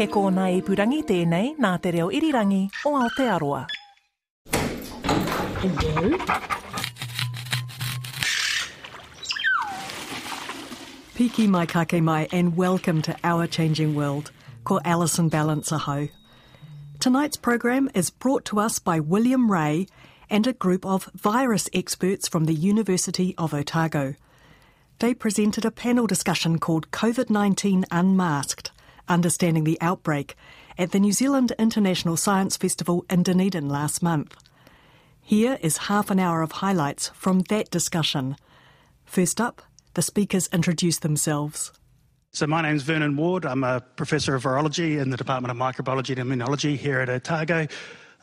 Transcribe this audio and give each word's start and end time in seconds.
He 0.00 0.06
kōna 0.06 0.46
ipurangi 0.56 1.02
tēnei 1.04 1.48
nā 1.60 1.70
te 1.84 1.90
reo 1.92 2.06
irirangi 2.08 2.70
o 2.88 2.92
Aotearoa. 2.98 3.66
Hello. 5.60 6.16
Piki 11.18 11.46
mai 11.46 11.66
kake 11.66 12.00
mai 12.02 12.28
and 12.32 12.56
welcome 12.56 13.02
to 13.02 13.14
Our 13.22 13.46
Changing 13.46 13.94
World. 13.94 14.30
Ko 14.64 14.80
Alison 14.86 15.28
Ballance 15.28 15.70
aho. 15.70 16.08
Tonight's 16.98 17.36
program 17.36 17.90
is 17.92 18.08
brought 18.08 18.46
to 18.46 18.58
us 18.58 18.78
by 18.78 19.00
William 19.00 19.52
Ray 19.52 19.86
and 20.30 20.46
a 20.46 20.54
group 20.54 20.86
of 20.86 21.10
virus 21.12 21.68
experts 21.74 22.26
from 22.26 22.46
the 22.46 22.54
University 22.54 23.34
of 23.36 23.52
Otago. 23.52 24.14
They 25.00 25.12
presented 25.12 25.66
a 25.66 25.70
panel 25.70 26.06
discussion 26.06 26.58
called 26.58 26.90
COVID-19 26.90 27.84
Unmasked, 27.90 28.70
Understanding 29.10 29.64
the 29.64 29.76
Outbreak 29.80 30.36
at 30.78 30.92
the 30.92 31.00
New 31.00 31.12
Zealand 31.12 31.52
International 31.58 32.16
Science 32.16 32.56
Festival 32.56 33.04
in 33.10 33.24
Dunedin 33.24 33.68
last 33.68 34.02
month. 34.02 34.36
Here 35.20 35.58
is 35.60 35.88
half 35.88 36.10
an 36.10 36.20
hour 36.20 36.42
of 36.42 36.52
highlights 36.52 37.08
from 37.08 37.40
that 37.50 37.70
discussion. 37.70 38.36
First 39.04 39.40
up, 39.40 39.62
the 39.94 40.02
speakers 40.02 40.48
introduce 40.52 41.00
themselves. 41.00 41.72
So 42.30 42.46
my 42.46 42.62
name's 42.62 42.84
Vernon 42.84 43.16
Ward. 43.16 43.44
I'm 43.44 43.64
a 43.64 43.80
professor 43.80 44.36
of 44.36 44.44
virology 44.44 45.02
in 45.02 45.10
the 45.10 45.16
Department 45.16 45.50
of 45.50 45.56
Microbiology 45.56 46.16
and 46.16 46.30
Immunology 46.30 46.76
here 46.76 47.00
at 47.00 47.08
Otago. 47.08 47.66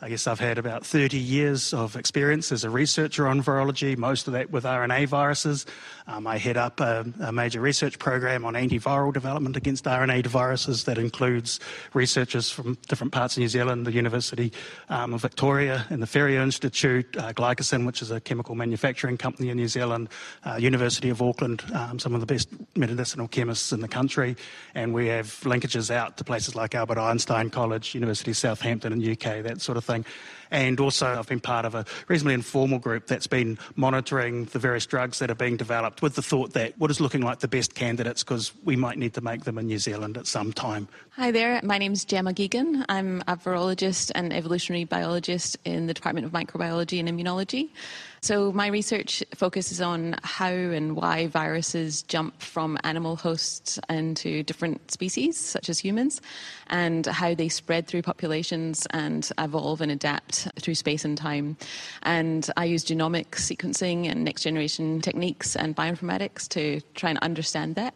I 0.00 0.08
guess 0.08 0.28
I've 0.28 0.38
had 0.38 0.58
about 0.58 0.86
30 0.86 1.18
years 1.18 1.74
of 1.74 1.96
experience 1.96 2.52
as 2.52 2.62
a 2.62 2.70
researcher 2.70 3.26
on 3.26 3.42
virology, 3.42 3.98
most 3.98 4.28
of 4.28 4.32
that 4.34 4.48
with 4.48 4.62
RNA 4.62 5.08
viruses. 5.08 5.66
Um, 6.06 6.24
I 6.24 6.38
head 6.38 6.56
up 6.56 6.78
a, 6.78 7.04
a, 7.20 7.32
major 7.32 7.60
research 7.60 7.98
program 7.98 8.44
on 8.44 8.54
antiviral 8.54 9.12
development 9.12 9.56
against 9.56 9.86
RNA 9.86 10.26
viruses 10.28 10.84
that 10.84 10.98
includes 10.98 11.58
researchers 11.94 12.48
from 12.48 12.78
different 12.86 13.12
parts 13.12 13.36
of 13.36 13.40
New 13.40 13.48
Zealand, 13.48 13.86
the 13.86 13.92
University 13.92 14.52
um, 14.88 15.14
of 15.14 15.20
Victoria 15.20 15.84
and 15.90 16.00
the 16.00 16.06
Ferrier 16.06 16.42
Institute, 16.42 17.16
uh, 17.16 17.32
GlycoSyn, 17.32 17.84
which 17.84 18.00
is 18.00 18.12
a 18.12 18.20
chemical 18.20 18.54
manufacturing 18.54 19.18
company 19.18 19.48
in 19.50 19.56
New 19.56 19.68
Zealand, 19.68 20.10
uh, 20.46 20.54
University 20.54 21.08
of 21.08 21.20
Auckland, 21.20 21.64
um, 21.74 21.98
some 21.98 22.14
of 22.14 22.20
the 22.20 22.26
best 22.26 22.48
medicinal 22.76 23.26
chemists 23.26 23.72
in 23.72 23.80
the 23.80 23.88
country, 23.88 24.36
and 24.76 24.94
we 24.94 25.08
have 25.08 25.26
linkages 25.40 25.90
out 25.90 26.16
to 26.18 26.24
places 26.24 26.54
like 26.54 26.76
Albert 26.76 26.98
Einstein 26.98 27.50
College, 27.50 27.96
University 27.96 28.30
of 28.30 28.36
Southampton 28.36 28.92
in 28.92 29.00
the 29.00 29.10
UK, 29.10 29.42
that 29.42 29.60
sort 29.60 29.76
of 29.76 29.87
thing. 29.88 30.04
And 30.50 30.80
also, 30.80 31.06
I've 31.06 31.28
been 31.28 31.40
part 31.40 31.64
of 31.64 31.74
a 31.74 31.84
reasonably 32.08 32.34
informal 32.34 32.78
group 32.78 33.06
that's 33.06 33.26
been 33.26 33.58
monitoring 33.76 34.46
the 34.46 34.58
various 34.58 34.86
drugs 34.86 35.18
that 35.18 35.30
are 35.30 35.34
being 35.34 35.56
developed 35.56 36.02
with 36.02 36.14
the 36.14 36.22
thought 36.22 36.52
that 36.54 36.78
what 36.78 36.90
is 36.90 37.00
looking 37.00 37.22
like 37.22 37.40
the 37.40 37.48
best 37.48 37.74
candidates 37.74 38.22
because 38.22 38.52
we 38.64 38.76
might 38.76 38.98
need 38.98 39.14
to 39.14 39.20
make 39.20 39.44
them 39.44 39.58
in 39.58 39.66
New 39.66 39.78
Zealand 39.78 40.16
at 40.16 40.26
some 40.26 40.52
time. 40.52 40.88
Hi 41.10 41.30
there, 41.30 41.60
my 41.62 41.78
name's 41.78 42.04
Gemma 42.04 42.32
Geoghegan. 42.32 42.84
I'm 42.88 43.22
a 43.26 43.36
virologist 43.36 44.12
and 44.14 44.32
evolutionary 44.32 44.84
biologist 44.84 45.56
in 45.64 45.86
the 45.86 45.94
Department 45.94 46.26
of 46.26 46.32
Microbiology 46.32 47.00
and 47.00 47.08
Immunology. 47.08 47.70
So, 48.20 48.50
my 48.50 48.66
research 48.66 49.22
focuses 49.34 49.80
on 49.80 50.16
how 50.24 50.50
and 50.50 50.96
why 50.96 51.28
viruses 51.28 52.02
jump 52.02 52.42
from 52.42 52.76
animal 52.82 53.14
hosts 53.14 53.78
into 53.88 54.42
different 54.42 54.90
species, 54.90 55.36
such 55.36 55.68
as 55.68 55.78
humans, 55.78 56.20
and 56.66 57.06
how 57.06 57.34
they 57.34 57.48
spread 57.48 57.86
through 57.86 58.02
populations 58.02 58.86
and 58.90 59.30
evolve 59.38 59.80
and 59.80 59.92
adapt 59.92 60.37
through 60.60 60.74
space 60.74 61.04
and 61.04 61.16
time. 61.16 61.56
And 62.02 62.48
I 62.56 62.64
use 62.64 62.84
genomic 62.84 63.30
sequencing 63.30 64.10
and 64.10 64.24
next 64.24 64.42
generation 64.42 65.00
techniques 65.00 65.56
and 65.56 65.74
bioinformatics 65.74 66.48
to 66.50 66.80
try 66.94 67.10
and 67.10 67.18
understand 67.20 67.74
that. 67.76 67.94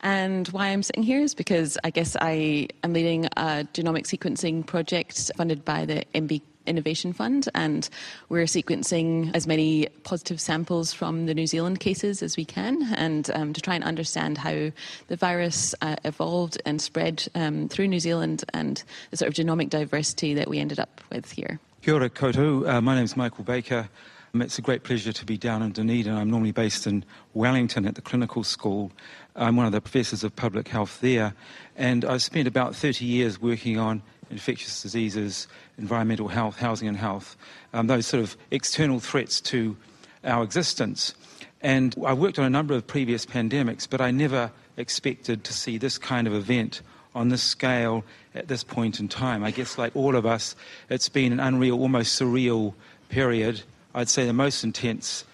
And 0.00 0.48
why 0.48 0.68
I'm 0.68 0.82
sitting 0.82 1.02
here 1.02 1.20
is 1.20 1.34
because 1.34 1.78
I 1.82 1.90
guess 1.90 2.14
I 2.20 2.68
am 2.82 2.92
leading 2.92 3.24
a 3.24 3.66
genomic 3.72 4.04
sequencing 4.04 4.66
project 4.66 5.30
funded 5.36 5.64
by 5.64 5.86
the 5.86 6.04
MB 6.14 6.42
Innovation 6.66 7.12
Fund, 7.12 7.48
and 7.54 7.88
we're 8.28 8.44
sequencing 8.44 9.34
as 9.34 9.46
many 9.46 9.86
positive 10.02 10.40
samples 10.40 10.92
from 10.92 11.26
the 11.26 11.34
New 11.34 11.46
Zealand 11.46 11.80
cases 11.80 12.22
as 12.22 12.36
we 12.36 12.44
can, 12.44 12.82
and 12.94 13.30
um, 13.34 13.52
to 13.52 13.60
try 13.60 13.74
and 13.74 13.84
understand 13.84 14.38
how 14.38 14.70
the 15.08 15.16
virus 15.16 15.74
uh, 15.82 15.96
evolved 16.04 16.60
and 16.64 16.80
spread 16.80 17.26
um, 17.34 17.68
through 17.68 17.88
New 17.88 18.00
Zealand 18.00 18.44
and 18.52 18.82
the 19.10 19.16
sort 19.16 19.28
of 19.28 19.34
genomic 19.34 19.70
diversity 19.70 20.34
that 20.34 20.48
we 20.48 20.58
ended 20.58 20.80
up 20.80 21.00
with 21.10 21.30
here. 21.30 21.60
Kia 21.84 21.92
ora 21.92 22.08
koutou. 22.08 22.66
Uh, 22.66 22.80
my 22.80 22.94
name 22.94 23.04
is 23.04 23.14
Michael 23.14 23.44
Baker. 23.44 23.90
Um, 24.32 24.40
it's 24.40 24.58
a 24.58 24.62
great 24.62 24.84
pleasure 24.84 25.12
to 25.12 25.26
be 25.26 25.36
down 25.36 25.60
in 25.60 25.72
Dunedin. 25.72 26.14
I'm 26.14 26.30
normally 26.30 26.50
based 26.50 26.86
in 26.86 27.04
Wellington 27.34 27.84
at 27.84 27.94
the 27.94 28.00
clinical 28.00 28.42
school. 28.42 28.90
I'm 29.36 29.56
one 29.56 29.66
of 29.66 29.72
the 29.72 29.82
professors 29.82 30.24
of 30.24 30.34
public 30.34 30.66
health 30.66 31.02
there, 31.02 31.34
and 31.76 32.06
I've 32.06 32.22
spent 32.22 32.48
about 32.48 32.74
30 32.74 33.04
years 33.04 33.38
working 33.38 33.78
on 33.78 34.02
infectious 34.30 34.80
diseases, 34.80 35.46
environmental 35.76 36.28
health, 36.28 36.56
housing 36.56 36.88
and 36.88 36.96
health, 36.96 37.36
um, 37.74 37.86
those 37.86 38.06
sort 38.06 38.22
of 38.22 38.34
external 38.50 38.98
threats 38.98 39.38
to 39.42 39.76
our 40.24 40.42
existence. 40.42 41.14
And 41.60 41.94
I 42.06 42.14
worked 42.14 42.38
on 42.38 42.46
a 42.46 42.50
number 42.50 42.72
of 42.72 42.86
previous 42.86 43.26
pandemics, 43.26 43.86
but 43.86 44.00
I 44.00 44.10
never 44.10 44.50
expected 44.78 45.44
to 45.44 45.52
see 45.52 45.76
this 45.76 45.98
kind 45.98 46.26
of 46.26 46.32
event 46.32 46.80
on 47.14 47.28
this 47.28 47.42
scale 47.42 48.04
at 48.34 48.48
this 48.48 48.64
point 48.64 49.00
in 49.00 49.08
time. 49.08 49.44
I 49.44 49.50
guess, 49.50 49.78
like 49.78 49.94
all 49.94 50.16
of 50.16 50.26
us, 50.26 50.56
it's 50.88 51.08
been 51.08 51.32
an 51.32 51.40
unreal, 51.40 51.80
almost 51.80 52.20
surreal 52.20 52.74
period. 53.08 53.62
I'd 53.94 54.08
say 54.08 54.26
the 54.26 54.32
most 54.32 54.64
intense 54.64 55.24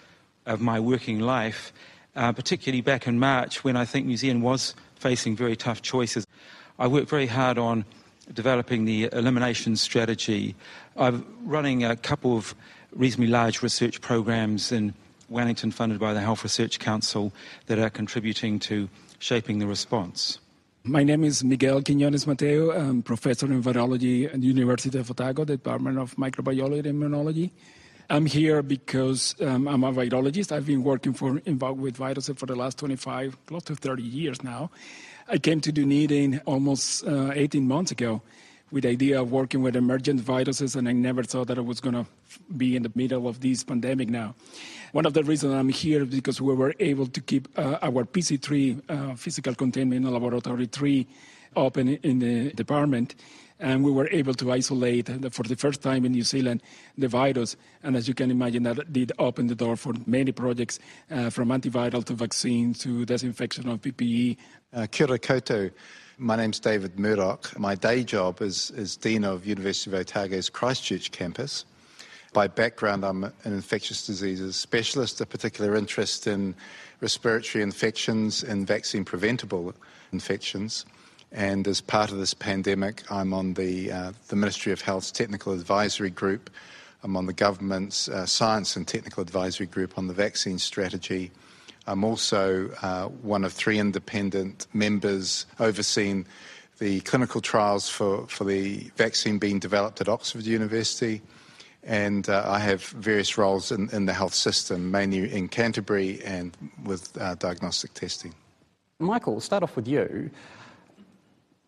of 0.45 0.61
my 0.61 0.79
working 0.79 1.19
life, 1.19 1.73
uh, 2.15 2.31
particularly 2.31 2.81
back 2.81 3.07
in 3.07 3.19
March 3.19 3.63
when 3.63 3.75
I 3.75 3.85
think 3.85 4.05
New 4.05 4.17
Zealand 4.17 4.43
was 4.43 4.75
facing 4.95 5.35
very 5.35 5.55
tough 5.55 5.81
choices. 5.81 6.25
I 6.77 6.87
worked 6.87 7.09
very 7.09 7.27
hard 7.27 7.57
on 7.57 7.85
developing 8.33 8.85
the 8.85 9.09
elimination 9.11 9.75
strategy. 9.75 10.55
I'm 10.95 11.25
running 11.43 11.83
a 11.83 11.95
couple 11.95 12.37
of 12.37 12.55
reasonably 12.93 13.31
large 13.31 13.61
research 13.61 14.01
programs 14.01 14.71
in 14.71 14.93
Wellington 15.29 15.71
funded 15.71 15.99
by 15.99 16.13
the 16.13 16.19
Health 16.19 16.43
Research 16.43 16.79
Council 16.79 17.31
that 17.67 17.79
are 17.79 17.89
contributing 17.89 18.59
to 18.59 18.89
shaping 19.19 19.59
the 19.59 19.67
response. 19.67 20.39
My 20.83 21.03
name 21.03 21.23
is 21.23 21.43
Miguel 21.43 21.83
Quiñones 21.83 22.25
Mateo. 22.25 22.71
I'm 22.71 23.03
professor 23.03 23.45
in 23.45 23.61
virology 23.61 24.25
at 24.25 24.41
the 24.41 24.47
University 24.47 24.97
of 24.97 25.11
Otago, 25.11 25.45
Department 25.45 25.99
of 25.99 26.15
Microbiology 26.15 26.87
and 26.87 26.99
Immunology. 27.03 27.51
I'm 28.09 28.25
here 28.25 28.63
because 28.63 29.35
um, 29.41 29.67
I'm 29.67 29.83
a 29.83 29.93
virologist. 29.93 30.51
I've 30.51 30.65
been 30.65 30.83
working 30.83 31.13
for, 31.13 31.37
involved 31.45 31.79
with 31.79 31.97
viruses 31.97 32.35
for 32.35 32.47
the 32.47 32.55
last 32.55 32.79
25, 32.79 33.45
close 33.45 33.61
to 33.65 33.75
30 33.75 34.01
years 34.01 34.43
now. 34.43 34.71
I 35.27 35.37
came 35.37 35.61
to 35.61 35.71
Dunedin 35.71 36.41
almost 36.47 37.05
uh, 37.05 37.31
18 37.35 37.67
months 37.67 37.91
ago 37.91 38.23
with 38.71 38.83
the 38.83 38.89
idea 38.89 39.21
of 39.21 39.31
working 39.31 39.61
with 39.61 39.75
emergent 39.75 40.21
viruses, 40.21 40.75
and 40.75 40.87
I 40.87 40.93
never 40.93 41.23
thought 41.23 41.47
that 41.47 41.57
I 41.57 41.61
was 41.61 41.79
going 41.79 41.95
to 41.95 42.05
be 42.55 42.75
in 42.75 42.83
the 42.83 42.91
middle 42.95 43.27
of 43.27 43.41
this 43.41 43.63
pandemic 43.63 44.09
now. 44.09 44.35
One 44.93 45.05
of 45.05 45.13
the 45.13 45.23
reasons 45.23 45.53
I'm 45.53 45.69
here 45.69 46.03
is 46.03 46.09
because 46.09 46.41
we 46.41 46.53
were 46.53 46.73
able 46.79 47.07
to 47.07 47.21
keep 47.21 47.47
uh, 47.57 47.77
our 47.81 48.05
PC3, 48.05 48.81
uh, 48.89 49.15
physical 49.15 49.55
containment 49.55 50.05
laboratory 50.05 50.65
3, 50.65 51.07
open 51.55 51.89
in 51.89 52.19
the 52.19 52.51
department 52.53 53.15
and 53.61 53.83
we 53.83 53.91
were 53.91 54.09
able 54.11 54.33
to 54.33 54.51
isolate 54.51 55.07
for 55.31 55.43
the 55.43 55.55
first 55.55 55.81
time 55.81 56.03
in 56.03 56.11
New 56.11 56.23
Zealand 56.23 56.61
the 56.97 57.07
virus. 57.07 57.55
And 57.83 57.95
as 57.95 58.07
you 58.07 58.13
can 58.13 58.31
imagine, 58.31 58.63
that 58.63 58.91
did 58.91 59.11
open 59.19 59.47
the 59.47 59.55
door 59.55 59.75
for 59.75 59.93
many 60.07 60.31
projects, 60.31 60.79
uh, 61.11 61.29
from 61.29 61.49
antiviral 61.49 62.03
to 62.05 62.13
vaccine 62.13 62.73
to 62.75 63.05
disinfection 63.05 63.69
of 63.69 63.81
PPE. 63.81 64.37
Uh, 64.73 64.87
kia. 64.89 65.71
My 66.17 66.35
name's 66.35 66.59
David 66.59 66.99
Murdoch. 66.99 67.57
My 67.57 67.73
day 67.75 68.03
job 68.03 68.41
is, 68.41 68.69
is 68.71 68.97
Dean 68.97 69.23
of 69.23 69.45
University 69.45 69.89
of 69.89 69.99
Otago's 69.99 70.49
Christchurch 70.49 71.11
campus. 71.11 71.65
By 72.33 72.47
background, 72.47 73.05
I'm 73.05 73.23
an 73.23 73.33
infectious 73.45 74.05
diseases 74.05 74.55
specialist, 74.55 75.21
a 75.21 75.25
particular 75.25 75.75
interest 75.75 76.27
in 76.27 76.53
respiratory 76.99 77.63
infections 77.63 78.43
and 78.43 78.67
vaccine 78.67 79.05
preventable 79.05 79.73
infections. 80.11 80.85
And 81.31 81.67
as 81.67 81.81
part 81.81 82.11
of 82.11 82.17
this 82.17 82.33
pandemic, 82.33 83.03
I'm 83.09 83.33
on 83.33 83.53
the, 83.53 83.91
uh, 83.91 84.11
the 84.27 84.35
Ministry 84.35 84.73
of 84.73 84.81
Health's 84.81 85.11
Technical 85.11 85.53
Advisory 85.53 86.09
Group. 86.09 86.49
I'm 87.03 87.15
on 87.15 87.25
the 87.25 87.33
government's 87.33 88.09
uh, 88.09 88.25
Science 88.25 88.75
and 88.75 88.87
Technical 88.87 89.21
Advisory 89.23 89.65
Group 89.65 89.97
on 89.97 90.07
the 90.07 90.13
vaccine 90.13 90.59
strategy. 90.59 91.31
I'm 91.87 92.03
also 92.03 92.69
uh, 92.81 93.07
one 93.07 93.43
of 93.43 93.53
three 93.53 93.79
independent 93.79 94.67
members 94.73 95.45
overseeing 95.59 96.25
the 96.79 96.99
clinical 97.01 97.41
trials 97.41 97.89
for, 97.89 98.27
for 98.27 98.43
the 98.43 98.91
vaccine 98.95 99.37
being 99.37 99.59
developed 99.59 100.01
at 100.01 100.09
Oxford 100.09 100.43
University. 100.43 101.21
And 101.83 102.29
uh, 102.29 102.43
I 102.45 102.59
have 102.59 102.83
various 102.83 103.37
roles 103.37 103.71
in, 103.71 103.89
in, 103.89 104.05
the 104.05 104.13
health 104.13 104.35
system, 104.35 104.91
mainly 104.91 105.31
in 105.31 105.47
Canterbury 105.47 106.21
and 106.23 106.55
with 106.83 107.15
uh, 107.19 107.35
diagnostic 107.35 107.93
testing. 107.93 108.33
Michael, 108.99 109.39
start 109.41 109.63
off 109.63 109.75
with 109.75 109.87
you. 109.87 110.29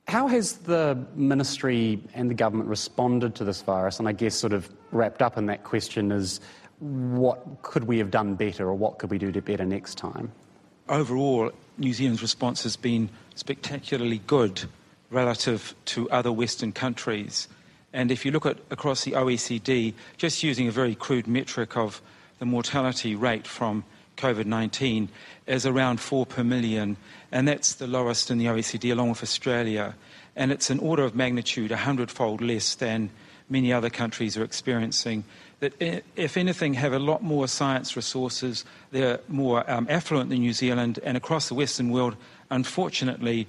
How 0.07 0.27
has 0.27 0.53
the 0.57 1.03
ministry 1.15 1.99
and 2.13 2.29
the 2.29 2.35
government 2.35 2.69
responded 2.69 3.35
to 3.35 3.43
this 3.43 3.61
virus? 3.61 3.99
And 3.99 4.07
I 4.07 4.11
guess, 4.11 4.35
sort 4.35 4.53
of 4.53 4.69
wrapped 4.91 5.21
up 5.21 5.37
in 5.37 5.47
that 5.47 5.63
question, 5.63 6.11
is 6.11 6.41
what 6.83 7.61
could 7.61 7.85
we 7.85 7.97
have 7.99 8.11
done 8.11 8.35
better 8.35 8.67
or 8.67 8.73
what 8.73 8.97
could 8.97 9.09
we 9.09 9.17
do 9.17 9.31
better 9.31 9.63
next 9.63 9.97
time? 9.97 10.33
Overall, 10.89 11.51
New 11.77 11.93
Zealand's 11.93 12.21
response 12.21 12.63
has 12.63 12.75
been 12.75 13.09
spectacularly 13.35 14.19
good 14.27 14.63
relative 15.09 15.73
to 15.85 16.09
other 16.09 16.31
Western 16.31 16.73
countries. 16.73 17.47
And 17.93 18.11
if 18.11 18.25
you 18.25 18.31
look 18.31 18.45
at 18.45 18.57
across 18.69 19.05
the 19.05 19.11
OECD, 19.11 19.93
just 20.17 20.43
using 20.43 20.67
a 20.67 20.71
very 20.71 20.93
crude 20.93 21.25
metric 21.25 21.77
of 21.77 22.01
the 22.39 22.45
mortality 22.45 23.15
rate 23.15 23.47
from 23.47 23.85
COVID 24.17 24.45
19 24.45 25.07
is 25.47 25.65
around 25.65 26.01
four 26.01 26.25
per 26.25 26.43
million, 26.43 26.97
and 27.31 27.47
that's 27.47 27.75
the 27.75 27.87
lowest 27.87 28.29
in 28.29 28.39
the 28.39 28.45
OECD 28.45 28.91
along 28.91 29.09
with 29.09 29.23
Australia. 29.23 29.95
And 30.35 30.51
it's 30.51 30.69
an 30.69 30.79
order 30.79 31.03
of 31.03 31.15
magnitude, 31.15 31.71
a 31.71 31.77
hundredfold 31.77 32.41
less 32.41 32.75
than 32.75 33.09
many 33.49 33.71
other 33.71 33.89
countries 33.89 34.35
are 34.35 34.43
experiencing 34.43 35.23
that, 35.63 36.03
if 36.17 36.35
anything, 36.35 36.73
have 36.73 36.91
a 36.91 36.99
lot 36.99 37.23
more 37.23 37.47
science 37.47 37.95
resources. 37.95 38.65
They're 38.91 39.21
more 39.29 39.69
um, 39.71 39.87
affluent 39.89 40.29
than 40.29 40.39
New 40.39 40.51
Zealand, 40.51 40.99
and 41.03 41.15
across 41.15 41.47
the 41.47 41.53
Western 41.53 41.89
world, 41.89 42.17
unfortunately, 42.51 43.47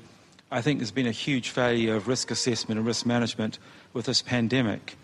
I 0.53 0.63
think 0.63 0.79
there's 0.79 0.93
been 0.93 1.09
a 1.09 1.13
huge 1.13 1.49
failure 1.51 1.97
of 1.97 2.07
risk 2.07 2.31
assessment 2.31 2.79
and 2.79 2.87
risk 2.87 3.05
management 3.05 3.59
with 3.93 4.07
this 4.07 4.23
pandemic. 4.23 4.97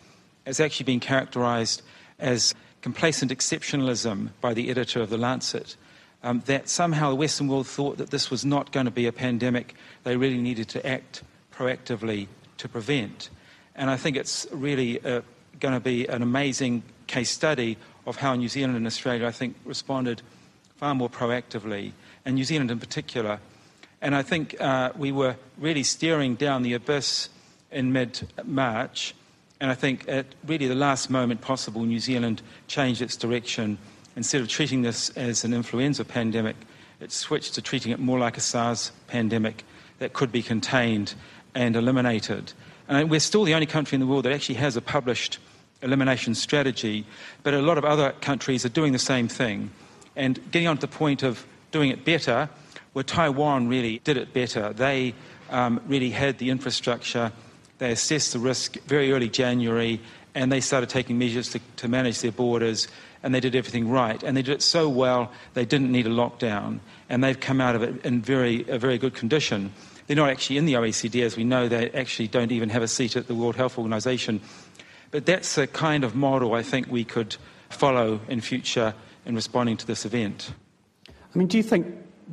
It's 0.46 0.60
actually 0.60 0.84
been 0.84 1.00
characterized 1.00 1.82
as 2.20 2.54
complacent 2.80 3.32
exceptionalism 3.32 4.28
by 4.40 4.54
the 4.54 4.70
editor 4.70 5.00
of 5.00 5.10
The 5.10 5.18
Lancet. 5.18 5.76
Um, 6.22 6.42
that 6.46 6.68
somehow 6.68 7.08
the 7.08 7.16
Western 7.16 7.48
world 7.48 7.66
thought 7.66 7.96
that 7.96 8.10
this 8.10 8.30
was 8.30 8.44
not 8.44 8.72
going 8.72 8.84
to 8.84 8.92
be 8.92 9.06
a 9.06 9.12
pandemic 9.12 9.74
they 10.04 10.16
really 10.16 10.40
needed 10.40 10.68
to 10.68 10.86
act 10.86 11.22
proactively 11.52 12.28
to 12.58 12.68
prevent. 12.68 13.30
And 13.74 13.88
I 13.88 13.96
think 13.96 14.16
it's 14.16 14.46
really 14.52 15.02
uh, 15.02 15.22
going 15.58 15.74
to 15.74 15.80
be 15.80 16.06
an 16.06 16.22
amazing 16.22 16.82
case 17.10 17.30
study 17.30 17.76
of 18.06 18.16
how 18.16 18.34
New 18.34 18.48
Zealand 18.48 18.76
and 18.76 18.86
Australia, 18.86 19.26
I 19.26 19.32
think, 19.32 19.56
responded 19.64 20.22
far 20.76 20.94
more 20.94 21.10
proactively, 21.10 21.92
and 22.24 22.36
New 22.36 22.44
Zealand 22.44 22.70
in 22.70 22.78
particular. 22.78 23.40
And 24.00 24.14
I 24.14 24.22
think 24.22 24.58
uh, 24.60 24.92
we 24.96 25.12
were 25.12 25.36
really 25.58 25.82
steering 25.82 26.36
down 26.36 26.62
the 26.62 26.72
abyss 26.72 27.28
in 27.70 27.92
mid 27.92 28.26
March. 28.44 29.14
And 29.60 29.70
I 29.70 29.74
think 29.74 30.08
at 30.08 30.26
really 30.46 30.68
the 30.68 30.74
last 30.74 31.10
moment 31.10 31.42
possible, 31.42 31.82
New 31.82 32.00
Zealand 32.00 32.40
changed 32.66 33.02
its 33.02 33.16
direction. 33.16 33.76
Instead 34.16 34.40
of 34.40 34.48
treating 34.48 34.82
this 34.82 35.10
as 35.10 35.44
an 35.44 35.52
influenza 35.52 36.04
pandemic, 36.04 36.56
it 37.00 37.12
switched 37.12 37.54
to 37.54 37.62
treating 37.62 37.92
it 37.92 37.98
more 37.98 38.18
like 38.18 38.38
a 38.38 38.40
SARS 38.40 38.92
pandemic 39.06 39.64
that 39.98 40.14
could 40.14 40.32
be 40.32 40.42
contained 40.42 41.14
and 41.54 41.76
eliminated. 41.76 42.52
And 42.88 43.10
we're 43.10 43.20
still 43.20 43.44
the 43.44 43.54
only 43.54 43.66
country 43.66 43.96
in 43.96 44.00
the 44.00 44.06
world 44.06 44.24
that 44.24 44.32
actually 44.32 44.56
has 44.56 44.76
a 44.76 44.80
published 44.80 45.38
elimination 45.82 46.34
strategy, 46.34 47.06
but 47.42 47.54
a 47.54 47.62
lot 47.62 47.78
of 47.78 47.84
other 47.84 48.12
countries 48.20 48.64
are 48.64 48.70
doing 48.70 48.92
the 48.92 48.98
same 48.98 49.28
thing. 49.28 49.70
And 50.16 50.38
getting 50.50 50.68
on 50.68 50.76
to 50.76 50.82
the 50.82 50.88
point 50.88 51.22
of 51.22 51.46
doing 51.70 51.90
it 51.90 52.04
better, 52.04 52.48
where 52.92 53.04
Taiwan 53.04 53.68
really 53.68 54.00
did 54.04 54.16
it 54.16 54.32
better. 54.32 54.72
They 54.72 55.14
um, 55.50 55.80
really 55.86 56.10
had 56.10 56.38
the 56.38 56.50
infrastructure, 56.50 57.32
they 57.78 57.92
assessed 57.92 58.32
the 58.32 58.38
risk 58.38 58.76
very 58.86 59.12
early 59.12 59.28
January, 59.28 60.00
and 60.34 60.52
they 60.52 60.60
started 60.60 60.88
taking 60.88 61.18
measures 61.18 61.50
to, 61.50 61.60
to 61.76 61.88
manage 61.88 62.20
their 62.20 62.32
borders, 62.32 62.88
and 63.22 63.34
they 63.34 63.40
did 63.40 63.56
everything 63.56 63.88
right. 63.88 64.22
And 64.22 64.36
they 64.36 64.42
did 64.42 64.52
it 64.52 64.62
so 64.62 64.88
well, 64.88 65.30
they 65.54 65.64
didn't 65.64 65.90
need 65.90 66.06
a 66.06 66.10
lockdown, 66.10 66.80
and 67.08 67.24
they've 67.24 67.38
come 67.38 67.60
out 67.60 67.74
of 67.74 67.82
it 67.82 68.04
in 68.04 68.22
very, 68.22 68.68
a 68.68 68.78
very 68.78 68.98
good 68.98 69.14
condition. 69.14 69.72
They're 70.06 70.16
not 70.16 70.30
actually 70.30 70.58
in 70.58 70.66
the 70.66 70.74
OECD, 70.74 71.22
as 71.22 71.36
we 71.36 71.44
know, 71.44 71.68
they 71.68 71.90
actually 71.90 72.28
don't 72.28 72.52
even 72.52 72.68
have 72.70 72.82
a 72.82 72.88
seat 72.88 73.16
at 73.16 73.28
the 73.28 73.34
World 73.34 73.56
Health 73.56 73.78
Organization 73.78 74.40
but 75.10 75.26
that's 75.26 75.58
a 75.58 75.66
kind 75.66 76.04
of 76.04 76.14
model 76.14 76.54
I 76.54 76.62
think 76.62 76.90
we 76.90 77.04
could 77.04 77.36
follow 77.68 78.20
in 78.28 78.40
future 78.40 78.94
in 79.26 79.34
responding 79.34 79.76
to 79.78 79.86
this 79.86 80.04
event. 80.04 80.52
I 81.08 81.38
mean, 81.38 81.48
do 81.48 81.56
you 81.56 81.62
think 81.62 81.86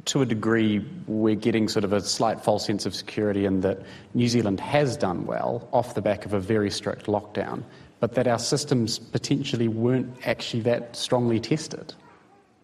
to 0.05 0.21
a 0.21 0.25
degree 0.25 0.85
we're 1.07 1.35
getting 1.35 1.67
sort 1.67 1.83
of 1.83 1.93
a 1.93 2.01
slight 2.01 2.41
false 2.41 2.65
sense 2.65 2.85
of 2.85 2.95
security 2.95 3.45
in 3.45 3.61
that 3.61 3.81
New 4.13 4.27
Zealand 4.27 4.59
has 4.59 4.95
done 4.95 5.25
well 5.25 5.67
off 5.73 5.95
the 5.95 6.01
back 6.01 6.25
of 6.25 6.33
a 6.33 6.39
very 6.39 6.69
strict 6.69 7.07
lockdown, 7.07 7.63
but 7.99 8.13
that 8.13 8.27
our 8.27 8.39
systems 8.39 8.99
potentially 8.99 9.67
weren't 9.67 10.15
actually 10.25 10.61
that 10.61 10.95
strongly 10.95 11.39
tested? 11.39 11.93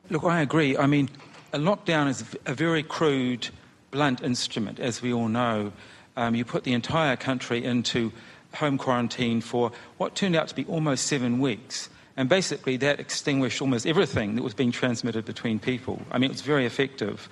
Look, 0.10 0.24
I 0.24 0.42
agree. 0.42 0.78
I 0.78 0.86
mean, 0.86 1.10
a 1.54 1.58
lockdown 1.58 2.08
is 2.08 2.24
a 2.46 2.54
very 2.54 2.84
crude, 2.84 3.50
blunt 3.92 4.22
instrument, 4.22 4.80
as 4.80 5.02
we 5.02 5.14
all 5.14 5.28
know. 5.28 5.72
Um, 6.16 6.36
you 6.36 6.46
put 6.46 6.64
the 6.64 6.74
entire 6.74 7.16
country 7.16 7.64
into 7.64 8.12
home 8.56 8.78
quarantine 8.78 9.42
for 9.42 9.72
what 9.98 10.16
turned 10.16 10.36
out 10.36 10.48
to 10.48 10.56
be 10.56 10.66
almost 10.66 11.08
seven 11.08 11.40
weeks. 11.40 11.90
And 12.16 12.30
basically, 12.30 12.78
that 12.78 13.00
extinguished 13.00 13.62
almost 13.62 13.88
everything 13.88 14.36
that 14.36 14.44
was 14.44 14.54
being 14.54 14.72
transmitted 14.72 15.26
between 15.26 15.60
people. 15.60 16.02
I 16.12 16.18
mean, 16.18 16.30
it 16.30 16.34
was 16.34 16.42
very 16.42 16.66
effective. 16.66 17.28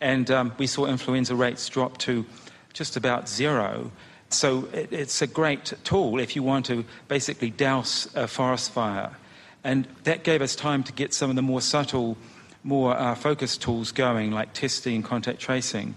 And 0.00 0.30
um, 0.30 0.52
we 0.58 0.66
saw 0.66 0.86
influenza 0.86 1.34
rates 1.34 1.68
drop 1.68 1.96
to 1.98 2.26
just 2.74 2.96
about 2.96 3.28
zero. 3.28 3.90
So 4.28 4.68
it, 4.72 4.92
it's 4.92 5.22
a 5.22 5.26
great 5.26 5.72
tool 5.84 6.18
if 6.18 6.36
you 6.36 6.42
want 6.42 6.66
to 6.66 6.84
basically 7.08 7.50
douse 7.50 8.08
a 8.14 8.28
forest 8.28 8.72
fire. 8.72 9.16
And 9.64 9.88
that 10.04 10.22
gave 10.22 10.42
us 10.42 10.54
time 10.54 10.84
to 10.84 10.92
get 10.92 11.14
some 11.14 11.30
of 11.30 11.36
the 11.36 11.42
more 11.42 11.62
subtle, 11.62 12.18
more 12.62 12.94
uh, 12.94 13.14
focused 13.14 13.62
tools 13.62 13.90
going, 13.90 14.32
like 14.32 14.52
testing 14.52 14.96
and 14.96 15.04
contact 15.04 15.40
tracing. 15.40 15.94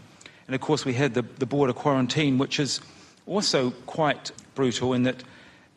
And 0.47 0.55
of 0.55 0.61
course, 0.61 0.85
we 0.85 0.93
had 0.93 1.13
the, 1.13 1.23
the 1.37 1.45
border 1.45 1.73
quarantine, 1.73 2.37
which 2.37 2.59
is 2.59 2.79
also 3.29 3.71
quite 3.85 4.31
brutal 4.55 4.93
in 4.93 5.03
that 5.03 5.23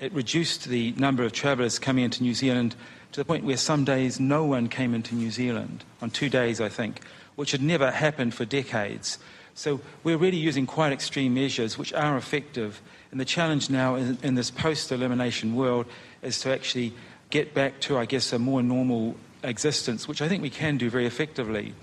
it 0.01 0.13
reduced 0.13 0.65
the 0.65 0.93
number 0.93 1.23
of 1.23 1.33
travellers 1.33 1.79
coming 1.79 2.05
into 2.05 2.23
New 2.23 2.35
Zealand 2.35 2.75
to 3.13 3.21
the 3.21 3.25
point 3.25 3.45
where 3.45 3.57
some 3.57 3.85
days 3.85 4.19
no 4.19 4.45
one 4.45 4.69
came 4.69 4.95
into 4.95 5.15
New 5.15 5.31
Zealand, 5.31 5.85
on 6.01 6.11
two 6.11 6.29
days, 6.29 6.61
I 6.61 6.69
think, 6.69 7.01
which 7.37 7.53
had 7.53 7.63
never 7.63 7.91
happened 7.91 8.35
for 8.35 8.45
decades. 8.45 9.19
So 9.55 9.81
we're 10.03 10.17
really 10.17 10.39
using 10.39 10.67
quite 10.67 10.93
extreme 10.93 11.35
measures 11.35 11.77
which 11.77 11.93
are 11.93 12.17
effective. 12.17 12.81
And 13.11 13.21
the 13.21 13.25
challenge 13.25 13.69
now 13.69 13.97
in, 13.97 14.19
in 14.23 14.35
this 14.35 14.51
post 14.51 14.91
elimination 14.91 15.55
world 15.55 15.87
is 16.23 16.41
to 16.41 16.53
actually 16.53 16.95
get 17.31 17.55
back 17.55 17.81
to, 17.81 17.99
I 17.99 18.07
guess, 18.07 18.33
a 18.33 18.39
more 18.39 18.63
normal 18.63 19.15
existence, 19.43 20.09
which 20.09 20.23
I 20.23 20.29
think 20.29 20.43
we 20.43 20.51
can 20.51 20.79
do 20.79 20.89
very 20.89 21.07
effectively. 21.07 21.75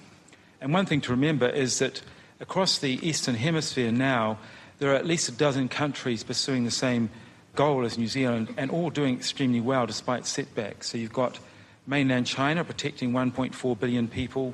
And 0.61 0.73
one 0.73 0.87
thing 0.87 1.01
to 1.01 1.11
remember 1.11 1.47
is 1.47 1.79
that 1.79 2.01
across 2.39 2.79
the 2.79 2.99
Eastern 3.07 3.35
Hemisphere 3.35 3.91
now, 3.91 4.39
there 4.79 4.91
are 4.91 4.95
at 4.95 5.05
least 5.05 5.29
a 5.29 5.31
dozen 5.33 5.69
countries 5.69 6.23
pursuing 6.23 6.63
the 6.63 6.71
same 6.71 7.09
goal 7.55 7.85
as 7.85 7.97
New 7.97 8.07
Zealand 8.07 8.53
and 8.57 8.71
all 8.71 8.89
doing 8.89 9.15
extremely 9.15 9.59
well 9.59 9.85
despite 9.85 10.25
setbacks. 10.25 10.89
So 10.89 10.97
you've 10.97 11.13
got 11.13 11.39
mainland 11.85 12.25
China 12.25 12.63
protecting 12.63 13.11
1.4 13.11 13.79
billion 13.79 14.07
people, 14.07 14.53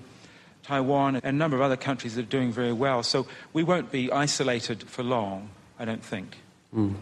Taiwan, 0.63 1.15
and 1.17 1.25
a 1.25 1.31
number 1.31 1.55
of 1.55 1.61
other 1.61 1.77
countries 1.77 2.15
that 2.15 2.21
are 2.23 2.29
doing 2.29 2.51
very 2.51 2.73
well. 2.73 3.03
So 3.03 3.27
we 3.53 3.63
won't 3.63 3.91
be 3.91 4.11
isolated 4.11 4.83
for 4.83 5.03
long, 5.03 5.49
I 5.77 5.85
don't 5.85 6.03
think. 6.03 6.37
Mm. 6.73 6.95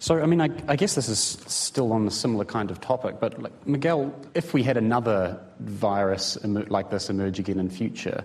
So, 0.00 0.20
I 0.20 0.26
mean, 0.26 0.40
I, 0.40 0.48
I, 0.68 0.76
guess 0.76 0.94
this 0.94 1.08
is 1.08 1.18
still 1.18 1.92
on 1.92 2.06
a 2.06 2.10
similar 2.10 2.44
kind 2.44 2.70
of 2.70 2.80
topic, 2.80 3.16
but 3.18 3.42
like, 3.42 3.66
Miguel, 3.66 4.14
if 4.34 4.54
we 4.54 4.62
had 4.62 4.76
another 4.76 5.40
virus 5.58 6.38
like 6.44 6.90
this 6.90 7.10
emerge 7.10 7.40
again 7.40 7.58
in 7.58 7.68
future, 7.68 8.22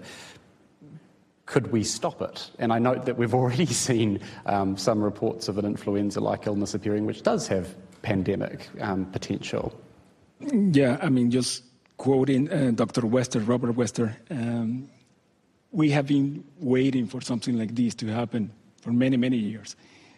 could 1.54 1.72
we 1.72 1.84
stop 1.84 2.20
it? 2.20 2.50
And 2.58 2.74
I 2.74 2.80
note 2.80 3.06
that 3.06 3.16
we've 3.16 3.36
already 3.36 3.68
seen 3.88 4.20
um, 4.48 4.76
some 4.76 5.04
reports 5.04 5.48
of 5.48 5.60
an 5.60 5.66
influenza 5.66 6.20
like 6.20 6.48
illness 6.48 6.74
appearing, 6.74 7.06
which 7.06 7.22
does 7.22 7.48
have 7.48 7.76
pandemic 8.02 8.68
um, 8.82 9.06
potential. 9.06 9.72
Yeah, 10.40 10.98
I 11.00 11.10
mean, 11.10 11.30
just 11.30 11.64
quoting 11.98 12.52
uh, 12.52 12.72
Dr. 12.74 13.06
Webster, 13.06 13.40
Robert 13.42 13.74
Webster, 13.74 14.18
um, 14.32 14.90
we 15.72 15.92
have 15.92 16.08
been 16.08 16.44
waiting 16.58 17.06
for 17.06 17.22
something 17.22 17.56
like 17.56 17.76
this 17.76 17.94
to 17.96 18.08
happen 18.08 18.52
for 18.82 18.92
many, 18.92 19.16
many 19.16 19.38
years. 19.38 19.76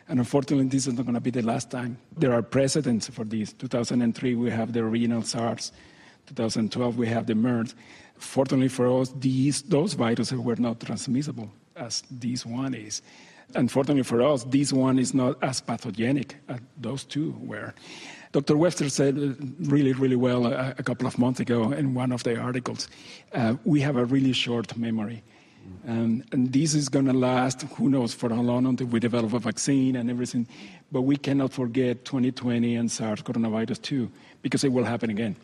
And 0.08 0.20
unfortunately, 0.20 0.70
this 0.70 0.88
is 0.88 0.94
not 0.94 1.06
going 1.06 1.16
to 1.16 1.20
be 1.20 1.32
the 1.32 1.42
last 1.42 1.70
time. 1.70 1.98
There 2.18 2.32
are 2.32 2.42
precedents 2.42 3.10
for 3.10 3.26
this. 3.26 3.52
2003, 3.52 4.36
we 4.36 4.52
have 4.52 4.72
the 4.72 4.86
renal 4.86 5.22
SARS. 5.22 5.74
2012, 6.28 6.98
we 6.98 7.08
have 7.08 7.28
the 7.28 7.36
MERS. 7.36 7.76
Fortunately 8.18 8.70
for 8.70 9.02
us, 9.02 9.14
these, 9.20 9.62
those 9.64 9.94
viruses 9.94 10.40
were 10.40 10.56
not 10.56 10.80
transmissible 10.80 11.50
as 11.76 12.04
this 12.10 12.46
one 12.46 12.74
is. 12.74 13.02
Unfortunately 13.54 14.04
for 14.04 14.22
us, 14.22 14.44
this 14.46 14.74
one 14.74 14.98
is 14.98 15.14
not 15.14 15.42
as 15.44 15.62
pathogenic 15.62 16.38
as 16.48 16.60
those 16.78 17.04
two 17.04 17.36
were. 17.40 17.74
Dr. 18.32 18.58
Webster 18.58 18.90
said 18.90 19.16
really, 19.70 19.94
really 19.94 20.16
well 20.16 20.46
a, 20.46 20.76
a 20.78 20.84
couple 20.84 21.08
of 21.08 21.18
months 21.18 21.40
ago 21.40 21.72
in 21.72 21.94
one 21.94 22.12
of 22.12 22.24
the 22.24 22.38
articles 22.38 22.90
uh, 23.34 23.56
we 23.64 23.80
have 23.82 23.96
a 23.96 24.06
really 24.06 24.34
short 24.34 24.76
memory. 24.78 25.24
Um, 25.88 26.24
and 26.32 26.52
this 26.52 26.74
is 26.74 26.90
going 26.90 27.06
to 27.06 27.14
last, 27.14 27.64
who 27.64 27.90
knows, 27.90 28.14
for 28.14 28.30
how 28.30 28.42
long 28.42 28.66
until 28.66 28.88
we 28.88 29.00
develop 29.00 29.34
a 29.34 29.40
vaccine 29.40 29.96
and 29.96 30.10
everything. 30.10 30.48
But 30.92 31.02
we 31.02 31.18
cannot 31.18 31.54
forget 31.54 32.06
2020 32.06 32.76
and 32.76 32.92
SARS 32.92 33.22
coronavirus 33.22 33.82
2 33.82 34.12
because 34.42 34.64
it 34.64 34.72
will 34.72 34.84
happen 34.84 35.10
again. 35.10 35.36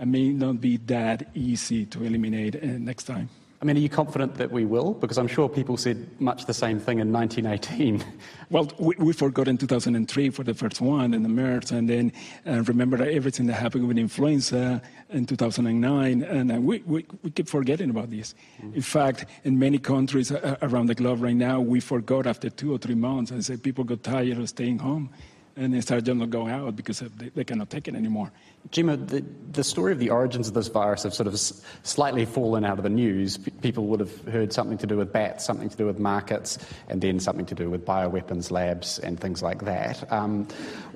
It 0.00 0.06
may 0.06 0.28
not 0.30 0.60
be 0.60 0.76
that 0.86 1.28
easy 1.34 1.86
to 1.86 2.04
eliminate 2.04 2.56
uh, 2.56 2.66
next 2.78 3.04
time. 3.04 3.28
I 3.60 3.64
mean, 3.64 3.76
are 3.76 3.80
you 3.80 3.88
confident 3.88 4.36
that 4.36 4.52
we 4.52 4.64
will? 4.64 4.94
Because 4.94 5.18
I'm 5.18 5.26
sure 5.26 5.48
people 5.48 5.76
said 5.76 6.08
much 6.20 6.46
the 6.46 6.54
same 6.54 6.78
thing 6.78 7.00
in 7.00 7.12
1918. 7.12 8.04
Well, 8.50 8.72
we, 8.78 8.94
we 8.96 9.12
forgot 9.12 9.46
in 9.46 9.58
2003 9.58 10.30
for 10.30 10.42
the 10.42 10.54
first 10.54 10.80
one 10.80 11.12
and 11.12 11.22
the 11.22 11.28
MERS, 11.28 11.70
and 11.70 11.86
then 11.86 12.12
uh, 12.46 12.62
remember 12.62 12.96
everything 13.02 13.44
that 13.48 13.56
happened 13.56 13.86
with 13.86 13.98
influenza 13.98 14.80
in 15.10 15.26
2009, 15.26 16.22
and 16.22 16.52
uh, 16.52 16.54
we, 16.54 16.78
we, 16.86 17.04
we, 17.22 17.30
keep 17.30 17.46
forgetting 17.46 17.90
about 17.90 18.08
this. 18.08 18.34
Mm-hmm. 18.62 18.76
In 18.76 18.80
fact, 18.80 19.26
in 19.44 19.58
many 19.58 19.78
countries 19.78 20.32
uh, 20.32 20.56
around 20.62 20.86
the 20.86 20.94
globe 20.94 21.20
right 21.20 21.36
now, 21.36 21.60
we 21.60 21.78
forgot 21.80 22.26
after 22.26 22.48
two 22.48 22.72
or 22.72 22.78
three 22.78 22.94
months, 22.94 23.30
and 23.30 23.44
say 23.44 23.58
people 23.58 23.84
got 23.84 24.02
tired 24.02 24.38
of 24.38 24.48
staying 24.48 24.78
home 24.78 25.10
and 25.58 25.74
they 25.74 25.80
started 25.80 26.14
not 26.16 26.30
going 26.30 26.52
out 26.52 26.76
because 26.76 27.00
they, 27.00 27.28
they 27.30 27.44
cannot 27.44 27.68
take 27.68 27.88
it 27.88 27.94
anymore. 27.94 28.30
Gemma, 28.70 28.96
the, 28.96 29.24
the, 29.50 29.64
story 29.64 29.92
of 29.92 29.98
the 29.98 30.10
origins 30.10 30.48
of 30.48 30.54
this 30.54 30.68
virus 30.68 31.02
have 31.02 31.14
sort 31.14 31.26
of 31.26 31.38
slightly 31.82 32.24
fallen 32.24 32.64
out 32.64 32.78
of 32.78 32.84
the 32.84 32.90
news. 32.90 33.38
P- 33.38 33.50
people 33.50 33.86
would 33.86 34.00
have 34.00 34.24
heard 34.28 34.52
something 34.52 34.78
to 34.78 34.86
do 34.86 34.96
with 34.96 35.12
bats, 35.12 35.44
something 35.44 35.68
to 35.68 35.76
do 35.76 35.86
with 35.86 35.98
markets, 35.98 36.58
and 36.88 37.00
then 37.00 37.18
something 37.18 37.46
to 37.46 37.54
do 37.54 37.68
with 37.70 37.84
bioweapons 37.84 38.50
labs 38.50 38.98
and 39.00 39.18
things 39.18 39.42
like 39.42 39.64
that. 39.64 40.10
Um, 40.12 40.46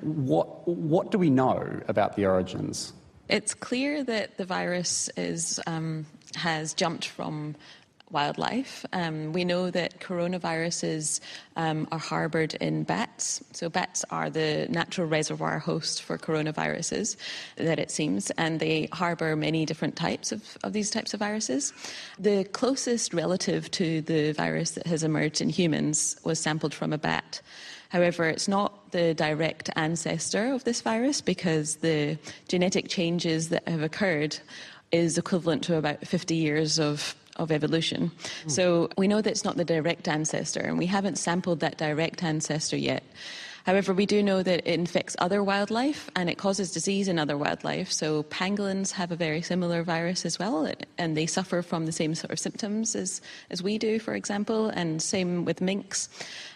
what, 0.01 0.67
what 0.67 1.11
do 1.11 1.17
we 1.17 1.29
know 1.29 1.81
about 1.87 2.15
the 2.15 2.25
origins? 2.25 2.93
It's 3.29 3.53
clear 3.53 4.03
that 4.03 4.37
the 4.37 4.45
virus 4.45 5.09
is, 5.17 5.59
um, 5.67 6.05
has 6.35 6.73
jumped 6.73 7.05
from 7.07 7.55
wildlife. 8.13 8.85
Um, 8.93 9.33
we 9.33 9.43
know 9.43 9.71
that 9.71 9.99
coronaviruses 9.99 11.19
um, 11.55 11.87
are 11.91 11.99
harboured 11.99 12.53
in 12.55 12.83
bats. 12.83 13.43
So, 13.51 13.69
bats 13.69 14.05
are 14.09 14.29
the 14.29 14.67
natural 14.69 15.07
reservoir 15.07 15.59
host 15.59 16.03
for 16.03 16.17
coronaviruses, 16.17 17.17
that 17.57 17.79
it 17.79 17.91
seems, 17.91 18.29
and 18.31 18.59
they 18.59 18.87
harbour 18.91 19.35
many 19.35 19.65
different 19.65 19.95
types 19.95 20.31
of, 20.31 20.57
of 20.63 20.73
these 20.73 20.89
types 20.89 21.13
of 21.13 21.19
viruses. 21.19 21.73
The 22.19 22.45
closest 22.45 23.13
relative 23.13 23.69
to 23.71 24.01
the 24.01 24.31
virus 24.33 24.71
that 24.71 24.87
has 24.87 25.03
emerged 25.03 25.41
in 25.41 25.49
humans 25.49 26.15
was 26.23 26.39
sampled 26.39 26.73
from 26.73 26.93
a 26.93 26.97
bat. 26.97 27.41
However, 27.89 28.25
it's 28.25 28.47
not 28.47 28.91
the 28.91 29.13
direct 29.13 29.69
ancestor 29.75 30.53
of 30.53 30.63
this 30.63 30.81
virus 30.81 31.21
because 31.21 31.75
the 31.77 32.17
genetic 32.47 32.87
changes 32.89 33.49
that 33.49 33.67
have 33.67 33.83
occurred 33.83 34.39
is 34.91 35.17
equivalent 35.17 35.63
to 35.65 35.75
about 35.75 36.05
50 36.07 36.35
years 36.35 36.79
of 36.79 37.15
of 37.37 37.51
evolution. 37.51 38.11
Mm. 38.45 38.51
So 38.51 38.89
we 38.97 39.07
know 39.07 39.21
that 39.21 39.29
it's 39.29 39.43
not 39.43 39.57
the 39.57 39.65
direct 39.65 40.07
ancestor, 40.07 40.61
and 40.61 40.77
we 40.77 40.85
haven't 40.85 41.17
sampled 41.17 41.59
that 41.61 41.77
direct 41.77 42.23
ancestor 42.23 42.77
yet. 42.77 43.03
However, 43.63 43.93
we 43.93 44.05
do 44.05 44.21
know 44.21 44.43
that 44.43 44.67
it 44.67 44.79
infects 44.79 45.15
other 45.19 45.41
wildlife 45.41 46.09
and 46.15 46.29
it 46.29 46.37
causes 46.37 46.71
disease 46.71 47.07
in 47.07 47.17
other 47.17 47.37
wildlife. 47.37 47.91
So, 47.91 48.23
pangolins 48.23 48.91
have 48.91 49.11
a 49.11 49.15
very 49.15 49.41
similar 49.41 49.83
virus 49.83 50.25
as 50.25 50.37
well, 50.37 50.69
and 50.97 51.15
they 51.15 51.25
suffer 51.25 51.61
from 51.61 51.85
the 51.85 51.91
same 51.91 52.13
sort 52.13 52.31
of 52.31 52.39
symptoms 52.39 52.95
as, 52.95 53.21
as 53.49 53.63
we 53.63 53.77
do, 53.77 53.99
for 53.99 54.15
example, 54.15 54.67
and 54.67 55.01
same 55.01 55.45
with 55.45 55.61
minks 55.61 56.09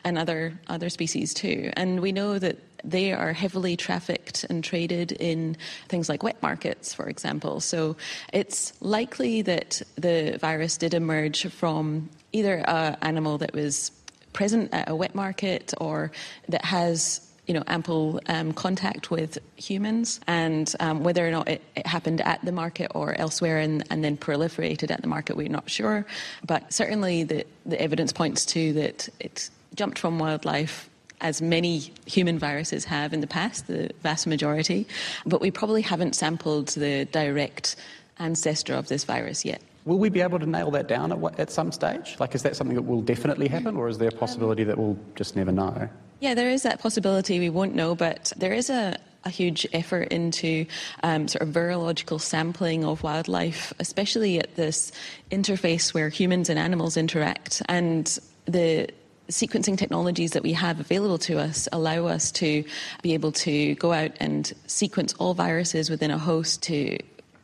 and 0.03 0.17
other, 0.17 0.59
other 0.67 0.89
species 0.89 1.33
too. 1.33 1.71
And 1.77 2.01
we 2.01 2.11
know 2.11 2.39
that 2.39 2.57
they 2.83 3.13
are 3.13 3.33
heavily 3.33 3.75
trafficked 3.75 4.45
and 4.49 4.63
traded 4.63 5.13
in 5.13 5.57
things 5.87 6.09
like 6.09 6.23
wet 6.23 6.41
markets, 6.43 6.93
for 6.93 7.07
example. 7.07 7.61
So, 7.61 7.95
it's 8.33 8.73
likely 8.81 9.41
that 9.43 9.81
the 9.95 10.37
virus 10.41 10.77
did 10.77 10.93
emerge 10.93 11.47
from 11.47 12.09
either 12.33 12.57
an 12.67 12.97
animal 13.01 13.37
that 13.37 13.53
was 13.53 13.91
present 14.33 14.73
at 14.73 14.89
a 14.89 14.95
wet 14.95 15.15
market 15.15 15.73
or 15.79 16.11
that 16.49 16.65
has 16.65 17.27
you 17.47 17.53
know, 17.53 17.63
ample 17.67 18.19
um, 18.27 18.51
contact 18.51 19.09
with 19.09 19.37
humans, 19.55 20.19
and 20.27 20.75
um, 20.81 21.03
whether 21.03 21.25
or 21.25 21.31
not 21.31 21.47
it, 21.47 21.61
it, 21.75 21.87
happened 21.87 22.19
at 22.21 22.43
the 22.43 22.51
market 22.51 22.91
or 22.93 23.15
elsewhere 23.15 23.57
and, 23.57 23.85
and, 23.89 24.03
then 24.03 24.17
proliferated 24.17 24.91
at 24.91 25.01
the 25.01 25.07
market, 25.07 25.37
we're 25.37 25.47
not 25.47 25.69
sure. 25.69 26.05
But 26.45 26.73
certainly, 26.73 27.23
the, 27.23 27.45
the 27.65 27.81
evidence 27.81 28.11
points 28.11 28.45
to 28.47 28.73
that 28.73 29.07
it 29.21 29.49
jumped 29.75 29.97
from 29.97 30.19
wildlife. 30.19 30.89
As 31.19 31.41
many 31.41 31.79
human 32.05 32.37
viruses 32.37 32.85
have 32.85 33.11
in 33.11 33.21
the 33.21 33.27
past, 33.27 33.65
the 33.65 33.89
vast 34.03 34.27
majority, 34.27 34.85
but 35.25 35.41
we 35.41 35.49
probably 35.49 35.81
haven't 35.81 36.15
sampled 36.15 36.67
the 36.67 37.05
direct 37.05 37.75
ancestor 38.19 38.75
of 38.75 38.87
this 38.87 39.03
virus 39.03 39.43
yet. 39.43 39.61
Will 39.87 39.99
we 39.99 40.09
be 40.09 40.19
able 40.19 40.37
to 40.37 40.45
nail 40.45 40.69
that 40.71 40.89
down 40.89 41.13
at, 41.13 41.39
at 41.39 41.49
some 41.49 41.71
stage? 41.71 42.17
Like, 42.19 42.35
is 42.35 42.43
that 42.43 42.57
something 42.57 42.75
that 42.75 42.81
will 42.81 43.01
definitely 43.01 43.47
happen, 43.47 43.77
or 43.77 43.87
is 43.87 43.99
there 43.99 44.09
a 44.09 44.11
possibility 44.11 44.65
that 44.65 44.77
we'll 44.77 44.99
just 45.15 45.37
never 45.37 45.49
know? 45.53 45.87
Yeah, 46.19 46.33
there 46.33 46.49
is 46.49 46.63
that 46.63 46.81
possibility 46.81 47.39
we 47.39 47.49
won't 47.49 47.73
know, 47.73 47.95
but 47.95 48.33
there 48.35 48.51
is 48.51 48.69
a, 48.69 48.97
a 49.23 49.29
huge 49.29 49.65
effort 49.71 50.09
into 50.09 50.65
um, 51.03 51.29
sort 51.29 51.41
of 51.41 51.53
virological 51.53 52.19
sampling 52.19 52.83
of 52.83 53.01
wildlife, 53.01 53.71
especially 53.79 54.39
at 54.39 54.55
this 54.57 54.91
interface 55.31 55.93
where 55.93 56.09
humans 56.09 56.49
and 56.49 56.59
animals 56.59 56.97
interact. 56.97 57.61
And 57.69 58.19
the 58.43 58.89
sequencing 59.29 59.77
technologies 59.77 60.31
that 60.31 60.43
we 60.43 60.51
have 60.51 60.81
available 60.81 61.19
to 61.19 61.39
us 61.39 61.69
allow 61.71 62.07
us 62.07 62.29
to 62.33 62.65
be 63.03 63.13
able 63.13 63.31
to 63.31 63.75
go 63.75 63.93
out 63.93 64.11
and 64.19 64.51
sequence 64.65 65.13
all 65.13 65.33
viruses 65.33 65.89
within 65.89 66.11
a 66.11 66.17
host 66.17 66.61
to 66.63 66.97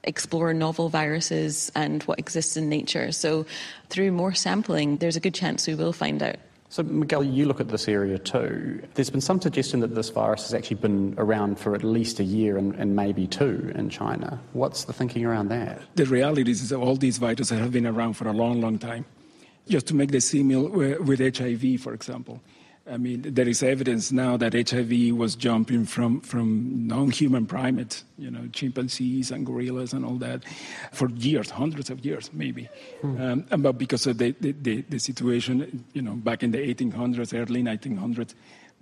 explore 0.04 0.54
novel 0.54 0.90
viruses 0.90 1.72
and 1.76 2.04
what 2.04 2.20
exists 2.20 2.58
in 2.58 2.70
nature. 2.70 3.12
So, 3.12 3.46
through 3.90 4.12
more 4.12 4.34
sampling, 4.34 4.98
there's 4.98 5.16
a 5.16 5.20
good 5.20 5.34
chance 5.34 5.68
we 5.68 5.76
will 5.76 5.94
find 5.94 6.22
out. 6.22 6.38
So, 6.74 6.82
Miguel, 6.82 7.24
you 7.24 7.46
look 7.46 7.60
at 7.60 7.68
this 7.68 7.88
area 7.88 8.18
too. 8.18 8.82
There's 8.96 9.12
been 9.12 9.22
some 9.22 9.40
suggestion 9.40 9.80
that 9.82 9.94
this 9.94 10.10
virus 10.10 10.42
has 10.44 10.56
actually 10.56 10.78
been 10.78 11.14
around 11.20 11.60
for 11.60 11.76
at 11.76 11.84
least 11.84 12.20
a 12.20 12.24
year 12.24 12.58
and, 12.58 12.74
and 12.76 12.96
maybe 12.96 13.28
two 13.28 13.72
in 13.76 13.92
China. 13.92 14.42
What's 14.54 14.86
the 14.86 14.94
thinking 14.94 15.24
around 15.24 15.50
that? 15.50 15.82
The 15.94 16.06
reality 16.06 16.50
is 16.50 16.70
that 16.70 16.78
all 16.78 16.96
these 16.96 17.20
viruses 17.20 17.52
have 17.52 17.72
been 17.72 17.86
around 17.86 18.14
for 18.14 18.28
a 18.28 18.34
long, 18.34 18.60
long 18.60 18.80
time. 18.80 19.06
Just 19.68 19.86
to 19.90 19.96
make 19.96 20.10
the 20.10 20.20
simile 20.20 20.66
uh, 20.66 20.96
with 21.04 21.20
HIV, 21.20 21.80
for 21.80 21.94
example. 21.94 22.42
I 22.86 22.98
mean, 22.98 23.22
there 23.22 23.48
is 23.48 23.64
evidence 23.64 24.12
now 24.12 24.36
that 24.38 24.54
HIV 24.54 25.16
was 25.16 25.36
jumping 25.36 25.86
from, 25.86 26.20
from 26.20 26.86
non-human 26.86 27.46
primates, 27.46 28.04
you 28.18 28.30
know, 28.30 28.50
chimpanzees 28.52 29.32
and 29.32 29.46
gorillas 29.46 29.94
and 29.94 30.04
all 30.04 30.18
that, 30.18 30.44
for 30.92 31.10
years, 31.12 31.50
hundreds 31.50 31.90
of 31.90 32.06
years, 32.06 32.30
maybe. 32.34 32.68
Hmm. 33.00 33.46
Um, 33.52 33.62
but 33.62 33.78
because 33.78 34.06
of 34.06 34.18
the, 34.18 34.36
the, 34.42 34.82
the, 34.82 35.00
situation, 35.00 35.86
you 35.94 36.02
know, 36.02 36.16
back 36.16 36.44
in 36.44 36.52
the 36.52 36.58
1800s, 36.58 37.34
early 37.34 37.64
1900s, 37.64 38.34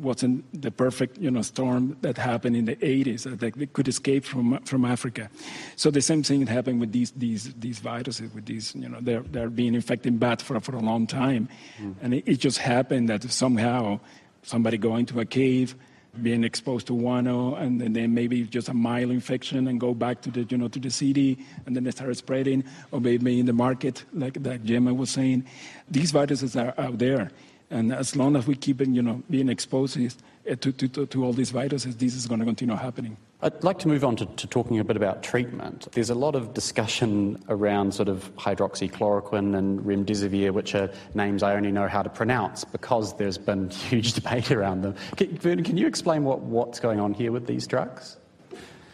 wasn't 0.02 0.44
the 0.62 0.72
perfect 0.72 1.18
you 1.18 1.32
know 1.32 1.42
storm 1.42 1.96
that 2.02 2.18
happened 2.18 2.56
in 2.56 2.66
the 2.66 2.76
80s 2.78 3.24
that 3.24 3.40
they 3.40 3.52
could 3.68 3.88
escape 3.88 4.26
from 4.26 4.60
from 4.64 4.86
Africa. 4.86 5.30
So 5.76 5.92
the 5.92 6.02
same 6.02 6.24
thing 6.24 6.46
happened 6.48 6.80
with 6.80 6.92
these 6.92 7.12
these 7.12 7.54
these 7.56 7.80
viruses 7.80 8.34
with 8.34 8.46
these 8.46 8.76
you 8.76 8.90
know 8.90 9.00
they're 9.02 9.22
they're 9.22 9.50
being 9.50 9.76
infecting 9.76 10.18
bats 10.18 10.44
for 10.44 10.60
for 10.60 10.76
a 10.76 10.80
long 10.80 11.08
time, 11.08 11.50
mm. 11.80 11.96
and 12.02 12.14
it, 12.14 12.24
it, 12.28 12.40
just 12.40 12.58
happened 12.58 13.10
that 13.10 13.24
somehow 13.32 14.00
somebody 14.44 14.78
going 14.78 15.06
to 15.08 15.20
a 15.20 15.26
cave. 15.26 15.76
Being 16.22 16.44
exposed 16.44 16.88
to 16.88 17.00
guano, 17.00 17.56
and, 17.56 17.80
then 17.80 18.14
maybe 18.14 18.44
just 18.44 18.68
a 18.68 18.74
mild 18.74 19.12
infection, 19.12 19.66
and 19.70 19.80
go 19.80 19.94
back 19.94 20.20
to 20.24 20.30
the 20.30 20.44
you 20.44 20.58
know 20.58 20.68
to 20.68 20.78
the 20.78 20.90
city, 20.90 21.40
and 21.66 21.74
then 21.74 21.86
they 21.86 21.92
start 21.92 22.18
spreading, 22.18 22.66
or 22.92 23.00
maybe 23.00 23.40
in 23.40 23.46
the 23.46 23.54
market, 23.54 24.04
like 24.12 24.38
like 24.42 24.62
Gemma 24.66 24.94
was 24.94 25.10
saying, 25.10 25.46
these 25.90 26.12
viruses 26.12 26.58
are 26.58 26.74
out 26.78 26.98
there, 26.98 27.32
and 27.72 27.94
as 27.94 28.16
long 28.16 28.36
as 28.36 28.46
we 28.46 28.56
keep 28.56 28.82
you 28.82 29.02
know, 29.02 29.24
being 29.30 29.50
exposed 29.50 29.98
eh, 29.98 30.56
to, 30.56 30.72
to, 30.72 31.06
to 31.06 31.26
all 31.26 31.34
these 31.34 31.52
viruses, 31.52 31.96
this 31.96 32.14
is 32.16 32.28
going 32.28 32.40
to 32.40 32.46
continue 32.46 32.76
happening. 32.76 33.18
I'd 33.44 33.64
like 33.64 33.80
to 33.80 33.88
move 33.88 34.04
on 34.04 34.16
to, 34.18 34.26
to, 34.26 34.46
talking 34.46 34.78
a 34.78 34.84
bit 34.84 34.96
about 34.96 35.24
treatment. 35.24 35.88
There's 35.94 36.12
a 36.12 36.16
lot 36.16 36.36
of 36.36 36.54
discussion 36.54 37.44
around 37.50 37.94
sort 37.94 38.08
of 38.08 38.36
hydroxychloroquine 38.36 39.58
and 39.58 39.80
remdesivir, 39.80 40.52
which 40.52 40.76
are 40.76 40.92
names 41.16 41.42
I 41.42 41.56
only 41.56 41.72
know 41.72 41.88
how 41.88 42.04
to 42.04 42.10
pronounce 42.10 42.64
because 42.66 43.16
there's 43.18 43.40
been 43.40 43.70
huge 43.90 44.14
debate 44.14 44.52
around 44.52 44.84
them. 44.84 44.96
Can, 45.16 45.36
Vernon, 45.38 45.64
can 45.64 45.78
you 45.78 45.88
explain 45.88 46.24
what, 46.24 46.42
what's 46.42 46.80
going 46.80 47.00
on 47.00 47.16
here 47.16 47.32
with 47.32 47.48
these 47.48 47.66
drugs? 47.66 48.18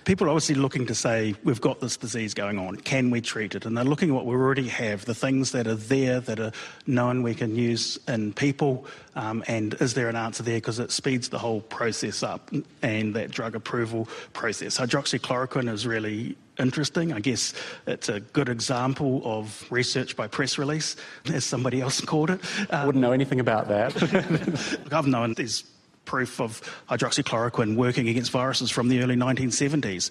People 0.07 0.25
are 0.25 0.29
obviously 0.29 0.55
looking 0.55 0.85
to 0.85 0.95
say, 0.95 1.35
we've 1.43 1.59
got 1.59 1.81
this 1.81 1.97
disease 1.97 2.33
going 2.33 2.57
on, 2.57 2.77
can 2.77 3.09
we 3.09 3.19
treat 3.19 3.55
it? 3.55 3.65
And 3.65 3.75
they're 3.75 3.83
looking 3.83 4.07
at 4.07 4.15
what 4.15 4.25
we 4.25 4.35
already 4.35 4.69
have, 4.69 5.03
the 5.03 5.13
things 5.13 5.51
that 5.51 5.67
are 5.67 5.75
there 5.75 6.21
that 6.21 6.39
are 6.39 6.53
known 6.87 7.23
we 7.23 7.35
can 7.35 7.57
use 7.57 7.99
in 8.07 8.31
people, 8.31 8.85
um, 9.15 9.43
and 9.47 9.73
is 9.81 9.95
there 9.95 10.07
an 10.07 10.15
answer 10.15 10.43
there? 10.43 10.55
Because 10.55 10.79
it 10.79 10.91
speeds 10.91 11.27
the 11.27 11.37
whole 11.37 11.59
process 11.59 12.23
up 12.23 12.49
and 12.81 13.15
that 13.15 13.31
drug 13.31 13.53
approval 13.53 14.07
process. 14.31 14.77
Hydroxychloroquine 14.77 15.69
is 15.69 15.85
really 15.85 16.37
interesting. 16.57 17.11
I 17.11 17.19
guess 17.19 17.53
it's 17.85 18.07
a 18.07 18.21
good 18.21 18.47
example 18.47 19.21
of 19.25 19.69
research 19.69 20.15
by 20.15 20.27
press 20.27 20.57
release, 20.57 20.95
as 21.33 21.43
somebody 21.43 21.81
else 21.81 21.99
called 21.99 22.29
it. 22.29 22.39
Um, 22.69 22.85
Wouldn't 22.85 23.01
know 23.01 23.11
anything 23.11 23.41
about 23.41 23.67
that. 23.67 24.87
I've 24.93 25.05
known 25.05 25.33
there's 25.33 25.65
proof 26.07 26.41
of 26.41 26.61
hydroxychloroquine 26.89 27.75
working 27.75 28.09
against 28.09 28.31
viruses 28.31 28.71
from 28.71 28.87
the 28.87 29.03
early 29.03 29.15
1970s 29.15 30.09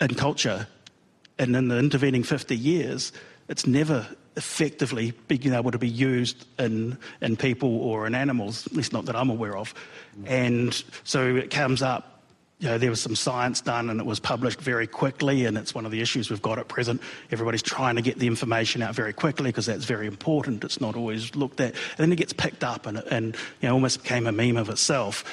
in 0.00 0.14
culture. 0.14 0.66
And 1.38 1.54
in 1.54 1.68
the 1.68 1.78
intervening 1.78 2.24
50 2.24 2.56
years, 2.56 3.12
it's 3.48 3.66
never 3.66 4.06
effectively 4.36 5.12
being 5.28 5.52
able 5.52 5.70
to 5.70 5.78
be 5.78 5.88
used 5.88 6.46
in, 6.58 6.98
in 7.20 7.36
people 7.36 7.80
or 7.80 8.06
in 8.06 8.14
animals, 8.14 8.66
at 8.66 8.72
least 8.72 8.92
not 8.92 9.04
that 9.04 9.14
I'm 9.14 9.30
aware 9.30 9.56
of. 9.56 9.74
And 10.24 10.82
so 11.04 11.36
it 11.36 11.50
comes 11.50 11.82
up 11.82 12.11
you 12.62 12.68
know, 12.68 12.78
there 12.78 12.90
was 12.90 13.00
some 13.00 13.16
science 13.16 13.60
done 13.60 13.90
and 13.90 13.98
it 13.98 14.06
was 14.06 14.20
published 14.20 14.60
very 14.60 14.86
quickly, 14.86 15.46
and 15.46 15.58
it's 15.58 15.74
one 15.74 15.84
of 15.84 15.90
the 15.90 16.00
issues 16.00 16.30
we've 16.30 16.40
got 16.40 16.60
at 16.60 16.68
present. 16.68 17.02
Everybody's 17.32 17.60
trying 17.60 17.96
to 17.96 18.02
get 18.02 18.20
the 18.20 18.28
information 18.28 18.82
out 18.82 18.94
very 18.94 19.12
quickly 19.12 19.50
because 19.50 19.66
that's 19.66 19.84
very 19.84 20.06
important. 20.06 20.62
It's 20.62 20.80
not 20.80 20.94
always 20.94 21.34
looked 21.34 21.60
at. 21.60 21.74
And 21.74 21.98
then 21.98 22.12
it 22.12 22.16
gets 22.16 22.32
picked 22.32 22.62
up 22.62 22.86
and, 22.86 22.98
and 22.98 23.34
you 23.60 23.68
know, 23.68 23.74
almost 23.74 24.04
became 24.04 24.28
a 24.28 24.32
meme 24.32 24.56
of 24.56 24.68
itself. 24.68 25.24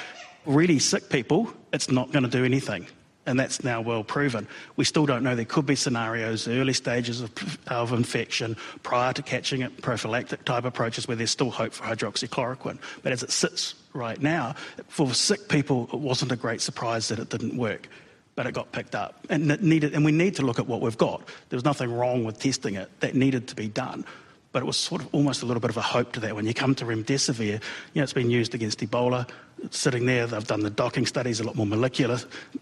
Really 0.44 0.80
sick 0.80 1.08
people, 1.08 1.52
it's 1.72 1.88
not 1.88 2.10
going 2.10 2.24
to 2.24 2.28
do 2.28 2.44
anything. 2.44 2.88
And 3.26 3.38
that's 3.38 3.62
now 3.62 3.80
well 3.80 4.02
proven. 4.02 4.48
We 4.74 4.84
still 4.84 5.06
don't 5.06 5.22
know. 5.22 5.36
There 5.36 5.44
could 5.44 5.66
be 5.66 5.76
scenarios, 5.76 6.48
early 6.48 6.72
stages 6.72 7.20
of, 7.20 7.30
of 7.68 7.92
infection, 7.92 8.56
prior 8.82 9.12
to 9.12 9.22
catching 9.22 9.62
it, 9.62 9.80
prophylactic 9.82 10.44
type 10.44 10.64
approaches 10.64 11.06
where 11.06 11.16
there's 11.16 11.30
still 11.30 11.50
hope 11.50 11.74
for 11.74 11.84
hydroxychloroquine. 11.84 12.78
But 13.04 13.12
as 13.12 13.22
it 13.22 13.30
sits 13.30 13.76
right 13.92 14.20
now, 14.20 14.54
for 14.88 15.12
sick 15.14 15.48
people, 15.48 15.88
it 15.92 15.98
wasn't 15.98 16.32
a 16.32 16.36
great 16.36 16.60
surprise 16.60 17.08
that 17.08 17.18
it 17.18 17.28
didn't 17.28 17.56
work, 17.56 17.88
but 18.34 18.46
it 18.46 18.52
got 18.52 18.72
picked 18.72 18.94
up. 18.94 19.26
And, 19.28 19.50
it 19.50 19.62
needed, 19.62 19.94
and 19.94 20.04
we 20.04 20.12
need 20.12 20.36
to 20.36 20.42
look 20.42 20.58
at 20.58 20.66
what 20.66 20.80
we've 20.80 20.98
got. 20.98 21.26
There 21.48 21.56
was 21.56 21.64
nothing 21.64 21.92
wrong 21.92 22.24
with 22.24 22.38
testing 22.38 22.74
it, 22.74 22.88
that 23.00 23.14
needed 23.14 23.48
to 23.48 23.56
be 23.56 23.68
done. 23.68 24.04
But 24.52 24.64
it 24.64 24.66
was 24.66 24.76
sort 24.76 25.00
of 25.00 25.14
almost 25.14 25.42
a 25.42 25.46
little 25.46 25.60
bit 25.60 25.70
of 25.70 25.76
a 25.76 25.82
hope 25.82 26.12
to 26.12 26.20
that. 26.20 26.34
When 26.34 26.44
you 26.44 26.54
come 26.54 26.74
to 26.76 26.84
remdesivir, 26.84 27.46
you 27.46 27.60
know, 27.94 28.02
it's 28.02 28.12
been 28.12 28.30
used 28.30 28.52
against 28.52 28.80
Ebola. 28.80 29.28
It's 29.62 29.78
sitting 29.78 30.06
there, 30.06 30.26
they've 30.26 30.44
done 30.44 30.60
the 30.60 30.70
docking 30.70 31.06
studies, 31.06 31.38
a 31.38 31.44
lot 31.44 31.54
more 31.54 31.66
molecular 31.66 32.18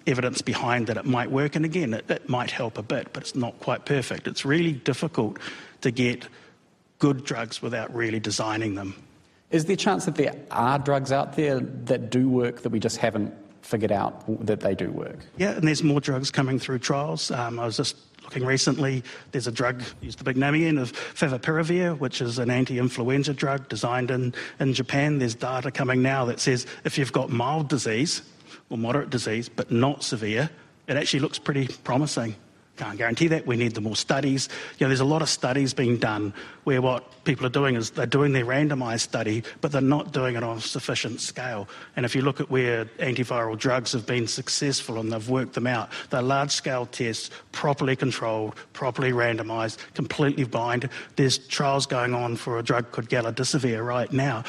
evidence 0.06 0.42
behind 0.42 0.88
that 0.88 0.98
it 0.98 1.06
might 1.06 1.30
work. 1.30 1.56
And 1.56 1.64
again, 1.64 1.94
it, 1.94 2.10
it 2.10 2.28
might 2.28 2.50
help 2.50 2.76
a 2.76 2.82
bit, 2.82 3.12
but 3.14 3.22
it's 3.22 3.34
not 3.34 3.58
quite 3.60 3.86
perfect. 3.86 4.26
It's 4.26 4.44
really 4.44 4.72
difficult 4.72 5.38
to 5.80 5.90
get 5.90 6.28
good 6.98 7.24
drugs 7.24 7.62
without 7.62 7.94
really 7.94 8.20
designing 8.20 8.74
them. 8.74 8.94
Is 9.50 9.64
there 9.64 9.74
a 9.74 9.76
chance 9.76 10.04
that 10.04 10.14
there 10.16 10.34
are 10.50 10.78
drugs 10.78 11.10
out 11.10 11.36
there 11.36 11.60
that 11.60 12.10
do 12.10 12.28
work 12.28 12.62
that 12.62 12.68
we 12.68 12.78
just 12.78 12.98
haven't 12.98 13.34
figured 13.62 13.92
out 13.92 14.24
that 14.46 14.60
they 14.60 14.74
do 14.74 14.90
work? 14.90 15.18
Yeah, 15.38 15.52
and 15.52 15.66
there's 15.66 15.82
more 15.82 16.00
drugs 16.00 16.30
coming 16.30 16.58
through 16.58 16.80
trials. 16.80 17.30
Um, 17.30 17.58
I 17.58 17.64
was 17.64 17.76
just 17.76 17.96
looking 18.24 18.44
recently, 18.44 19.02
there's 19.32 19.46
a 19.46 19.52
drug, 19.52 19.82
use 20.02 20.16
the 20.16 20.24
big 20.24 20.36
name 20.36 20.54
again, 20.54 20.76
of 20.76 20.92
favipiravir, 20.92 21.98
which 21.98 22.20
is 22.20 22.38
an 22.38 22.50
anti-influenza 22.50 23.32
drug 23.32 23.66
designed 23.70 24.10
in, 24.10 24.34
in 24.60 24.74
Japan. 24.74 25.18
There's 25.18 25.34
data 25.34 25.70
coming 25.70 26.02
now 26.02 26.26
that 26.26 26.40
says 26.40 26.66
if 26.84 26.98
you've 26.98 27.12
got 27.12 27.30
mild 27.30 27.68
disease 27.68 28.20
or 28.68 28.76
moderate 28.76 29.08
disease, 29.08 29.48
but 29.48 29.70
not 29.70 30.04
severe, 30.04 30.50
it 30.88 30.96
actually 30.96 31.20
looks 31.20 31.38
pretty 31.38 31.68
promising. 31.84 32.34
Can't 32.78 32.96
guarantee 32.96 33.26
that. 33.28 33.44
We 33.44 33.56
need 33.56 33.74
the 33.74 33.80
more 33.80 33.96
studies. 33.96 34.48
You 34.78 34.84
know, 34.84 34.88
there's 34.88 35.00
a 35.00 35.04
lot 35.04 35.20
of 35.20 35.28
studies 35.28 35.74
being 35.74 35.96
done 35.96 36.32
where 36.62 36.80
what 36.80 37.24
people 37.24 37.44
are 37.44 37.50
doing 37.50 37.74
is 37.74 37.90
they're 37.90 38.06
doing 38.06 38.32
their 38.32 38.44
randomized 38.44 39.00
study, 39.00 39.42
but 39.60 39.72
they're 39.72 39.80
not 39.80 40.12
doing 40.12 40.36
it 40.36 40.44
on 40.44 40.58
a 40.58 40.60
sufficient 40.60 41.20
scale. 41.20 41.68
And 41.96 42.06
if 42.06 42.14
you 42.14 42.22
look 42.22 42.40
at 42.40 42.50
where 42.50 42.84
antiviral 43.00 43.58
drugs 43.58 43.92
have 43.92 44.06
been 44.06 44.28
successful 44.28 45.00
and 45.00 45.12
they've 45.12 45.28
worked 45.28 45.54
them 45.54 45.66
out, 45.66 45.90
they're 46.10 46.22
large 46.22 46.52
scale 46.52 46.86
tests, 46.86 47.30
properly 47.50 47.96
controlled, 47.96 48.54
properly 48.74 49.10
randomized, 49.10 49.78
completely 49.94 50.44
blind. 50.44 50.88
There's 51.16 51.38
trials 51.38 51.84
going 51.84 52.14
on 52.14 52.36
for 52.36 52.60
a 52.60 52.62
drug 52.62 52.92
called 52.92 53.08
galidesivir 53.08 53.84
right 53.84 54.12
now 54.12 54.44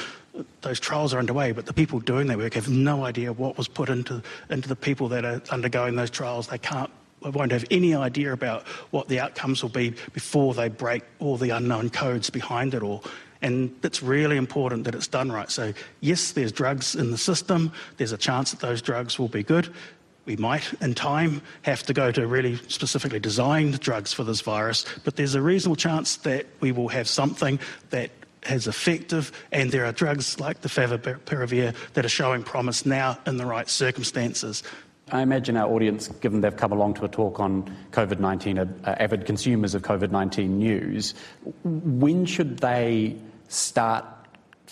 those 0.62 0.80
trials 0.80 1.14
are 1.14 1.20
underway, 1.20 1.52
but 1.52 1.66
the 1.66 1.74
people 1.74 2.00
doing 2.00 2.28
that 2.28 2.38
work 2.38 2.54
have 2.54 2.70
no 2.70 3.04
idea 3.04 3.34
what 3.34 3.58
was 3.58 3.68
put 3.68 3.90
into, 3.90 4.22
into 4.50 4.70
the 4.70 4.76
people 4.76 5.10
that 5.10 5.26
are 5.26 5.42
undergoing 5.50 5.96
those 5.96 6.10
trials. 6.10 6.48
They 6.48 6.58
can't 6.58 6.90
won't 7.22 7.52
have 7.52 7.66
any 7.70 7.94
idea 7.94 8.32
about 8.32 8.68
what 8.92 9.08
the 9.08 9.20
outcomes 9.20 9.62
will 9.62 9.70
be 9.70 9.94
before 10.14 10.54
they 10.54 10.70
break 10.70 11.04
all 11.20 11.38
the 11.38 11.50
unknown 11.50 11.90
codes 11.90 12.30
behind 12.30 12.74
it 12.74 12.84
all. 12.84 13.04
And 13.42 13.74
it's 13.84 14.04
really 14.04 14.38
important 14.38 14.84
that 14.84 14.96
it's 14.96 15.08
done 15.08 15.32
right. 15.32 15.50
So, 15.50 15.74
yes, 16.02 16.32
there's 16.32 16.52
drugs 16.52 16.96
in 16.96 17.12
the 17.12 17.18
system. 17.18 17.72
There's 17.98 18.12
a 18.12 18.18
chance 18.18 18.52
that 18.52 18.60
those 18.60 18.82
drugs 18.82 19.18
will 19.18 19.30
be 19.30 19.44
good. 19.44 19.74
We 20.26 20.36
might, 20.36 20.74
in 20.82 20.94
time, 20.94 21.42
have 21.64 21.84
to 21.84 21.94
go 21.94 22.12
to 22.12 22.28
really 22.28 22.58
specifically 22.68 23.20
designed 23.20 23.80
drugs 23.80 24.14
for 24.14 24.24
this 24.24 24.42
virus, 24.42 24.86
but 25.04 25.16
there's 25.16 25.36
a 25.36 25.42
reasonable 25.42 25.76
chance 25.76 26.18
that 26.18 26.46
we 26.60 26.72
will 26.72 26.90
have 26.90 27.08
something 27.08 27.60
that 27.90 28.12
is 28.48 28.68
effective, 28.68 29.32
and 29.52 29.72
there 29.72 29.86
are 29.86 29.92
drugs 29.92 30.40
like 30.40 30.62
the 30.62 30.70
favipiravir 30.70 31.74
that 31.94 32.06
are 32.06 32.10
showing 32.10 32.44
promise 32.44 32.86
now 32.86 33.18
in 33.26 33.38
the 33.38 33.46
right 33.46 33.68
circumstances. 33.68 34.64
I 35.12 35.22
imagine 35.22 35.58
our 35.58 35.70
audience, 35.70 36.08
given 36.08 36.42
they've 36.42 36.56
come 36.56 36.72
along 36.72 36.96
to 36.96 37.06
a 37.06 37.08
talk 37.08 37.40
on 37.40 37.64
COVID 37.92 38.20
19, 38.20 38.60
are, 38.60 38.68
avid 38.86 39.26
consumers 39.26 39.76
of 39.76 39.82
COVID 39.82 40.12
19 40.12 40.58
news. 40.58 41.14
When 41.64 42.26
should 42.26 42.60
they 42.60 43.16
start 43.48 44.06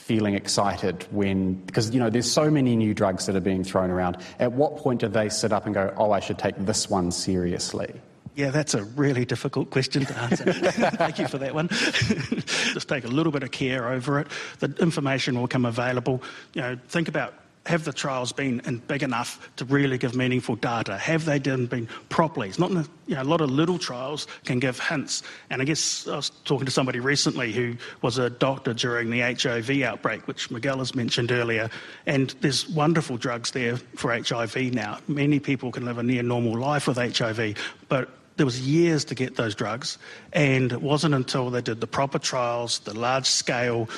feeling 0.08 0.36
excited 0.36 1.06
when, 1.12 1.56
because, 1.66 1.94
you 1.94 2.00
know, 2.00 2.10
there's 2.10 2.32
so 2.32 2.50
many 2.50 2.76
new 2.76 2.94
drugs 2.94 3.26
that 3.26 3.36
are 3.36 3.42
being 3.42 3.64
thrown 3.64 3.90
around. 3.90 4.18
At 4.40 4.54
what 4.54 4.78
point 4.78 5.02
do 5.02 5.10
they 5.10 5.28
sit 5.28 5.52
up 5.52 5.66
and 5.66 5.76
go, 5.76 5.94
oh, 5.98 6.12
I 6.12 6.22
should 6.22 6.40
take 6.40 6.56
this 6.58 6.90
one 6.90 7.12
seriously? 7.12 7.94
Yeah, 8.36 8.52
that's 8.52 8.74
a 8.74 8.84
really 8.84 9.26
difficult 9.26 9.72
question 9.72 10.06
to 10.06 10.18
answer. 10.20 10.54
Thank 10.54 11.20
you 11.20 11.28
for 11.28 11.40
that 11.40 11.56
one. 11.56 11.68
Just 11.72 12.88
take 12.88 13.04
a 13.04 13.08
little 13.08 13.32
bit 13.32 13.44
of 13.44 13.52
care 13.52 13.90
over 13.90 14.20
it. 14.20 14.28
The 14.60 14.74
information 14.80 15.40
will 15.40 15.48
come 15.48 15.66
available. 15.66 16.22
You 16.54 16.62
know, 16.62 16.78
think 16.88 17.08
about 17.08 17.34
have 17.68 17.84
the 17.84 17.94
trials 17.94 18.32
been 18.32 18.82
big 18.88 19.04
enough 19.04 19.50
to 19.58 19.66
really 19.66 19.98
give 19.98 20.16
meaningful 20.16 20.56
data? 20.56 20.98
Have 20.98 21.26
they 21.26 21.38
been 21.38 21.88
properly? 22.10 22.50
It's 22.50 22.58
not, 22.58 22.72
you 22.72 23.16
know, 23.16 23.22
a 23.22 23.24
lot 23.24 23.42
of 23.42 23.52
little 23.52 23.78
trials 23.78 24.26
can 24.46 24.60
give 24.60 24.80
hints. 24.80 25.22
And 25.50 25.62
I 25.62 25.66
guess 25.66 26.08
I 26.08 26.16
was 26.16 26.30
talking 26.46 26.66
to 26.66 26.72
somebody 26.72 27.00
recently 27.00 27.52
who 27.52 27.76
was 28.02 28.18
a 28.18 28.30
doctor 28.30 28.74
during 28.74 29.10
the 29.10 29.20
HIV 29.20 29.82
outbreak, 29.82 30.28
which 30.28 30.50
Miguel 30.50 30.80
has 30.80 30.96
mentioned 30.96 31.32
earlier. 31.32 31.70
And 32.06 32.34
there's 32.42 32.68
wonderful 32.70 33.18
drugs 33.18 33.52
there 33.52 33.78
for 33.96 34.12
HIV 34.12 34.74
now. 34.74 35.00
Many 35.08 35.40
people 35.40 35.72
can 35.72 35.86
live 35.86 35.98
a 35.98 36.04
near 36.04 36.24
normal 36.24 36.58
life 36.58 36.88
with 36.88 36.98
HIV, 36.98 37.56
but 37.90 38.10
there 38.38 38.46
was 38.46 38.62
years 38.62 39.04
to 39.06 39.16
get 39.16 39.36
those 39.36 39.56
drugs, 39.56 39.98
and 40.32 40.72
it 40.72 40.80
wasn't 40.80 41.16
until 41.16 41.50
they 41.50 41.60
did 41.60 41.82
the 41.82 41.88
proper 41.88 42.20
trials, 42.20 42.78
the 42.80 42.94
large 42.94 43.26
scale 43.26 43.90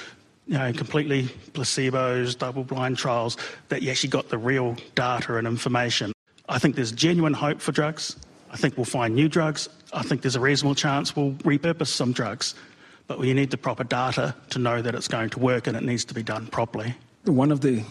you 0.50 0.58
know, 0.58 0.74
completely 0.74 1.26
placebos, 1.54 2.36
double 2.36 2.64
blind 2.64 2.98
trials, 2.98 3.38
that 3.68 3.84
you 3.84 3.92
actually 3.92 4.10
got 4.10 4.30
the 4.30 4.38
real 4.38 4.76
data 4.96 5.38
and 5.38 5.46
information. 5.46 6.12
I 6.50 6.58
think 6.58 6.76
there's 6.76 6.92
genuine 6.92 7.36
hope 7.36 7.62
for 7.62 7.72
drugs. 7.72 8.16
I 8.50 8.58
think 8.58 8.76
we'll 8.76 8.86
find 8.86 9.14
new 9.14 9.30
drugs. 9.30 9.70
I 9.94 10.02
think 10.02 10.24
there's 10.24 10.36
a 10.36 10.40
reasonable 10.40 10.74
chance 10.74 11.16
we'll 11.16 11.34
repurpose 11.34 11.90
some 11.90 12.14
drugs. 12.14 12.56
But 13.06 13.20
we 13.20 13.32
need 13.36 13.52
the 13.52 13.58
proper 13.58 13.84
data 13.84 14.34
to 14.50 14.58
know 14.58 14.82
that 14.82 14.96
it's 14.96 15.08
going 15.08 15.30
to 15.32 15.40
work 15.40 15.68
and 15.68 15.78
it 15.78 15.84
needs 15.84 16.04
to 16.06 16.16
be 16.16 16.24
done 16.24 16.48
properly. 16.48 16.96
One 17.26 17.52
of 17.52 17.62
the 17.62 17.84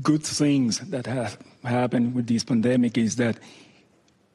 good 0.00 0.22
things 0.22 0.78
that 0.78 1.06
have 1.06 1.36
happened 1.64 2.14
with 2.14 2.28
this 2.28 2.44
pandemic 2.44 2.96
is 2.96 3.16
that 3.16 3.38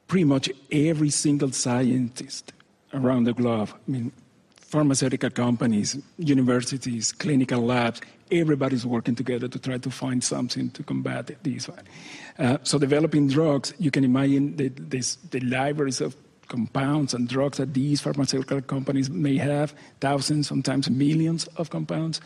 pretty 0.06 0.24
much 0.24 0.50
every 0.70 1.08
single 1.08 1.50
scientist 1.52 2.52
around 2.92 3.24
the 3.24 3.32
globe, 3.32 3.70
I 3.72 3.90
mean, 3.90 4.12
pharmaceutical 4.70 5.30
companies, 5.30 5.98
universities, 6.16 7.10
clinical 7.10 7.60
labs, 7.60 8.00
everybody's 8.30 8.86
working 8.86 9.16
together 9.16 9.48
to 9.48 9.58
try 9.58 9.78
to 9.78 9.90
find 9.90 10.22
something 10.22 10.70
to 10.70 10.84
combat 10.84 11.28
this 11.42 11.68
one. 11.68 11.82
Uh, 12.38 12.56
so 12.62 12.78
developing 12.78 13.26
drugs, 13.26 13.74
you 13.80 13.90
can 13.90 14.04
imagine 14.04 14.56
the, 14.56 14.68
this, 14.68 15.16
the 15.32 15.40
libraries 15.40 16.00
of 16.00 16.14
compounds 16.46 17.14
and 17.14 17.28
drugs 17.28 17.58
that 17.58 17.74
these 17.74 18.00
pharmaceutical 18.00 18.60
companies 18.60 19.10
may 19.10 19.36
have, 19.36 19.74
thousands, 20.00 20.46
sometimes 20.46 20.88
millions 20.88 21.48
of 21.56 21.70
compounds. 21.70 22.20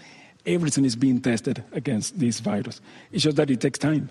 Everything 0.45 0.85
is 0.85 0.97
being 0.97 1.23
tested 1.23 1.65
against 1.73 2.19
this 2.19 2.41
virus. 2.41 2.83
It's 3.11 3.25
just 3.25 3.39
that 3.39 3.51
it 3.51 3.63
takes 3.63 3.79
time 3.79 4.11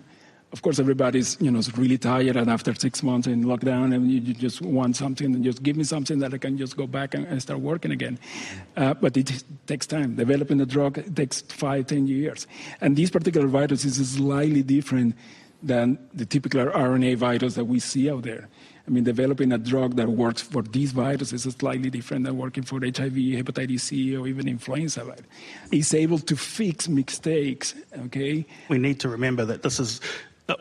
of 0.53 0.61
course, 0.61 0.79
everybody's 0.79 1.35
you 1.41 1.49
know 1.49 1.57
is 1.57 1.75
really 1.77 1.97
tired, 1.97 2.35
and 2.35 2.49
after 2.49 2.73
six 2.75 3.01
months 3.01 3.27
in 3.27 3.43
lockdown, 3.43 3.93
and 3.93 4.09
you, 4.09 4.21
you 4.21 4.33
just 4.35 4.61
want 4.61 4.95
something, 4.95 5.33
and 5.33 5.43
just 5.43 5.63
give 5.63 5.75
me 5.75 5.83
something 5.83 6.19
that 6.19 6.33
I 6.33 6.37
can 6.37 6.57
just 6.57 6.77
go 6.77 6.85
back 6.85 7.15
and, 7.15 7.25
and 7.25 7.41
start 7.41 7.59
working 7.59 7.91
again. 7.91 8.19
Uh, 8.77 8.93
but 8.93 9.17
it 9.17 9.43
takes 9.65 9.87
time. 9.87 10.15
Developing 10.15 10.61
a 10.61 10.65
drug 10.65 11.03
takes 11.15 11.41
five, 11.41 11.87
ten 11.87 12.07
years, 12.07 12.45
and 12.81 12.95
this 12.95 13.09
particular 13.09 13.47
virus 13.47 13.83
is 13.83 14.11
slightly 14.11 14.61
different 14.61 15.15
than 15.63 15.97
the 16.13 16.25
typical 16.25 16.65
RNA 16.65 17.17
virus 17.17 17.55
that 17.55 17.65
we 17.65 17.79
see 17.79 18.11
out 18.11 18.23
there. 18.23 18.47
I 18.85 18.91
mean, 18.91 19.05
developing 19.05 19.53
a 19.53 19.57
drug 19.57 19.95
that 19.95 20.09
works 20.09 20.41
for 20.41 20.61
these 20.61 20.91
viruses 20.91 21.45
is 21.45 21.53
slightly 21.55 21.89
different 21.89 22.25
than 22.25 22.37
working 22.37 22.63
for 22.63 22.81
HIV, 22.81 23.13
hepatitis 23.13 23.79
C, 23.79 24.15
or 24.15 24.27
even 24.27 24.47
influenza. 24.47 25.05
Virus. 25.05 25.21
It's 25.71 25.93
able 25.93 26.19
to 26.19 26.35
fix 26.35 26.89
mistakes, 26.89 27.75
okay? 27.97 28.45
We 28.67 28.77
need 28.77 28.99
to 28.99 29.07
remember 29.07 29.45
that 29.45 29.63
this 29.63 29.79
is 29.79 30.01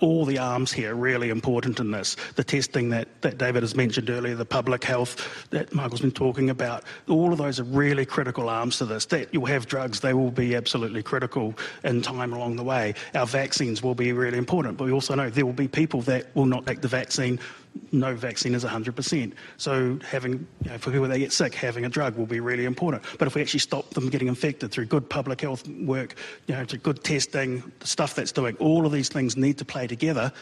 all 0.01 0.25
the 0.25 0.39
arms 0.39 0.73
here 0.73 0.93
are 0.93 0.97
really 0.97 1.31
important 1.31 1.81
in 1.81 1.91
this. 1.91 2.17
The 2.37 2.45
testing 2.45 2.91
that, 2.91 3.09
that 3.23 3.39
David 3.39 3.63
has 3.63 3.75
mentioned 3.75 4.11
earlier, 4.11 4.35
the 4.35 4.45
public 4.45 4.85
health 4.85 5.47
that 5.51 5.75
Michael's 5.75 6.01
been 6.01 6.13
talking 6.13 6.51
about, 6.51 6.85
all 7.09 7.33
of 7.33 7.39
those 7.39 7.59
are 7.59 7.65
really 7.65 8.07
critical 8.07 8.49
arms 8.49 8.79
to 8.79 8.85
this. 8.85 9.07
That 9.07 9.33
you'll 9.33 9.47
have 9.47 9.67
drugs, 9.67 10.01
they 10.01 10.15
will 10.15 10.31
be 10.31 10.55
absolutely 10.55 11.03
critical 11.03 11.55
in 11.83 12.01
time 12.01 12.33
along 12.33 12.57
the 12.57 12.65
way. 12.65 12.95
Our 13.15 13.27
vaccines 13.27 13.83
will 13.83 13.95
be 13.95 14.13
really 14.13 14.39
important, 14.39 14.77
but 14.79 14.85
we 14.85 14.93
also 14.93 15.15
know 15.15 15.31
there 15.31 15.47
will 15.47 15.53
be 15.53 15.69
people 15.69 16.01
that 16.03 16.35
will 16.37 16.47
not 16.47 16.67
take 16.67 16.81
the 16.81 16.89
vaccine 16.89 17.41
no 17.93 18.15
vaccine 18.15 18.55
is 18.55 18.65
100%. 18.65 19.33
So 19.59 19.99
having, 20.09 20.47
you 20.65 20.71
know, 20.71 20.79
for 20.79 20.91
people 20.91 21.09
that 21.09 21.19
get 21.19 21.33
sick, 21.33 21.55
having 21.55 21.85
a 21.85 21.89
drug 21.89 22.17
will 22.17 22.27
be 22.27 22.41
really 22.41 22.65
important. 22.65 23.05
But 23.19 23.29
if 23.29 23.35
we 23.35 23.43
actually 23.43 23.61
stop 23.61 23.91
them 23.91 24.09
getting 24.09 24.29
infected 24.29 24.73
through 24.73 24.87
good 24.87 25.09
public 25.09 25.41
health 25.41 25.67
work, 25.69 26.15
you 26.47 26.55
know, 26.55 26.65
through 26.65 26.81
good 26.81 27.05
testing, 27.05 27.63
the 27.81 27.87
stuff 27.87 28.15
that's 28.15 28.33
doing, 28.33 28.57
all 28.57 28.87
of 28.87 28.93
these 28.93 29.09
things 29.09 29.37
need 29.37 29.59
to 29.59 29.65
play 29.65 29.87
together 29.87 30.33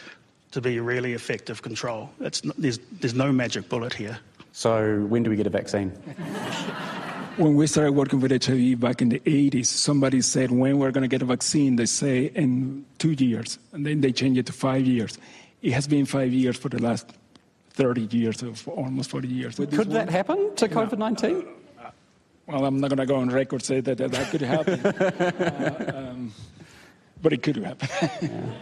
to 0.51 0.61
be 0.61 0.79
really 0.79 1.13
effective 1.13 1.61
control. 1.61 2.09
It's, 2.19 2.41
there's, 2.57 2.79
there's 2.99 3.13
no 3.13 3.31
magic 3.31 3.69
bullet 3.69 3.93
here. 3.93 4.19
So 4.53 5.05
when 5.07 5.23
do 5.23 5.29
we 5.29 5.35
get 5.35 5.47
a 5.47 5.51
vaccine? 5.51 5.89
when 7.37 7.55
we 7.55 7.67
started 7.67 7.93
working 7.93 8.19
with 8.19 8.43
HIV 8.43 8.79
back 8.79 9.01
in 9.01 9.09
the 9.09 9.19
80s, 9.19 9.67
somebody 9.67 10.21
said 10.21 10.51
when 10.51 10.77
we're 10.77 10.91
going 10.91 11.03
to 11.03 11.07
get 11.07 11.21
a 11.21 11.25
vaccine, 11.25 11.77
they 11.77 11.85
say 11.85 12.25
in 12.35 12.85
two 12.97 13.11
years, 13.13 13.59
and 13.71 13.85
then 13.85 14.01
they 14.01 14.11
change 14.11 14.37
it 14.37 14.45
to 14.47 14.53
five 14.53 14.85
years. 14.85 15.17
It 15.61 15.71
has 15.71 15.87
been 15.87 16.05
five 16.05 16.33
years 16.33 16.57
for 16.57 16.69
the 16.69 16.81
last 16.81 17.05
30 17.73 18.15
years, 18.15 18.41
of 18.41 18.67
almost 18.67 19.09
40 19.09 19.27
years. 19.27 19.55
Could 19.55 19.91
that 19.91 20.09
happen 20.09 20.55
to 20.55 20.67
COVID 20.67 20.97
19? 20.97 21.47
Well, 22.47 22.65
I'm 22.65 22.79
not 22.79 22.89
going 22.89 22.97
to 22.97 23.05
go 23.05 23.17
on 23.17 23.29
record 23.29 23.63
say 23.63 23.79
that 23.81 23.97
that, 23.97 24.11
that 24.11 24.29
could 24.31 24.41
happen, 24.41 24.85
uh, 24.85 25.91
um, 25.95 26.33
but 27.21 27.31
it 27.33 27.43
could 27.43 27.57
happen. 27.57 27.87
yeah. 28.21 28.53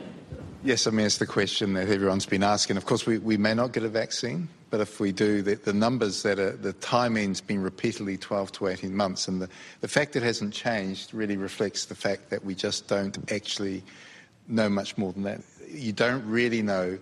Yes, 0.62 0.88
I 0.88 0.92
mean, 0.92 1.06
it's 1.06 1.20
the 1.20 1.26
question 1.26 1.74
that 1.74 1.88
everyone's 1.88 2.26
been 2.26 2.44
asking. 2.44 2.76
Of 2.76 2.86
course, 2.86 3.06
we, 3.06 3.18
we 3.18 3.38
may 3.38 3.54
not 3.54 3.72
get 3.72 3.84
a 3.84 3.88
vaccine, 3.88 4.50
but 4.70 4.82
if 4.82 5.00
we 5.00 5.14
do, 5.14 5.42
the, 5.42 5.56
the 5.56 5.72
numbers 5.72 6.22
that 6.24 6.38
are, 6.38 6.52
the 6.52 6.74
timing's 6.74 7.40
been 7.40 7.64
repeatedly 7.64 8.18
12 8.18 8.52
to 8.54 8.68
18 8.68 8.94
months. 8.94 9.30
And 9.30 9.42
the, 9.42 9.50
the 9.80 9.88
fact 9.88 10.18
it 10.18 10.24
hasn't 10.24 10.54
changed 10.54 11.14
really 11.14 11.38
reflects 11.38 11.86
the 11.86 11.96
fact 11.96 12.30
that 12.32 12.44
we 12.44 12.56
just 12.56 12.90
don't 12.90 13.32
actually 13.32 13.84
know 14.50 14.68
much 14.68 14.98
more 14.98 15.14
than 15.14 15.24
that. 15.24 15.42
You 15.70 15.94
don't 15.94 16.26
really 16.26 16.62
know 16.62 17.00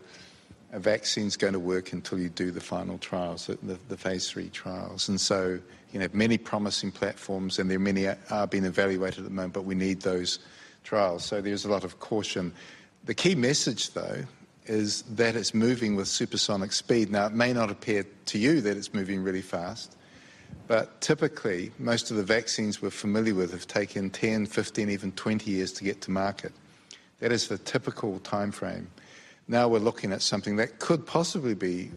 a 0.71 0.79
vaccine's 0.79 1.37
going 1.37 1.53
to 1.53 1.59
work 1.59 1.93
until 1.93 2.19
you 2.19 2.29
do 2.29 2.51
the 2.51 2.61
final 2.61 2.97
trials, 2.97 3.47
the, 3.47 3.79
the 3.87 3.97
phase 3.97 4.29
three 4.29 4.49
trials. 4.49 5.07
And 5.07 5.19
so, 5.19 5.59
you 5.93 5.99
know, 5.99 6.07
many 6.13 6.37
promising 6.37 6.91
platforms, 6.91 7.57
and 7.57 7.69
there 7.69 7.77
are 7.77 7.81
many 7.81 8.07
are 8.07 8.47
being 8.47 8.65
evaluated 8.65 9.19
at 9.19 9.25
the 9.25 9.31
moment, 9.31 9.53
but 9.53 9.63
we 9.63 9.75
need 9.75 10.01
those 10.01 10.39
trials. 10.83 11.23
So 11.23 11.41
there's 11.41 11.65
a 11.65 11.69
lot 11.69 11.83
of 11.83 11.99
caution. 11.99 12.53
The 13.05 13.13
key 13.13 13.35
message, 13.35 13.93
though, 13.93 14.23
is 14.65 15.03
that 15.03 15.35
it's 15.37 15.53
moving 15.53 15.95
with 15.95 16.09
supersonic 16.09 16.73
speed. 16.73 17.09
Now, 17.09 17.27
it 17.27 17.33
may 17.33 17.53
not 17.53 17.71
appear 17.71 18.05
to 18.25 18.37
you 18.37 18.59
that 18.61 18.75
it's 18.75 18.93
moving 18.93 19.23
really 19.23 19.41
fast, 19.41 19.95
but 20.67 20.99
typically, 20.99 21.71
most 21.79 22.11
of 22.11 22.17
the 22.17 22.23
vaccines 22.23 22.81
we're 22.81 22.89
familiar 22.89 23.33
with 23.33 23.51
have 23.51 23.67
taken 23.67 24.09
10, 24.09 24.45
15, 24.47 24.89
even 24.89 25.13
20 25.13 25.49
years 25.49 25.71
to 25.73 25.85
get 25.85 26.01
to 26.01 26.11
market. 26.11 26.51
That 27.19 27.31
is 27.31 27.47
the 27.47 27.57
typical 27.57 28.19
time 28.19 28.51
frame. 28.51 28.89
Now 29.47 29.67
we're 29.67 29.79
looking 29.79 30.11
at 30.11 30.21
something 30.21 30.57
that 30.57 30.79
could 30.79 31.05
possibly 31.05 31.53
be 31.53 31.91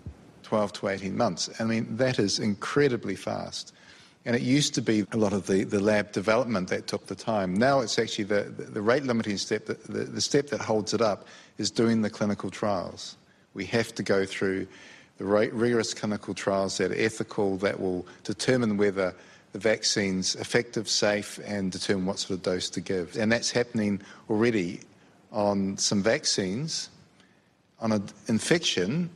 12 0.44 0.72
to 0.74 0.88
18 0.88 1.16
months. 1.16 1.50
I 1.60 1.64
mean, 1.64 1.96
that 1.96 2.18
is 2.18 2.38
incredibly 2.38 3.16
fast. 3.16 3.72
And 4.24 4.36
it 4.36 4.42
used 4.42 4.74
to 4.74 4.82
be 4.82 5.06
a 5.12 5.16
lot 5.16 5.32
of 5.32 5.46
the, 5.46 5.64
the 5.64 5.80
lab 5.80 6.12
development 6.12 6.68
that 6.68 6.86
took 6.86 7.06
the 7.06 7.14
time. 7.14 7.54
Now 7.54 7.80
it's 7.80 7.98
actually 7.98 8.24
the, 8.24 8.42
the 8.42 8.82
rate 8.82 9.04
limiting 9.04 9.38
step, 9.38 9.66
the, 9.66 9.74
the, 9.88 10.04
the 10.04 10.20
step 10.20 10.48
that 10.48 10.60
holds 10.60 10.92
it 10.92 11.00
up 11.00 11.26
is 11.58 11.70
doing 11.70 12.02
the 12.02 12.10
clinical 12.10 12.50
trials. 12.50 13.16
We 13.54 13.64
have 13.66 13.94
to 13.94 14.02
go 14.02 14.26
through 14.26 14.68
the 15.18 15.24
rigorous 15.24 15.94
clinical 15.94 16.34
trials 16.34 16.78
that 16.78 16.92
are 16.92 16.98
ethical, 16.98 17.56
that 17.58 17.80
will 17.80 18.06
determine 18.24 18.76
whether 18.76 19.14
the 19.52 19.58
vaccine's 19.58 20.36
effective, 20.36 20.88
safe, 20.88 21.40
and 21.44 21.72
determine 21.72 22.06
what 22.06 22.18
sort 22.18 22.38
of 22.38 22.42
dose 22.42 22.70
to 22.70 22.80
give. 22.80 23.16
And 23.16 23.32
that's 23.32 23.50
happening 23.50 24.00
already 24.28 24.80
on 25.32 25.76
some 25.78 26.02
vaccines 26.02 26.88
on 27.80 27.92
an 27.92 28.04
infection 28.28 29.10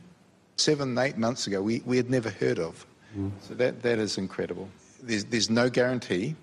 seven, 0.57 0.97
eight 0.97 1.17
months 1.17 1.47
ago 1.47 1.61
we, 1.61 1.81
we 1.85 1.97
had 1.97 2.09
never 2.09 2.29
heard 2.29 2.59
of. 2.59 2.85
Mm. 3.17 3.31
So 3.41 3.53
that, 3.55 3.81
that 3.83 3.99
is 3.99 4.17
incredible. 4.17 4.69
There's, 5.01 5.25
there's 5.25 5.49
no 5.49 5.69
guarantee, 5.69 6.35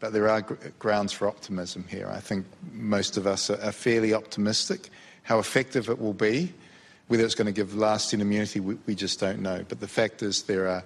but 0.00 0.12
there 0.12 0.28
are 0.28 0.42
gr- 0.42 0.54
grounds 0.78 1.12
for 1.12 1.28
optimism 1.28 1.84
here. 1.88 2.08
I 2.12 2.20
think 2.20 2.46
most 2.72 3.16
of 3.16 3.26
us 3.26 3.50
are, 3.50 3.60
are, 3.62 3.72
fairly 3.72 4.14
optimistic. 4.14 4.90
How 5.22 5.38
effective 5.38 5.88
it 5.88 6.00
will 6.00 6.14
be, 6.14 6.52
whether 7.08 7.24
it's 7.24 7.34
going 7.34 7.46
to 7.46 7.52
give 7.52 7.76
lasting 7.76 8.20
immunity, 8.20 8.60
we, 8.60 8.76
we 8.86 8.94
just 8.94 9.20
don't 9.20 9.40
know. 9.40 9.64
But 9.68 9.80
the 9.80 9.88
fact 9.88 10.22
is, 10.22 10.42
there 10.44 10.68
are 10.68 10.82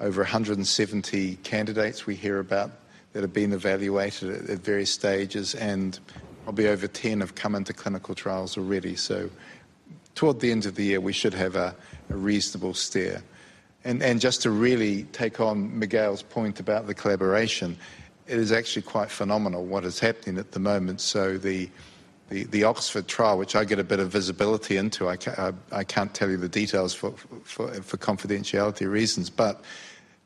over 0.00 0.22
170 0.22 1.36
candidates 1.36 2.06
we 2.06 2.14
hear 2.14 2.38
about 2.38 2.70
that 3.12 3.22
have 3.22 3.32
been 3.32 3.52
evaluated 3.52 4.30
at, 4.30 4.50
at 4.50 4.58
various 4.58 4.90
stages, 4.90 5.54
and 5.54 5.98
probably 6.42 6.68
over 6.68 6.86
10 6.86 7.20
have 7.20 7.34
come 7.34 7.54
into 7.54 7.72
clinical 7.72 8.14
trials 8.14 8.58
already. 8.58 8.96
So 8.96 9.30
toward 10.14 10.40
the 10.40 10.50
end 10.50 10.66
of 10.66 10.74
the 10.74 10.84
year, 10.84 11.00
we 11.00 11.12
should 11.12 11.34
have 11.34 11.56
a, 11.56 11.74
reasonable 12.08 12.74
steer. 12.74 13.22
And, 13.82 14.20
just 14.20 14.42
to 14.42 14.50
really 14.50 15.04
take 15.04 15.40
on 15.40 15.78
Miguel's 15.78 16.22
point 16.22 16.60
about 16.60 16.86
the 16.86 16.94
collaboration, 16.94 17.76
it 18.26 18.38
is 18.38 18.52
actually 18.52 18.82
quite 18.82 19.10
phenomenal 19.10 19.64
what 19.64 19.84
is 19.84 19.98
happening 19.98 20.38
at 20.38 20.52
the 20.52 20.60
moment. 20.60 21.00
So 21.00 21.36
the, 21.38 21.70
Oxford 22.64 23.08
trial, 23.08 23.38
which 23.38 23.56
I 23.56 23.64
get 23.64 23.78
a 23.78 23.84
bit 23.84 24.00
of 24.00 24.10
visibility 24.10 24.76
into, 24.76 25.08
I, 25.08 25.16
ca- 25.16 25.52
I, 25.72 25.78
I 25.80 25.84
can't 25.84 26.14
tell 26.14 26.30
you 26.30 26.36
the 26.36 26.48
details 26.48 26.94
for 26.94 27.12
confidentiality 27.12 28.90
reasons, 28.90 29.30
but 29.30 29.62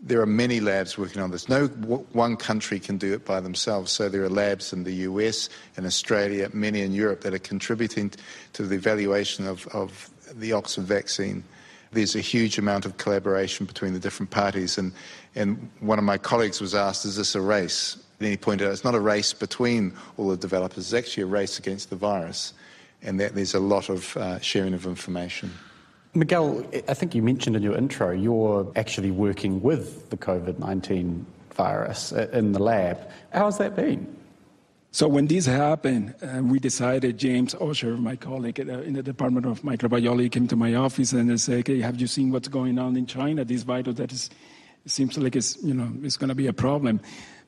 there 0.01 0.21
are 0.21 0.27
many 0.27 0.61
labs 0.61 0.97
working 0.97 1.21
on 1.21 1.31
this. 1.31 1.49
No 1.49 1.67
one 1.67 2.37
country 2.37 2.79
can 2.79 2.99
do 2.99 3.13
it 3.15 3.25
by 3.25 3.41
themselves. 3.41 3.91
So 3.91 4.09
there 4.09 4.23
are 4.23 4.29
labs 4.29 4.73
in 4.73 4.85
the 4.85 4.93
US 4.93 5.49
and 5.77 5.85
Australia, 5.87 6.49
many 6.53 6.83
in 6.83 6.93
Europe 6.93 7.23
that 7.23 7.35
are 7.35 7.41
contributing 7.41 8.13
to 8.53 8.63
the 8.63 8.77
evaluation 8.77 9.47
of, 9.47 9.67
of 9.69 10.11
the 10.33 10.53
Oxford 10.53 10.85
vaccine. 10.85 11.43
There's 11.91 12.15
a 12.15 12.21
huge 12.21 12.59
amount 12.59 12.87
of 12.87 12.97
collaboration 12.97 13.67
between 13.67 13.93
the 13.93 13.99
different 13.99 14.31
parties. 14.31 14.79
And, 14.79 14.93
and 15.35 15.69
one 15.81 15.99
of 15.99 16.05
my 16.05 16.19
colleagues 16.19 16.61
was 16.61 16.75
asked, 16.75 17.05
is 17.05 17.17
this 17.17 17.35
a 17.35 17.41
race? 17.41 17.97
And 18.21 18.29
he 18.29 18.37
pointed 18.37 18.67
out 18.67 18.73
it's 18.73 18.85
not 18.85 18.95
a 18.95 19.01
race 19.01 19.33
between 19.33 19.95
all 20.17 20.29
the 20.29 20.37
developers, 20.37 20.93
it's 20.93 21.07
actually 21.07 21.25
a 21.25 21.27
race 21.27 21.59
against 21.59 21.91
the 21.91 21.97
virus. 21.97 22.53
And 23.03 23.19
that 23.21 23.35
there's 23.35 23.55
a 23.55 23.61
lot 23.61 23.89
of 23.89 24.17
uh, 24.17 24.39
sharing 24.41 24.75
of 24.75 24.87
information. 24.87 25.53
Miguel, 26.19 26.67
I 26.89 26.95
think 26.95 27.15
you 27.15 27.23
mentioned 27.23 27.55
in 27.55 27.63
your 27.63 27.77
intro 27.77 28.11
you're 28.11 28.71
actually 28.75 29.13
working 29.13 29.63
with 29.63 30.11
the 30.11 30.17
COVID 30.17 30.59
19 30.59 31.25
virus 31.55 32.13
in 32.13 32.53
the 32.53 32.59
lab. 32.59 32.99
How's 33.33 33.59
that 33.59 33.77
been? 33.77 34.17
So 34.91 35.07
when 35.07 35.27
this 35.27 35.47
happened, 35.47 36.15
uh, 36.23 36.43
we 36.43 36.59
decided, 36.59 37.19
James 37.19 37.55
Ussher, 37.55 37.97
my 37.97 38.17
colleague 38.17 38.59
uh, 38.59 38.81
in 38.81 38.95
the 38.95 39.03
Department 39.03 39.47
of 39.47 39.63
Microbiology, 39.63 40.33
came 40.33 40.49
to 40.49 40.57
my 40.57 40.75
office 40.75 41.13
and 41.13 41.41
said, 41.41 41.69
hey, 41.69 41.81
have 41.81 42.01
you 42.01 42.07
seen 42.07 42.33
what's 42.33 42.49
going 42.49 42.79
on 42.79 42.97
in 42.97 43.07
China? 43.07 43.45
This 43.45 43.63
virus 43.63 43.97
that 43.97 44.11
is, 44.13 44.31
seems 44.87 45.17
like 45.19 45.37
it's, 45.37 45.63
you 45.63 45.75
know, 45.75 45.93
it's 46.03 46.17
going 46.17 46.31
to 46.31 46.35
be 46.35 46.47
a 46.47 46.53
problem. 46.53 47.01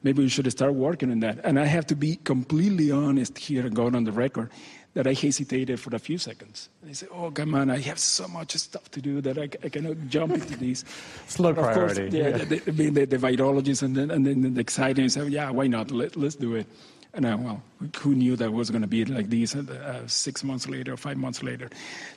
Maybe 0.03 0.23
we 0.23 0.29
should 0.29 0.51
start 0.51 0.75
working 0.75 1.11
on 1.11 1.21
that. 1.21 1.41
And 1.43 1.59
I 1.59 1.65
have 1.65 1.87
to 1.87 1.97
be 1.97 2.17
completely 2.17 2.91
honest 2.91 3.37
here 3.39 3.67
and 3.67 3.75
go 3.75 3.87
on 3.87 4.05
the 4.05 4.13
record 4.13 4.51
that 4.95 5.07
I 5.07 5.13
hesitated 5.13 5.79
for 5.79 5.95
a 5.95 5.99
few 5.99 6.19
seconds. 6.19 6.69
I 6.89 6.93
said, 6.93 7.09
"Oh, 7.13 7.31
come 7.31 7.55
on! 7.55 7.71
I 7.71 7.79
have 7.79 7.99
so 7.99 8.27
much 8.29 8.57
stuff 8.57 8.91
to 8.91 9.01
do 9.01 9.21
that 9.21 9.39
I, 9.39 9.49
I 9.65 9.69
cannot 9.69 9.97
jump 10.09 10.35
into 10.35 10.57
this." 10.57 10.85
Slow 11.27 11.55
priority. 11.55 12.07
Of 12.07 12.13
course, 12.13 12.15
yeah, 12.15 12.29
yeah. 12.29 12.45
The, 12.45 12.71
the, 12.71 12.91
the, 12.91 13.05
the, 13.07 13.19
virologists 13.19 13.83
and 13.83 13.97
then, 13.97 14.11
and 14.11 14.27
then 14.27 14.55
the 14.55 14.61
exciting 14.61 15.09
said, 15.09 15.31
"Yeah, 15.31 15.51
why 15.51 15.69
not? 15.69 15.91
Let, 15.91 16.17
let's 16.17 16.35
do 16.35 16.57
it." 16.57 16.67
And 17.13 17.27
I, 17.27 17.35
well, 17.35 17.63
who 17.99 18.15
knew 18.15 18.37
that 18.37 18.53
was 18.53 18.71
going 18.71 18.83
to 18.83 18.89
be 18.89 19.05
like 19.05 19.31
this 19.31 19.57
uh, 19.57 20.07
six 20.07 20.45
months 20.45 20.69
later, 20.69 20.97
five 20.97 21.17
months 21.17 21.43
later? 21.43 21.69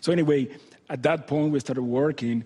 So 0.01 0.12
anyway, 0.12 0.49
at 0.89 1.01
that 1.03 1.27
point, 1.27 1.51
we 1.51 1.59
started 1.59 1.81
working, 1.83 2.43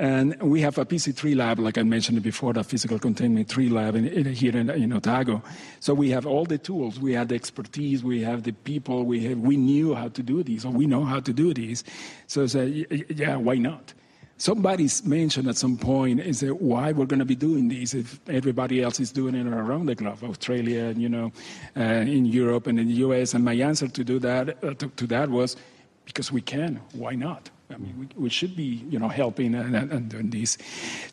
and 0.00 0.34
we 0.40 0.62
have 0.62 0.78
a 0.78 0.86
PC3 0.86 1.36
lab, 1.36 1.58
like 1.58 1.76
I 1.76 1.82
mentioned 1.82 2.22
before, 2.22 2.54
the 2.54 2.64
physical 2.64 2.98
containment 2.98 3.50
3 3.50 3.68
lab 3.68 3.94
in, 3.94 4.06
in, 4.06 4.32
here 4.32 4.56
in, 4.56 4.70
in, 4.70 4.94
Otago. 4.94 5.42
So 5.80 5.92
we 5.92 6.08
have 6.08 6.24
all 6.24 6.46
the 6.46 6.56
tools. 6.56 6.98
We 6.98 7.12
have 7.12 7.28
the 7.28 7.34
expertise. 7.34 8.02
We 8.02 8.22
have 8.22 8.44
the 8.44 8.52
people. 8.52 9.04
We, 9.04 9.22
have, 9.24 9.38
we 9.40 9.58
knew 9.58 9.94
how 9.94 10.08
to 10.08 10.22
do 10.22 10.42
these, 10.42 10.64
or 10.64 10.72
we 10.72 10.86
know 10.86 11.04
how 11.04 11.20
to 11.20 11.34
do 11.34 11.52
these. 11.52 11.84
So 12.28 12.46
say, 12.46 12.86
yeah, 13.10 13.36
why 13.36 13.56
not? 13.56 13.92
Somebody's 14.38 15.04
mentioned 15.04 15.48
at 15.48 15.58
some 15.58 15.76
point 15.76 16.20
is 16.20 16.40
that 16.40 16.62
why 16.62 16.92
we're 16.92 17.04
going 17.04 17.18
to 17.18 17.26
be 17.26 17.34
doing 17.34 17.68
this 17.68 17.92
if 17.92 18.26
everybody 18.26 18.82
else 18.82 19.00
is 19.00 19.12
doing 19.12 19.34
it 19.34 19.46
around 19.46 19.84
the 19.84 19.94
globe, 19.94 20.24
Australia, 20.24 20.94
you 20.96 21.10
know, 21.10 21.30
uh, 21.76 21.82
in 21.82 22.24
Europe 22.24 22.66
and 22.68 22.80
in 22.80 22.88
the 22.88 22.94
U.S. 23.04 23.34
And 23.34 23.44
my 23.44 23.52
answer 23.52 23.86
to 23.86 24.02
do 24.02 24.18
that 24.20 24.64
uh, 24.64 24.72
to, 24.72 24.88
to 24.88 25.06
that 25.08 25.28
was 25.28 25.58
because 26.06 26.32
we 26.32 26.40
can. 26.40 26.80
Why 26.94 27.16
not? 27.16 27.50
I 27.70 27.76
mean, 27.76 27.94
we, 27.98 28.24
we 28.24 28.30
should 28.30 28.56
be, 28.56 28.84
you 28.90 28.98
know, 28.98 29.08
helping 29.08 29.54
and, 29.54 29.74
and 29.74 30.08
doing 30.08 30.30
this. 30.30 30.58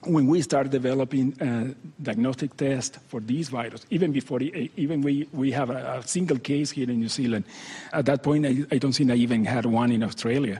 When 0.03 0.27
we 0.27 0.41
started 0.41 0.71
developing 0.71 1.35
a 1.39 1.75
diagnostic 2.01 2.57
test 2.57 2.97
for 3.07 3.19
these 3.19 3.49
virus, 3.49 3.85
even 3.89 4.11
before, 4.11 4.41
even 4.41 5.01
we, 5.01 5.27
we 5.31 5.51
have 5.51 5.69
a, 5.69 5.99
a, 5.99 6.07
single 6.07 6.39
case 6.39 6.71
here 6.71 6.89
in 6.89 6.99
New 6.99 7.09
Zealand, 7.09 7.45
at 7.93 8.05
that 8.05 8.23
point, 8.23 8.45
I, 8.45 8.65
I 8.71 8.77
don't 8.77 8.93
think 8.93 9.11
I 9.11 9.15
even 9.15 9.45
had 9.45 9.65
one 9.65 9.91
in 9.91 10.03
Australia. 10.03 10.59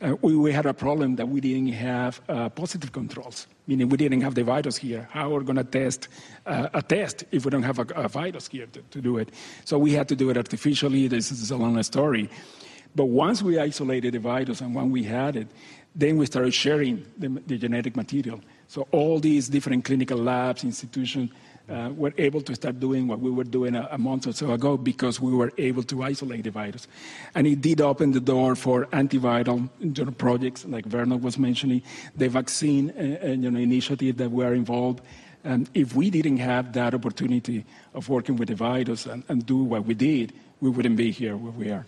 Uh, 0.00 0.16
we, 0.22 0.36
we, 0.36 0.52
had 0.52 0.66
a 0.66 0.74
problem 0.74 1.16
that 1.16 1.28
we 1.28 1.40
didn't 1.40 1.68
have 1.68 2.20
uh, 2.28 2.48
positive 2.48 2.92
controls, 2.92 3.46
meaning 3.66 3.88
we 3.88 3.96
didn't 3.96 4.20
have 4.20 4.34
the 4.34 4.42
virus 4.42 4.76
here. 4.76 5.08
How 5.12 5.34
are 5.34 5.38
we 5.38 5.44
going 5.44 5.56
to 5.56 5.64
test 5.64 6.08
uh, 6.46 6.68
a 6.74 6.82
test 6.82 7.24
if 7.30 7.44
we 7.44 7.50
don't 7.50 7.62
have 7.62 7.78
a, 7.78 7.86
a 7.94 8.08
virus 8.08 8.48
here 8.48 8.66
to, 8.66 8.82
to, 8.90 9.00
do 9.00 9.18
it? 9.18 9.30
So 9.64 9.78
we 9.78 9.92
had 9.92 10.08
to 10.08 10.16
do 10.16 10.30
it 10.30 10.36
artificially. 10.36 11.06
This 11.06 11.30
is 11.30 11.50
a 11.50 11.56
long 11.56 11.80
story. 11.84 12.28
But 12.94 13.06
once 13.06 13.42
we 13.42 13.58
isolated 13.58 14.14
the 14.14 14.20
virus 14.20 14.60
and 14.60 14.74
when 14.74 14.90
we 14.90 15.02
had 15.02 15.36
it, 15.36 15.48
then 15.94 16.16
we 16.16 16.26
started 16.26 16.52
sharing 16.52 17.04
the, 17.18 17.28
the 17.28 17.56
genetic 17.56 17.96
material. 17.96 18.40
So 18.68 18.86
all 18.90 19.20
these 19.20 19.48
different 19.48 19.84
clinical 19.84 20.18
labs, 20.18 20.64
institutions, 20.64 21.30
uh, 21.68 21.90
were 21.96 22.12
able 22.18 22.42
to 22.42 22.54
start 22.54 22.78
doing 22.78 23.08
what 23.08 23.20
we 23.20 23.30
were 23.30 23.44
doing 23.44 23.74
a, 23.74 23.88
a, 23.90 23.96
month 23.96 24.26
or 24.26 24.32
so 24.32 24.52
ago 24.52 24.76
because 24.76 25.18
we 25.18 25.32
were 25.32 25.50
able 25.56 25.82
to 25.82 26.02
isolate 26.02 26.44
the 26.44 26.50
virus. 26.50 26.86
And 27.34 27.46
it 27.46 27.62
did 27.62 27.80
open 27.80 28.12
the 28.12 28.20
door 28.20 28.54
for 28.54 28.84
antiviral 28.86 29.70
projects, 30.18 30.66
like 30.66 30.84
Vernon 30.84 31.22
was 31.22 31.38
mentioning, 31.38 31.82
the 32.16 32.28
vaccine 32.28 32.90
uh, 32.90 33.26
uh 33.26 33.28
you 33.28 33.50
know, 33.50 33.58
initiative 33.58 34.18
that 34.18 34.30
we 34.30 34.44
are 34.44 34.54
involved. 34.54 35.00
And 35.42 35.70
if 35.74 35.94
we 35.94 36.10
didn't 36.10 36.38
have 36.38 36.72
that 36.74 36.94
opportunity 36.94 37.64
of 37.94 38.08
working 38.08 38.36
with 38.36 38.48
the 38.48 38.54
virus 38.54 39.06
and, 39.06 39.22
and 39.28 39.44
do 39.46 39.62
what 39.62 39.86
we 39.86 39.94
did, 39.94 40.32
we 40.60 40.70
wouldn't 40.70 40.96
be 40.96 41.10
here 41.10 41.36
where 41.36 41.52
we 41.52 41.70
are. 41.70 41.86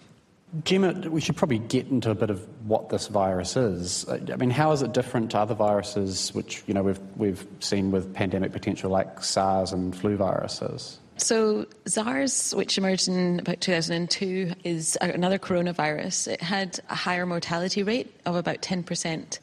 Gemma, 0.64 0.92
we 1.10 1.20
should 1.20 1.36
probably 1.36 1.58
get 1.58 1.88
into 1.88 2.10
a 2.10 2.14
bit 2.14 2.30
of 2.30 2.46
what 2.66 2.88
this 2.88 3.08
virus 3.08 3.56
is. 3.56 4.08
I 4.08 4.36
mean, 4.36 4.50
how 4.50 4.72
is 4.72 4.80
it 4.80 4.92
different 4.92 5.30
to 5.32 5.38
other 5.38 5.54
viruses, 5.54 6.32
which 6.34 6.62
you 6.66 6.74
know 6.74 6.82
we've 6.82 7.00
we've 7.16 7.46
seen 7.60 7.90
with 7.90 8.14
pandemic 8.14 8.52
potential, 8.52 8.90
like 8.90 9.22
SARS 9.22 9.72
and 9.72 9.94
flu 9.94 10.16
viruses? 10.16 10.98
So, 11.18 11.66
SARS, 11.86 12.54
which 12.54 12.76
emerged 12.76 13.08
in 13.08 13.40
about 13.40 13.60
2002, 13.60 14.52
is 14.64 14.98
another 15.00 15.38
coronavirus. 15.38 16.28
It 16.28 16.42
had 16.42 16.78
a 16.90 16.94
higher 16.94 17.24
mortality 17.24 17.82
rate 17.82 18.14
of 18.26 18.36
about 18.36 18.60
10%. 18.60 19.38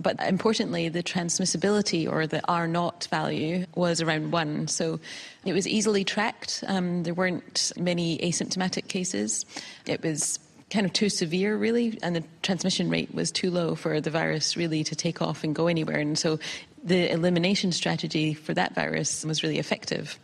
But 0.00 0.20
importantly, 0.20 0.88
the 0.88 1.02
transmissibility 1.02 2.10
or 2.10 2.26
the 2.26 2.42
R 2.48 2.66
naught 2.66 3.06
value 3.10 3.64
was 3.74 4.02
around 4.02 4.32
one. 4.32 4.66
So 4.68 5.00
it 5.44 5.52
was 5.52 5.68
easily 5.68 6.04
tracked. 6.04 6.64
Um, 6.66 7.04
there 7.04 7.14
weren't 7.14 7.72
many 7.76 8.18
asymptomatic 8.18 8.88
cases. 8.88 9.46
It 9.86 10.02
was 10.02 10.40
kind 10.70 10.86
of 10.86 10.92
too 10.92 11.08
severe, 11.08 11.56
really, 11.56 11.98
and 12.02 12.16
the 12.16 12.24
transmission 12.42 12.88
rate 12.88 13.14
was 13.14 13.30
too 13.30 13.50
low 13.50 13.74
for 13.74 14.00
the 14.00 14.10
virus 14.10 14.56
really 14.56 14.84
to 14.84 14.96
take 14.96 15.22
off 15.22 15.44
and 15.44 15.54
go 15.54 15.66
anywhere. 15.66 15.98
And 15.98 16.18
so 16.18 16.38
the 16.82 17.10
elimination 17.10 17.72
strategy 17.72 18.34
for 18.34 18.54
that 18.54 18.74
virus 18.74 19.24
was 19.24 19.42
really 19.42 19.58
effective. 19.58 20.18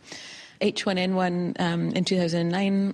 H1N1 0.61 1.59
um, 1.59 1.89
in 1.91 2.05
2009 2.05 2.93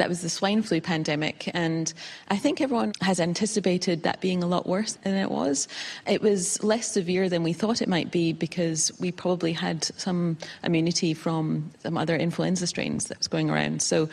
that 0.00 0.08
was 0.08 0.22
the 0.22 0.30
swine 0.30 0.62
flu 0.62 0.80
pandemic, 0.80 1.50
and 1.52 1.92
I 2.28 2.38
think 2.38 2.62
everyone 2.62 2.94
has 3.02 3.20
anticipated 3.20 4.02
that 4.04 4.22
being 4.22 4.42
a 4.42 4.46
lot 4.46 4.66
worse 4.66 4.94
than 4.94 5.14
it 5.14 5.30
was. 5.30 5.68
It 6.06 6.22
was 6.22 6.62
less 6.62 6.90
severe 6.90 7.28
than 7.28 7.42
we 7.42 7.52
thought 7.52 7.82
it 7.82 7.88
might 7.88 8.10
be 8.10 8.32
because 8.32 8.90
we 8.98 9.12
probably 9.12 9.52
had 9.52 9.84
some 10.00 10.38
immunity 10.64 11.12
from 11.12 11.70
some 11.80 11.98
other 11.98 12.16
influenza 12.16 12.66
strains 12.66 13.08
that 13.08 13.18
was 13.18 13.28
going 13.28 13.50
around. 13.50 13.82
So 13.82 14.08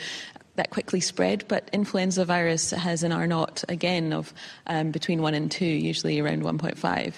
that 0.57 0.69
quickly 0.69 0.99
spread, 0.99 1.45
but 1.47 1.69
influenza 1.71 2.25
virus 2.25 2.71
has 2.71 3.03
an 3.03 3.11
R 3.11 3.25
naught 3.25 3.63
again 3.69 4.11
of 4.11 4.33
um, 4.67 4.91
between 4.91 5.21
1 5.21 5.33
and 5.33 5.49
2, 5.49 5.65
usually 5.65 6.19
around 6.19 6.43
1.5. 6.43 6.75
Mm. 6.75 7.13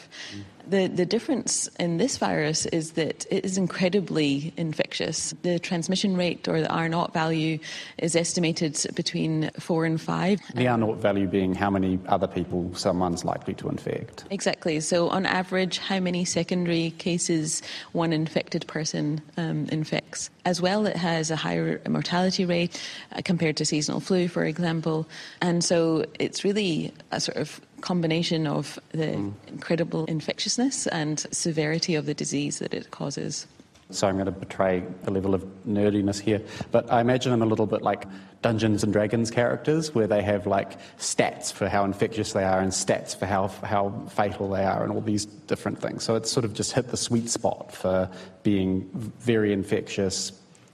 The, 0.68 0.88
the 0.88 1.06
difference 1.06 1.68
in 1.80 1.98
this 1.98 2.18
virus 2.18 2.66
is 2.68 2.92
that 2.92 3.26
it 3.32 3.46
is 3.46 3.58
incredibly 3.58 4.54
infectious. 4.58 5.34
The 5.42 5.60
transmission 5.60 6.16
rate 6.16 6.48
or 6.48 6.62
the 6.62 6.70
R 6.70 6.90
naught 6.90 7.14
value 7.14 7.60
is 7.98 8.16
estimated 8.16 8.78
between 8.96 9.50
four 9.60 9.86
and 9.86 10.00
five. 10.00 10.40
The 10.54 10.68
R 10.68 10.78
naught 10.78 10.98
value 10.98 11.28
being 11.28 11.56
how 11.56 11.70
many 11.70 12.00
other 12.08 12.28
people 12.28 12.72
someone's 12.76 13.26
likely 13.26 13.54
to 13.56 13.70
infect. 13.70 14.26
Exactly. 14.30 14.80
So, 14.80 15.10
on 15.10 15.26
average, 15.26 15.80
how 15.80 16.00
many 16.00 16.26
secondary 16.26 16.92
cases 16.92 17.62
one 17.92 18.14
infected 18.14 18.68
person 18.68 19.22
um, 19.38 19.66
infects. 19.72 20.30
As 20.46 20.62
well, 20.62 20.86
it 20.86 20.96
has 20.96 21.32
a 21.32 21.36
higher 21.36 21.82
mortality 21.88 22.46
rate 22.46 22.82
uh, 23.16 23.22
compared 23.24 23.58
to 23.58 23.66
seasonal 23.66 24.00
flu, 24.00 24.28
for 24.28 24.46
example. 24.46 25.08
And 25.42 25.64
so, 25.64 26.06
it's 26.20 26.44
really 26.44 26.94
a 27.12 27.20
sort 27.20 27.38
of 27.38 27.62
combination 27.80 28.48
of 28.48 28.80
the 28.92 29.08
mm. 29.08 29.34
incredible 29.48 30.06
infectiousness 30.06 30.88
and 30.88 31.26
severity 31.32 31.96
of 31.96 32.06
the 32.06 32.14
disease 32.14 32.60
that 32.60 32.74
it 32.74 32.92
causes. 32.92 33.48
So 33.92 34.08
I'm 34.08 34.16
going 34.16 34.28
to 34.28 34.32
betray 34.32 34.84
a 35.08 35.12
level 35.12 35.34
of 35.34 35.44
nerdiness 35.68 36.20
here, 36.20 36.42
but 36.72 36.92
I 36.92 37.02
imagine 37.02 37.32
them 37.32 37.42
a 37.42 37.46
little 37.46 37.66
bit 37.66 37.82
like 37.82 38.06
Dungeons 38.44 38.84
and 38.84 38.94
Dragons 38.94 39.32
characters, 39.32 39.96
where 39.96 40.06
they 40.06 40.22
have 40.22 40.46
like 40.46 40.80
stats 41.00 41.52
for 41.52 41.68
how 41.68 41.84
infectious 41.86 42.34
they 42.34 42.44
are 42.44 42.60
and 42.60 42.72
stats 42.72 43.18
for 43.18 43.26
how 43.26 43.48
how 43.64 43.90
fatal 44.12 44.48
they 44.52 44.64
are, 44.64 44.84
and 44.84 44.92
all 44.92 45.02
these 45.02 45.26
different 45.26 45.82
things. 45.82 46.04
So 46.04 46.16
it's 46.16 46.32
sort 46.32 46.46
of 46.46 46.54
just 46.54 46.72
hit 46.72 46.90
the 46.90 46.98
sweet 46.98 47.30
spot 47.30 47.74
for 47.74 48.08
being 48.44 48.88
very 48.94 49.52
infectious, 49.52 50.34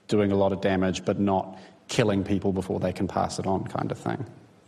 doing 0.10 0.34
a 0.34 0.36
lot 0.36 0.52
of 0.52 0.60
damage, 0.60 1.06
but 1.06 1.18
not 1.18 1.58
killing 1.88 2.24
people 2.24 2.52
before 2.52 2.82
they 2.82 2.92
can 2.92 3.08
pass 3.08 3.40
it 3.40 3.48
on, 3.48 3.64
kind 3.64 3.92
of 3.92 3.98
thing. 3.98 4.26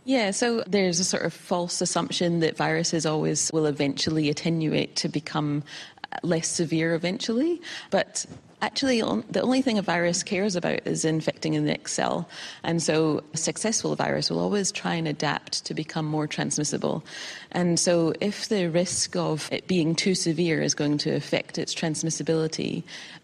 Yeah, 0.08 0.30
so 0.30 0.64
there's 0.66 1.00
a 1.00 1.04
sort 1.04 1.24
of 1.24 1.34
false 1.34 1.82
assumption 1.82 2.40
that 2.40 2.56
viruses 2.56 3.04
always 3.04 3.50
will 3.52 3.66
eventually 3.66 4.30
attenuate 4.30 4.96
to 4.96 5.08
become 5.10 5.62
uh, 6.10 6.16
less 6.22 6.48
severe 6.48 6.94
eventually, 6.94 7.60
but 7.90 8.24
Actually, 8.60 9.00
the 9.00 9.40
only 9.40 9.62
thing 9.62 9.78
a 9.78 9.82
virus 9.82 10.24
cares 10.24 10.56
about 10.56 10.84
is 10.84 11.04
infecting 11.04 11.52
the 11.52 11.60
next 11.60 11.92
cell. 11.92 12.28
And 12.64 12.82
so, 12.82 13.22
a 13.32 13.36
successful 13.36 13.94
virus 13.94 14.30
will 14.30 14.40
always 14.40 14.72
try 14.72 14.94
and 14.94 15.06
adapt 15.06 15.64
to 15.66 15.74
become 15.74 16.04
more 16.04 16.26
transmissible. 16.26 17.04
And 17.52 17.78
so, 17.78 18.14
if 18.20 18.48
the 18.48 18.68
risk 18.68 19.14
of 19.14 19.48
it 19.52 19.68
being 19.68 19.94
too 19.94 20.16
severe 20.16 20.60
is 20.60 20.74
going 20.74 20.98
to 20.98 21.14
affect 21.14 21.56
its 21.56 21.72
transmissibility, 21.72 22.82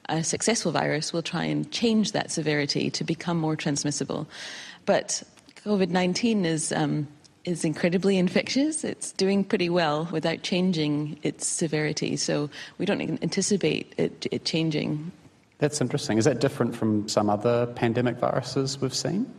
a 0.09 0.23
successful 0.23 0.71
virus 0.71 1.13
will 1.13 1.23
try 1.23 1.43
and 1.43 1.69
change 1.73 2.13
that 2.13 2.31
severity 2.31 2.89
to 2.91 3.03
become 3.03 3.37
more 3.37 3.57
transmissible. 3.57 4.29
But 4.87 5.25
COVID 5.65 5.91
19 5.91 6.45
is. 6.45 6.73
Um, 6.73 7.09
is 7.45 7.63
incredibly 7.63 8.17
infectious. 8.17 8.85
It's 8.85 9.13
doing 9.13 9.45
pretty 9.45 9.69
well 9.69 10.09
without 10.11 10.43
changing 10.43 11.19
its 11.23 11.47
severity. 11.47 12.17
So 12.17 12.49
we 12.79 12.87
don't 12.87 13.03
anticipate 13.23 13.93
it, 13.99 14.27
it 14.31 14.47
changing. 14.47 15.13
That's 15.59 15.81
interesting. 15.81 16.17
Is 16.19 16.25
that 16.25 16.41
different 16.41 16.75
from 16.75 17.07
some 17.07 17.29
other 17.29 17.67
pandemic 17.67 18.17
viruses 18.17 18.81
we've 18.81 18.95
seen? 18.95 19.31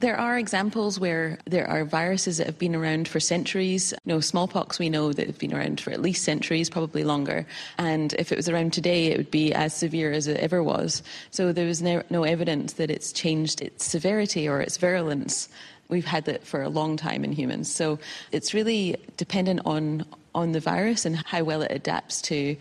There 0.00 0.16
are 0.16 0.38
examples 0.38 1.00
where 1.00 1.38
there 1.46 1.68
are 1.68 1.84
viruses 1.84 2.36
that 2.36 2.46
have 2.46 2.58
been 2.58 2.76
around 2.76 3.08
for 3.08 3.18
centuries. 3.18 3.92
You 4.04 4.14
know, 4.14 4.20
smallpox 4.20 4.78
we 4.78 4.88
know 4.88 5.12
that 5.12 5.26
have 5.26 5.38
been 5.38 5.52
around 5.52 5.80
for 5.80 5.90
at 5.90 6.00
least 6.00 6.22
centuries, 6.22 6.70
probably 6.70 7.02
longer. 7.02 7.46
And 7.78 8.12
if 8.14 8.30
it 8.30 8.36
was 8.36 8.48
around 8.48 8.72
today, 8.72 9.06
it 9.06 9.16
would 9.16 9.30
be 9.32 9.52
as 9.52 9.74
severe 9.74 10.12
as 10.12 10.28
it 10.28 10.36
ever 10.36 10.62
was. 10.62 11.02
So 11.32 11.52
there 11.52 11.66
was 11.66 11.82
no, 11.82 12.02
no 12.10 12.22
evidence 12.22 12.74
that 12.74 12.92
it's 12.92 13.12
changed 13.12 13.60
its 13.60 13.84
severity 13.84 14.48
or 14.48 14.60
its 14.60 14.76
virulence. 14.76 15.48
We've 15.88 16.04
had 16.04 16.26
that 16.26 16.46
for 16.46 16.62
a 16.62 16.68
long 16.68 16.96
time 16.96 17.24
in 17.24 17.32
humans. 17.32 17.68
So 17.68 17.98
it's 18.30 18.54
really 18.54 18.96
dependent 19.16 19.62
on 19.64 20.04
on 20.34 20.52
the 20.52 20.60
virus 20.60 21.04
and 21.04 21.16
how 21.26 21.42
well 21.42 21.62
it 21.62 21.72
adapts 21.72 22.22
to 22.22 22.56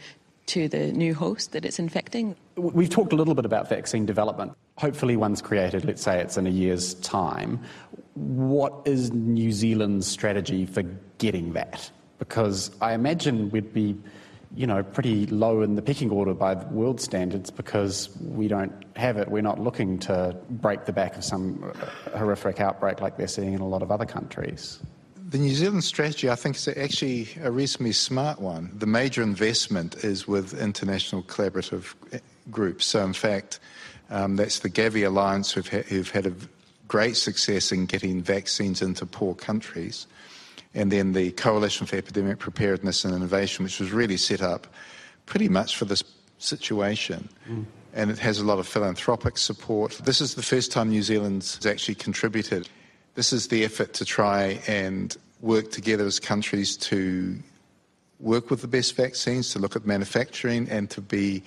to 0.47 0.67
the 0.69 0.91
new 0.93 1.13
host 1.13 1.51
that 1.51 1.65
it's 1.65 1.77
infecting. 1.77 2.35
We've 2.55 2.89
talked 2.89 3.13
a 3.13 3.15
little 3.15 3.35
bit 3.35 3.45
about 3.45 3.69
vaccine 3.69 4.05
development. 4.05 4.53
Hopefully, 4.77 5.17
one's 5.17 5.41
created, 5.41 5.85
let's 5.85 6.01
say 6.01 6.19
it's 6.19 6.37
in 6.37 6.47
a 6.47 6.51
year's 6.51 6.93
time. 6.95 7.59
What 8.13 8.73
is 8.85 9.11
New 9.11 9.51
Zealand's 9.51 10.07
strategy 10.07 10.65
for 10.65 10.83
getting 11.17 11.53
that? 11.53 11.89
Because 12.19 12.71
I 12.81 12.93
imagine 12.93 13.49
we'd 13.51 13.73
be 13.73 13.97
you 14.55 14.65
know, 14.65 14.81
pretty 14.81 15.25
low 15.27 15.61
in 15.61 15.75
the 15.75 15.81
pecking 15.81 16.09
order 16.09 16.33
by 16.33 16.55
world 16.55 17.01
standards 17.01 17.51
because 17.51 18.09
we 18.21 18.47
don't 18.47 18.73
have 18.95 19.17
it. 19.17 19.29
We're 19.29 19.41
not 19.41 19.59
looking 19.59 19.99
to 19.99 20.35
break 20.49 20.85
the 20.85 20.93
back 20.93 21.17
of 21.17 21.23
some 21.23 21.73
horrific 22.15 22.59
outbreak 22.59 23.01
like 23.01 23.17
they're 23.17 23.27
seeing 23.27 23.53
in 23.53 23.59
a 23.59 23.67
lot 23.67 23.81
of 23.81 23.91
other 23.91 24.05
countries. 24.05 24.79
The 25.29 25.37
New 25.37 25.53
Zealand 25.53 25.83
strategy, 25.83 26.29
I 26.29 26.35
think, 26.35 26.55
is 26.55 26.67
actually 26.69 27.27
a 27.43 27.51
reasonably 27.51 27.91
smart 27.91 28.39
one. 28.39 28.71
The 28.73 28.85
major 28.85 29.21
investment 29.21 30.03
is 30.05 30.27
with 30.27 30.59
international 30.59 31.23
collaborative 31.23 31.93
groups. 32.49 32.85
So, 32.85 33.03
in 33.03 33.11
fact, 33.11 33.59
um, 34.09 34.35
that's 34.35 34.59
the 34.59 34.69
Gavi 34.69 35.05
Alliance 35.05 35.51
who've, 35.51 35.67
ha- 35.67 35.83
who've 35.87 36.09
had 36.09 36.25
a 36.25 36.33
great 36.87 37.17
success 37.17 37.71
in 37.71 37.85
getting 37.85 38.21
vaccines 38.21 38.81
into 38.81 39.05
poor 39.05 39.35
countries. 39.35 40.07
And 40.73 40.91
then 40.91 41.13
the 41.13 41.31
Coalition 41.31 41.87
for 41.87 41.95
Epidemic 41.95 42.39
Preparedness 42.39 43.03
and 43.03 43.15
Innovation, 43.15 43.63
which 43.63 43.79
was 43.79 43.91
really 43.91 44.17
set 44.17 44.41
up 44.41 44.67
pretty 45.25 45.49
much 45.49 45.75
for 45.75 45.85
this 45.85 46.03
situation. 46.37 47.27
Mm. 47.49 47.65
And 47.93 48.11
it 48.11 48.19
has 48.19 48.39
a 48.39 48.45
lot 48.45 48.59
of 48.59 48.67
philanthropic 48.67 49.37
support. 49.37 49.99
This 50.03 50.21
is 50.21 50.35
the 50.35 50.43
first 50.43 50.71
time 50.71 50.89
New 50.89 51.01
Zealand's 51.01 51.65
actually 51.65 51.95
contributed 51.95 52.69
this 53.17 53.33
is 53.33 53.47
the 53.47 53.65
effort 53.65 53.95
to 53.95 54.05
try 54.05 54.61
and 54.67 55.17
work 55.41 55.71
together 55.71 56.05
as 56.05 56.19
countries 56.19 56.77
to 56.77 57.35
work 58.19 58.51
with 58.51 58.61
the 58.61 58.67
best 58.67 58.95
vaccines, 58.95 59.51
to 59.53 59.59
look 59.59 59.75
at 59.75 59.87
manufacturing, 59.87 60.69
and 60.69 60.87
to 60.91 61.01
be 61.01 61.41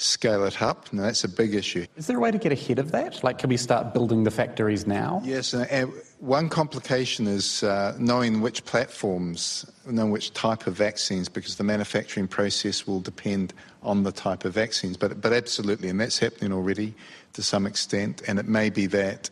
scale 0.00 0.44
it 0.44 0.62
up. 0.62 0.90
Now, 0.92 1.02
that's 1.02 1.24
a 1.24 1.28
big 1.28 1.54
issue. 1.54 1.86
Is 1.96 2.06
there 2.06 2.16
a 2.16 2.20
way 2.20 2.30
to 2.30 2.38
get 2.38 2.52
ahead 2.52 2.78
of 2.78 2.90
that? 2.92 3.22
Like, 3.22 3.38
can 3.38 3.50
we 3.50 3.56
start 3.56 3.92
building 3.92 4.24
the 4.24 4.30
factories 4.30 4.86
now? 4.86 5.20
Yes, 5.24 5.52
and 5.52 5.92
one 6.20 6.48
complication 6.48 7.26
is 7.26 7.62
uh, 7.62 7.94
knowing 7.98 8.40
which 8.40 8.64
platforms, 8.64 9.70
knowing 9.86 10.10
which 10.10 10.32
type 10.32 10.66
of 10.66 10.74
vaccines, 10.74 11.28
because 11.28 11.56
the 11.56 11.64
manufacturing 11.64 12.28
process 12.28 12.86
will 12.86 13.00
depend 13.00 13.52
on 13.82 14.02
the 14.02 14.12
type 14.12 14.44
of 14.44 14.54
vaccines. 14.54 14.96
But, 14.96 15.20
but 15.20 15.32
absolutely, 15.32 15.90
and 15.90 16.00
that's 16.00 16.18
happening 16.18 16.52
already 16.52 16.94
to 17.34 17.42
some 17.42 17.66
extent, 17.66 18.22
and 18.26 18.38
it 18.38 18.48
may 18.48 18.70
be 18.70 18.86
that 18.86 19.28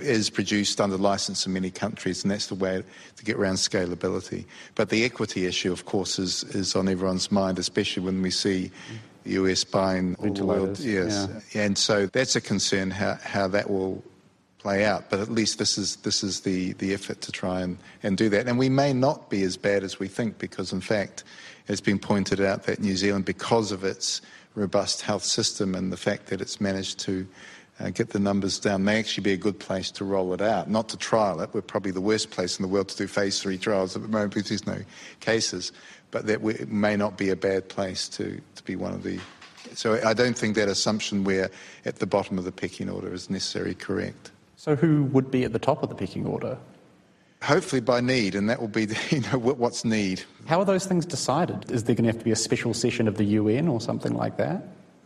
is 0.00 0.30
produced 0.30 0.80
under 0.80 0.96
license 0.96 1.46
in 1.46 1.52
many 1.52 1.70
countries, 1.70 2.22
and 2.22 2.30
that's 2.30 2.48
the 2.48 2.54
way 2.54 2.82
to 3.16 3.24
get 3.24 3.36
around 3.36 3.56
scalability. 3.56 4.44
But 4.74 4.90
the 4.90 5.04
equity 5.04 5.46
issue, 5.46 5.72
of 5.72 5.86
course, 5.86 6.18
is, 6.18 6.44
is 6.44 6.76
on 6.76 6.88
everyone's 6.88 7.32
mind, 7.32 7.58
especially 7.58 8.04
when 8.04 8.22
we 8.22 8.30
see 8.30 8.70
US 9.28 9.64
buying 9.64 10.16
world. 10.18 10.78
Yes, 10.80 11.28
yeah. 11.52 11.62
and 11.62 11.78
so 11.78 12.06
that's 12.06 12.36
a 12.36 12.40
concern 12.40 12.90
how, 12.90 13.18
how 13.22 13.48
that 13.48 13.70
will 13.70 14.02
play 14.58 14.84
out. 14.84 15.08
But 15.08 15.20
at 15.20 15.30
least 15.30 15.58
this 15.58 15.78
is 15.78 15.96
this 15.96 16.22
is 16.22 16.40
the, 16.40 16.72
the 16.74 16.92
effort 16.92 17.20
to 17.22 17.32
try 17.32 17.62
and, 17.62 17.78
and 18.02 18.16
do 18.16 18.28
that. 18.30 18.46
And 18.46 18.58
we 18.58 18.68
may 18.68 18.92
not 18.92 19.30
be 19.30 19.42
as 19.42 19.56
bad 19.56 19.84
as 19.84 19.98
we 19.98 20.08
think, 20.08 20.38
because 20.38 20.72
in 20.72 20.80
fact, 20.80 21.24
it's 21.68 21.80
been 21.80 21.98
pointed 21.98 22.40
out 22.40 22.64
that 22.64 22.80
New 22.80 22.96
Zealand, 22.96 23.24
because 23.24 23.72
of 23.72 23.84
its 23.84 24.20
robust 24.54 25.02
health 25.02 25.24
system 25.24 25.74
and 25.74 25.92
the 25.92 25.96
fact 25.96 26.26
that 26.26 26.40
it's 26.40 26.60
managed 26.60 26.98
to 27.00 27.26
uh, 27.80 27.90
get 27.90 28.10
the 28.10 28.18
numbers 28.18 28.58
down 28.58 28.82
may 28.82 28.98
actually 28.98 29.22
be 29.22 29.32
a 29.32 29.36
good 29.36 29.58
place 29.58 29.90
to 29.92 30.04
roll 30.04 30.34
it 30.34 30.40
out, 30.40 30.68
not 30.68 30.88
to 30.88 30.96
trial 30.96 31.40
it. 31.40 31.50
We're 31.52 31.62
probably 31.62 31.92
the 31.92 32.00
worst 32.00 32.30
place 32.30 32.58
in 32.58 32.62
the 32.62 32.68
world 32.68 32.88
to 32.88 32.96
do 32.96 33.06
phase 33.06 33.40
three 33.40 33.56
trials 33.56 33.94
at 33.94 34.02
the 34.02 34.08
moment 34.08 34.34
because 34.34 34.48
there's 34.48 34.66
no 34.66 34.82
cases, 35.20 35.72
but 36.10 36.26
that 36.26 36.40
we, 36.40 36.54
it 36.54 36.70
may 36.70 36.96
not 36.96 37.16
be 37.16 37.30
a 37.30 37.36
bad 37.36 37.68
place 37.68 38.08
to, 38.10 38.40
to 38.54 38.62
be 38.64 38.76
one 38.76 38.92
of 38.92 39.02
the. 39.02 39.18
So 39.74 40.00
I 40.04 40.14
don't 40.14 40.36
think 40.36 40.56
that 40.56 40.68
assumption 40.68 41.24
we're 41.24 41.50
at 41.84 41.96
the 41.96 42.06
bottom 42.06 42.38
of 42.38 42.44
the 42.44 42.52
pecking 42.52 42.88
order 42.88 43.12
is 43.12 43.28
necessarily 43.28 43.74
correct. 43.74 44.30
So 44.56 44.74
who 44.74 45.04
would 45.04 45.30
be 45.30 45.44
at 45.44 45.52
the 45.52 45.58
top 45.58 45.82
of 45.82 45.88
the 45.88 45.94
pecking 45.94 46.26
order? 46.26 46.58
Hopefully 47.42 47.80
by 47.80 48.00
need, 48.00 48.34
and 48.34 48.50
that 48.50 48.60
will 48.60 48.68
be, 48.68 48.84
the, 48.86 48.98
you 49.16 49.20
know, 49.20 49.38
what's 49.38 49.84
need. 49.84 50.22
How 50.46 50.58
are 50.58 50.64
those 50.64 50.86
things 50.86 51.06
decided? 51.06 51.70
Is 51.70 51.84
there 51.84 51.94
going 51.94 52.04
to 52.06 52.10
have 52.10 52.18
to 52.18 52.24
be 52.24 52.32
a 52.32 52.36
special 52.36 52.74
session 52.74 53.06
of 53.06 53.16
the 53.16 53.24
UN 53.24 53.68
or 53.68 53.80
something 53.80 54.14
like 54.14 54.36
that? 54.38 54.64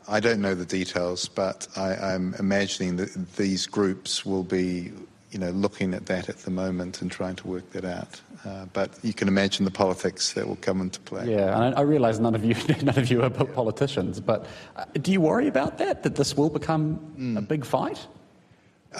I 0.08 0.20
don't 0.20 0.40
know 0.40 0.54
the 0.54 0.64
details, 0.64 1.28
but 1.28 1.68
I, 1.76 1.94
I'm 1.94 2.34
imagining 2.38 2.96
that 2.96 3.36
these 3.36 3.66
groups 3.66 4.24
will 4.24 4.42
be, 4.42 4.92
you 5.32 5.38
know, 5.38 5.50
looking 5.50 5.94
at 5.94 6.06
that 6.06 6.28
at 6.28 6.38
the 6.38 6.50
moment 6.50 7.00
and 7.00 7.10
trying 7.10 7.34
to 7.36 7.46
work 7.46 7.70
that 7.70 7.84
out. 7.84 8.20
Uh, 8.44 8.66
but 8.72 8.90
you 9.02 9.14
can 9.14 9.28
imagine 9.28 9.64
the 9.64 9.70
politics 9.70 10.34
that 10.34 10.46
will 10.46 10.56
come 10.56 10.80
into 10.80 11.00
play. 11.00 11.30
Yeah, 11.30 11.54
and 11.54 11.74
I, 11.74 11.78
I 11.78 11.82
realise 11.82 12.18
none 12.18 12.34
of 12.34 12.44
you, 12.44 12.54
none 12.82 12.98
of 12.98 13.10
you 13.10 13.22
are 13.22 13.30
politicians, 13.30 14.20
but 14.20 14.46
uh, 14.76 14.84
do 15.00 15.10
you 15.10 15.20
worry 15.20 15.48
about 15.48 15.78
that? 15.78 16.02
That 16.02 16.16
this 16.16 16.36
will 16.36 16.50
become 16.50 17.00
mm. 17.18 17.38
a 17.38 17.40
big 17.40 17.64
fight? 17.64 18.06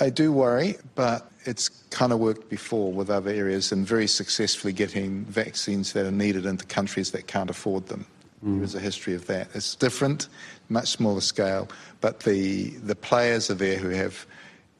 I 0.00 0.08
do 0.08 0.32
worry, 0.32 0.76
but 0.94 1.30
it's 1.44 1.68
kind 1.68 2.12
of 2.12 2.18
worked 2.18 2.48
before 2.48 2.92
with 2.92 3.10
other 3.10 3.30
areas 3.30 3.72
and 3.72 3.86
very 3.86 4.06
successfully 4.06 4.72
getting 4.72 5.24
vaccines 5.26 5.92
that 5.92 6.06
are 6.06 6.12
needed 6.12 6.46
into 6.46 6.64
countries 6.64 7.10
that 7.10 7.26
can't 7.26 7.50
afford 7.50 7.88
them. 7.88 8.06
Mm. 8.44 8.56
There 8.56 8.64
is 8.64 8.74
a 8.74 8.80
history 8.80 9.14
of 9.14 9.26
that. 9.26 9.48
It's 9.54 9.74
different, 9.74 10.28
much 10.68 10.88
smaller 10.88 11.20
scale, 11.20 11.68
but 12.00 12.20
the 12.20 12.70
the 12.70 12.96
players 12.96 13.50
are 13.50 13.54
there 13.54 13.76
who 13.76 13.90
have 13.90 14.26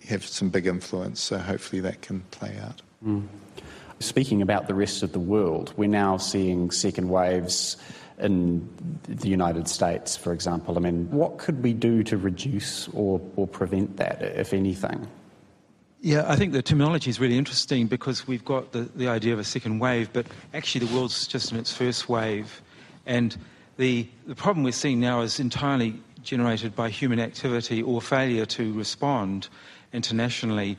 have 0.09 0.25
some 0.25 0.51
big 0.51 0.67
influence. 0.67 1.21
So 1.21 1.39
hopefully 1.39 1.81
that 1.81 2.03
can 2.03 2.21
play 2.31 2.59
out. 2.63 2.83
Mm. 3.05 3.27
Speaking 4.01 4.43
about 4.43 4.67
the 4.67 4.75
rest 4.75 5.03
of 5.03 5.13
the 5.13 5.21
world, 5.21 5.73
we're 5.77 5.89
now 5.89 6.17
seeing 6.17 6.71
second 6.71 7.09
waves 7.09 7.77
in 8.19 8.69
the 9.05 9.29
United 9.29 9.69
States, 9.69 10.17
for 10.17 10.33
example. 10.33 10.77
I 10.77 10.81
mean, 10.81 11.11
what 11.11 11.39
could 11.39 11.63
we 11.63 11.73
do 11.73 12.03
to 12.05 12.17
reduce 12.17 12.89
or, 12.89 13.21
or 13.37 13.47
prevent 13.47 13.97
that, 13.97 14.23
if 14.23 14.53
anything? 14.53 15.07
Yeah, 16.01 16.25
I 16.27 16.35
think 16.35 16.53
the 16.53 16.63
terminology 16.63 17.11
is 17.11 17.21
really 17.21 17.39
interesting 17.39 17.87
because 17.87 18.27
we've 18.27 18.45
got 18.45 18.73
the, 18.73 18.81
the 18.97 19.07
idea 19.09 19.33
of 19.33 19.39
a 19.39 19.45
second 19.45 19.79
wave, 19.79 20.13
but 20.13 20.27
actually 20.53 20.87
the 20.87 20.95
world's 20.95 21.29
just 21.29 21.53
in 21.53 21.59
its 21.59 21.73
first 21.73 22.09
wave. 22.09 22.61
And 23.07 23.37
the, 23.77 24.09
the 24.27 24.35
problem 24.35 24.65
we're 24.65 24.73
seeing 24.73 24.99
now 24.99 25.21
is 25.21 25.39
entirely 25.39 26.01
generated 26.23 26.75
by 26.75 26.89
human 26.89 27.21
activity 27.21 27.83
or 27.83 28.01
failure 28.01 28.47
to 28.47 28.73
respond 28.73 29.49
internationally. 29.93 30.79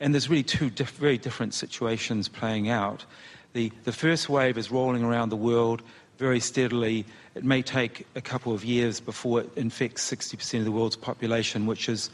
And 0.00 0.14
there's 0.14 0.28
really 0.28 0.42
two 0.42 0.70
diff- 0.70 0.90
very 0.90 1.18
different 1.18 1.54
situations 1.54 2.28
playing 2.28 2.68
out. 2.68 3.04
The, 3.52 3.72
the 3.84 3.92
first 3.92 4.28
wave 4.28 4.58
is 4.58 4.70
rolling 4.70 5.02
around 5.02 5.30
the 5.30 5.36
world 5.36 5.82
very 6.18 6.40
steadily. 6.40 7.04
It 7.34 7.44
may 7.44 7.62
take 7.62 8.06
a 8.14 8.20
couple 8.20 8.52
of 8.52 8.64
years 8.64 9.00
before 9.00 9.40
it 9.40 9.50
infects 9.56 10.08
60% 10.10 10.58
of 10.58 10.64
the 10.64 10.72
world's 10.72 10.96
population, 10.96 11.66
which 11.66 11.88
is 11.88 12.10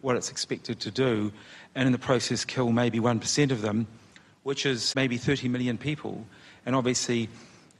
what 0.00 0.16
it's 0.16 0.30
expected 0.30 0.80
to 0.80 0.90
do, 0.90 1.32
and 1.74 1.86
in 1.86 1.92
the 1.92 1.98
process 1.98 2.44
kill 2.44 2.70
maybe 2.70 3.00
1% 3.00 3.50
of 3.50 3.62
them, 3.62 3.86
which 4.44 4.64
is 4.64 4.94
maybe 4.94 5.16
30 5.16 5.48
million 5.48 5.76
people. 5.76 6.24
And 6.64 6.76
obviously, 6.76 7.28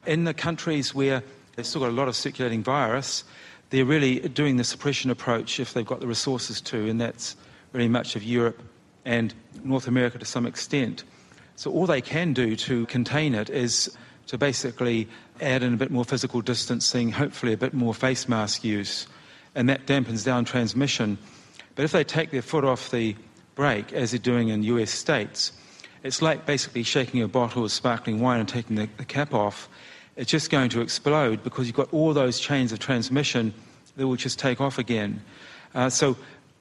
in 0.07 0.25
the 0.25 0.35
countries 0.35 0.95
where 0.95 1.23
they've 1.55 1.67
still 1.67 1.81
got 1.81 1.91
a 1.91 1.93
lot 1.93 2.09
of 2.09 2.17
circulating 2.17 2.63
virus, 2.63 3.25
they're 3.71 3.85
really 3.85 4.21
doing 4.21 4.57
the 4.57 4.65
suppression 4.65 5.11
approach 5.11 5.61
if 5.61 5.75
they've 5.75 5.87
got 5.87 6.01
the 6.01 6.07
resources 6.07 6.61
to, 6.63 6.89
and 6.89 7.01
that's 7.01 7.37
really 7.73 7.89
much 7.89 8.17
of 8.17 8.23
Europe 8.23 8.63
and 9.05 9.35
North 9.65 9.89
America 9.89 10.19
to 10.19 10.25
some 10.25 10.47
extent. 10.47 11.05
So 11.57 11.71
all 11.71 11.87
they 11.87 12.01
can 12.01 12.33
do 12.33 12.57
to 12.57 12.87
contain 12.87 13.35
it 13.35 13.51
is 13.51 13.97
to 14.29 14.39
basically 14.39 15.09
add 15.41 15.63
in 15.63 15.75
a 15.75 15.77
bit 15.77 15.91
more 15.91 16.05
physical 16.05 16.41
distancing, 16.41 17.11
hopefully 17.11 17.53
a 17.53 17.57
bit 17.57 17.75
more 17.75 17.95
face 17.95 18.29
mask 18.29 18.63
use, 18.63 19.07
and 19.55 19.69
that 19.69 19.87
dampens 19.87 20.25
down 20.25 20.45
transmission. 20.45 21.19
But 21.75 21.85
if 21.85 21.93
they 21.93 22.05
take 22.05 22.31
their 22.31 22.43
foot 22.43 22.65
off 22.65 22.91
the 22.91 23.17
brake, 23.55 23.93
as 23.93 24.11
they're 24.11 24.19
doing 24.19 24.49
in 24.49 24.63
US 24.65 24.91
states, 24.91 25.53
it's 26.03 26.23
like 26.23 26.47
basically 26.47 26.83
shaking 26.83 27.23
a 27.23 27.29
bottle 27.29 27.65
of 27.65 27.73
sparkling 27.73 28.21
wine 28.21 28.41
and 28.41 28.49
taking 28.49 28.77
the, 28.77 28.89
the 28.99 29.05
cap 29.05 29.35
off. 29.35 29.69
It's 30.17 30.31
just 30.31 30.51
going 30.51 30.71
to 30.71 30.81
explode 30.81 31.43
because 31.43 31.67
you've 31.67 31.77
got 31.77 31.93
all 31.93 32.13
those 32.13 32.39
chains 32.39 32.73
of 32.73 32.79
transmission 32.79 33.55
that 33.97 34.07
will 34.07 34.17
just 34.17 34.39
take 34.39 34.61
off 34.61 34.79
again. 34.79 35.23
Uh, 35.75 35.91
so 35.91 36.17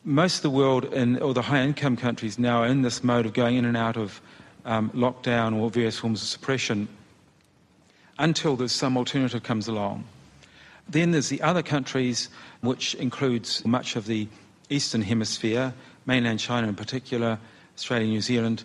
most 0.08 0.38
of 0.38 0.42
the 0.44 0.50
world, 0.50 0.86
or 1.22 1.34
the 1.34 1.42
high 1.42 1.62
income 1.62 1.98
countries 1.98 2.40
now, 2.40 2.64
are 2.64 2.68
in 2.68 2.82
this 2.82 3.04
mode 3.04 3.26
of 3.26 3.34
going 3.34 3.58
in 3.58 3.66
and 3.66 3.76
out 3.76 3.98
of 3.98 4.22
um, 4.64 4.90
lockdown 4.92 5.54
or 5.54 5.70
various 5.70 6.00
forms 6.00 6.22
of 6.22 6.30
suppression 6.30 6.88
until 8.18 8.56
there's 8.56 8.72
some 8.72 8.96
alternative 8.96 9.44
comes 9.44 9.68
along. 9.68 10.06
Then 10.88 11.12
there's 11.12 11.28
the 11.28 11.42
other 11.42 11.62
countries, 11.62 12.30
which 12.62 12.96
includes 12.96 13.66
much 13.66 13.98
of 13.98 14.06
the 14.06 14.30
Eastern 14.70 15.02
Hemisphere, 15.02 15.74
mainland 16.06 16.40
China 16.40 16.70
in 16.70 16.76
particular, 16.76 17.38
Australia, 17.76 18.08
New 18.08 18.22
Zealand. 18.22 18.64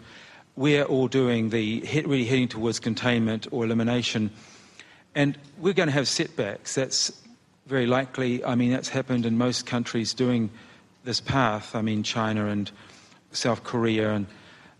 We're 0.54 0.84
all 0.84 1.08
doing 1.08 1.50
the 1.50 1.80
really 2.06 2.24
heading 2.24 2.46
towards 2.46 2.78
containment 2.78 3.48
or 3.50 3.64
elimination, 3.64 4.30
and 5.16 5.36
we're 5.58 5.72
going 5.72 5.88
to 5.88 5.92
have 5.92 6.06
setbacks. 6.06 6.76
That's 6.76 7.10
very 7.66 7.86
likely. 7.86 8.44
I 8.44 8.54
mean, 8.54 8.70
that's 8.70 8.88
happened 8.88 9.26
in 9.26 9.36
most 9.36 9.66
countries 9.66 10.14
doing 10.14 10.48
this 11.04 11.20
path. 11.20 11.74
I 11.74 11.82
mean, 11.82 12.02
China 12.02 12.46
and 12.46 12.70
South 13.32 13.64
Korea 13.64 14.12
and 14.12 14.26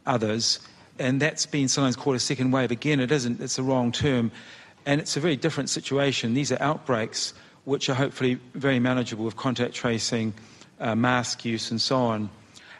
others, 0.06 0.60
and 0.98 1.20
that's 1.20 1.46
been 1.46 1.68
sometimes 1.68 1.96
called 1.96 2.16
a 2.16 2.20
second 2.20 2.50
wave. 2.50 2.70
Again, 2.70 3.00
it 3.00 3.10
isn't. 3.10 3.40
It's 3.40 3.56
the 3.56 3.62
wrong 3.62 3.92
term. 3.92 4.30
And 4.84 5.00
it's 5.00 5.16
a 5.16 5.20
very 5.20 5.36
different 5.36 5.70
situation. 5.70 6.34
These 6.34 6.52
are 6.52 6.60
outbreaks 6.60 7.34
which 7.64 7.88
are 7.88 7.94
hopefully 7.94 8.38
very 8.54 8.80
manageable 8.80 9.24
with 9.24 9.36
contact 9.36 9.74
tracing, 9.74 10.34
uh, 10.80 10.94
mask 10.94 11.44
use, 11.44 11.70
and 11.70 11.80
so 11.80 11.96
on. 11.96 12.28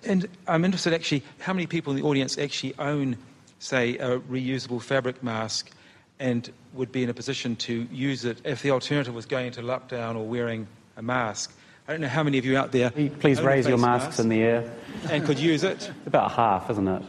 And 0.05 0.29
I'm 0.49 0.65
interested 0.65 0.93
actually 0.93 1.23
how 1.39 1.53
many 1.53 1.67
people 1.67 1.93
in 1.93 2.01
the 2.01 2.05
audience 2.07 2.37
actually 2.37 2.75
own, 2.79 3.17
say, 3.61 3.97
a 3.99 4.19
reusable 4.19 4.83
fabric 4.83 5.23
mask 5.23 5.71
and 6.19 6.51
would 6.75 6.91
be 6.91 7.05
in 7.05 7.11
a 7.11 7.15
position 7.15 7.55
to 7.57 7.87
use 7.93 8.25
it 8.25 8.41
if 8.45 8.63
the 8.63 8.71
alternative 8.73 9.15
was 9.15 9.27
going 9.27 9.47
into 9.47 9.63
lockdown 9.63 10.17
or 10.17 10.27
wearing 10.27 10.67
a 10.97 11.03
mask. 11.03 11.57
I 11.88 11.92
don't 11.92 12.01
know 12.01 12.09
how 12.09 12.23
many 12.23 12.38
of 12.38 12.45
you 12.45 12.57
out 12.57 12.71
there. 12.71 12.90
Please 12.90 13.40
raise 13.40 13.66
your 13.66 13.77
masks 13.77 14.07
mask 14.07 14.21
in 14.21 14.29
the 14.29 14.40
air. 14.40 14.73
And 15.11 15.25
could 15.25 15.38
use 15.38 15.64
it. 15.64 15.73
It's 15.73 16.07
about 16.07 16.31
half, 16.31 16.71
isn't 16.71 16.87
it? 16.87 17.03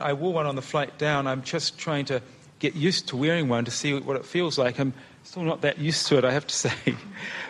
I 0.00 0.12
wore 0.12 0.32
one 0.32 0.46
on 0.46 0.54
the 0.54 0.62
flight 0.62 0.96
down. 0.96 1.26
I'm 1.26 1.42
just 1.42 1.76
trying 1.76 2.04
to 2.06 2.22
get 2.60 2.76
used 2.76 3.08
to 3.08 3.16
wearing 3.16 3.48
one 3.48 3.64
to 3.64 3.70
see 3.70 3.98
what 3.98 4.16
it 4.16 4.24
feels 4.24 4.58
like. 4.58 4.78
I'm 4.78 4.94
still 5.24 5.42
not 5.42 5.62
that 5.62 5.78
used 5.78 6.06
to 6.06 6.18
it, 6.18 6.24
I 6.24 6.30
have 6.30 6.46
to 6.46 6.54
say. 6.68 6.94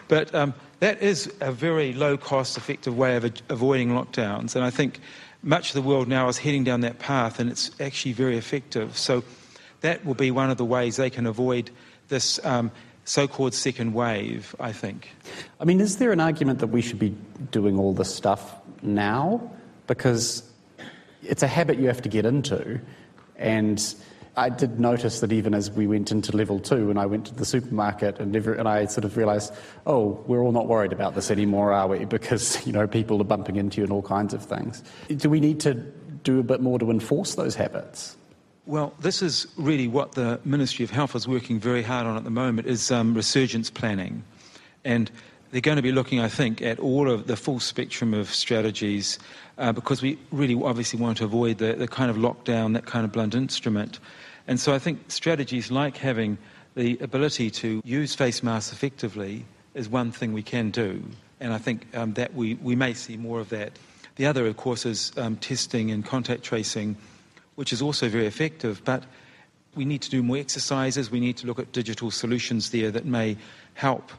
But 0.08 0.34
um, 0.34 0.54
that 0.78 1.02
is 1.02 1.30
a 1.40 1.52
very 1.52 1.92
low 1.92 2.16
cost, 2.16 2.56
effective 2.56 2.96
way 2.96 3.16
of 3.16 3.24
avoiding 3.50 3.90
lockdowns. 3.90 4.56
And 4.56 4.64
I 4.64 4.70
think 4.70 5.00
much 5.42 5.70
of 5.70 5.74
the 5.74 5.86
world 5.86 6.08
now 6.08 6.28
is 6.28 6.38
heading 6.38 6.64
down 6.64 6.80
that 6.80 6.98
path, 6.98 7.38
and 7.38 7.50
it's 7.50 7.70
actually 7.80 8.12
very 8.12 8.38
effective. 8.38 8.96
So 8.96 9.24
that 9.82 10.06
will 10.06 10.14
be 10.14 10.30
one 10.30 10.50
of 10.50 10.56
the 10.56 10.64
ways 10.64 10.96
they 10.96 11.10
can 11.10 11.26
avoid 11.26 11.70
this 12.08 12.44
um, 12.44 12.70
so 13.10 13.26
called 13.26 13.52
second 13.52 13.92
wave, 13.92 14.54
I 14.60 14.70
think. 14.70 15.10
I 15.58 15.64
mean, 15.64 15.80
is 15.80 15.96
there 15.96 16.12
an 16.12 16.20
argument 16.20 16.60
that 16.60 16.68
we 16.68 16.80
should 16.80 17.00
be 17.00 17.08
doing 17.50 17.76
all 17.76 17.92
this 17.92 18.14
stuff 18.14 18.54
now? 18.82 19.50
Because 19.88 20.48
it's 21.24 21.42
a 21.42 21.48
habit 21.48 21.80
you 21.80 21.88
have 21.88 22.02
to 22.02 22.08
get 22.08 22.24
into. 22.24 22.80
And 23.34 23.82
I 24.36 24.48
did 24.48 24.78
notice 24.78 25.18
that 25.20 25.32
even 25.32 25.54
as 25.54 25.72
we 25.72 25.88
went 25.88 26.12
into 26.12 26.36
level 26.36 26.60
two, 26.60 26.88
and 26.88 27.00
I 27.00 27.06
went 27.06 27.26
to 27.26 27.34
the 27.34 27.44
supermarket, 27.44 28.20
and, 28.20 28.36
every, 28.36 28.56
and 28.56 28.68
I 28.68 28.84
sort 28.84 29.04
of 29.04 29.16
realised, 29.16 29.52
oh, 29.88 30.22
we're 30.28 30.40
all 30.40 30.52
not 30.52 30.68
worried 30.68 30.92
about 30.92 31.16
this 31.16 31.32
anymore, 31.32 31.72
are 31.72 31.88
we? 31.88 32.04
Because 32.20 32.64
you 32.64 32.72
know 32.72 32.86
people 32.86 33.20
are 33.20 33.24
bumping 33.24 33.56
into 33.56 33.78
you 33.78 33.82
and 33.82 33.92
all 33.92 34.02
kinds 34.02 34.34
of 34.34 34.44
things. 34.44 34.84
Do 35.08 35.28
we 35.28 35.40
need 35.40 35.58
to 35.60 35.74
do 35.74 36.38
a 36.38 36.44
bit 36.44 36.60
more 36.60 36.78
to 36.78 36.92
enforce 36.92 37.34
those 37.34 37.56
habits? 37.56 38.16
Well, 38.70 38.94
this 39.00 39.20
is 39.20 39.48
really 39.56 39.88
what 39.88 40.12
the 40.12 40.38
Ministry 40.44 40.84
of 40.84 40.92
Health 40.92 41.16
is 41.16 41.26
working 41.26 41.58
very 41.58 41.82
hard 41.82 42.06
on 42.06 42.16
at 42.16 42.22
the 42.22 42.30
moment 42.30 42.68
is 42.68 42.92
um, 42.92 43.14
resurgence 43.14 43.68
planning, 43.68 44.22
and 44.84 45.10
they're 45.50 45.60
going 45.60 45.74
to 45.74 45.82
be 45.82 45.90
looking, 45.90 46.20
I 46.20 46.28
think, 46.28 46.62
at 46.62 46.78
all 46.78 47.10
of 47.10 47.26
the 47.26 47.34
full 47.34 47.58
spectrum 47.58 48.14
of 48.14 48.32
strategies 48.32 49.18
uh, 49.58 49.72
because 49.72 50.02
we 50.02 50.20
really 50.30 50.54
obviously 50.54 51.00
want 51.00 51.18
to 51.18 51.24
avoid 51.24 51.58
the, 51.58 51.72
the 51.72 51.88
kind 51.88 52.12
of 52.12 52.16
lockdown, 52.16 52.74
that 52.74 52.86
kind 52.86 53.04
of 53.04 53.10
blunt 53.10 53.34
instrument. 53.34 53.98
And 54.46 54.60
so 54.60 54.72
I 54.72 54.78
think 54.78 55.10
strategies 55.10 55.72
like 55.72 55.96
having 55.96 56.38
the 56.76 56.96
ability 57.00 57.50
to 57.50 57.82
use 57.84 58.14
face 58.14 58.40
masks 58.40 58.72
effectively 58.72 59.46
is 59.74 59.88
one 59.88 60.12
thing 60.12 60.32
we 60.32 60.44
can 60.44 60.70
do, 60.70 61.02
and 61.40 61.52
I 61.52 61.58
think 61.58 61.88
um, 61.96 62.12
that 62.12 62.34
we, 62.34 62.54
we 62.54 62.76
may 62.76 62.94
see 62.94 63.16
more 63.16 63.40
of 63.40 63.48
that. 63.48 63.72
The 64.14 64.26
other, 64.26 64.46
of 64.46 64.56
course, 64.56 64.86
is 64.86 65.10
um, 65.16 65.38
testing 65.38 65.90
and 65.90 66.06
contact 66.06 66.44
tracing, 66.44 66.96
which 67.60 67.74
is 67.74 67.82
also 67.82 68.08
very 68.08 68.24
effective, 68.24 68.80
but 68.86 69.04
we 69.74 69.84
need 69.84 70.00
to 70.00 70.08
do 70.08 70.22
more 70.22 70.38
exercises. 70.38 71.10
We 71.10 71.20
need 71.20 71.36
to 71.36 71.46
look 71.46 71.58
at 71.58 71.72
digital 71.72 72.10
solutions 72.10 72.70
there 72.70 72.90
that 72.90 73.04
may 73.04 73.36
help. 73.74 74.12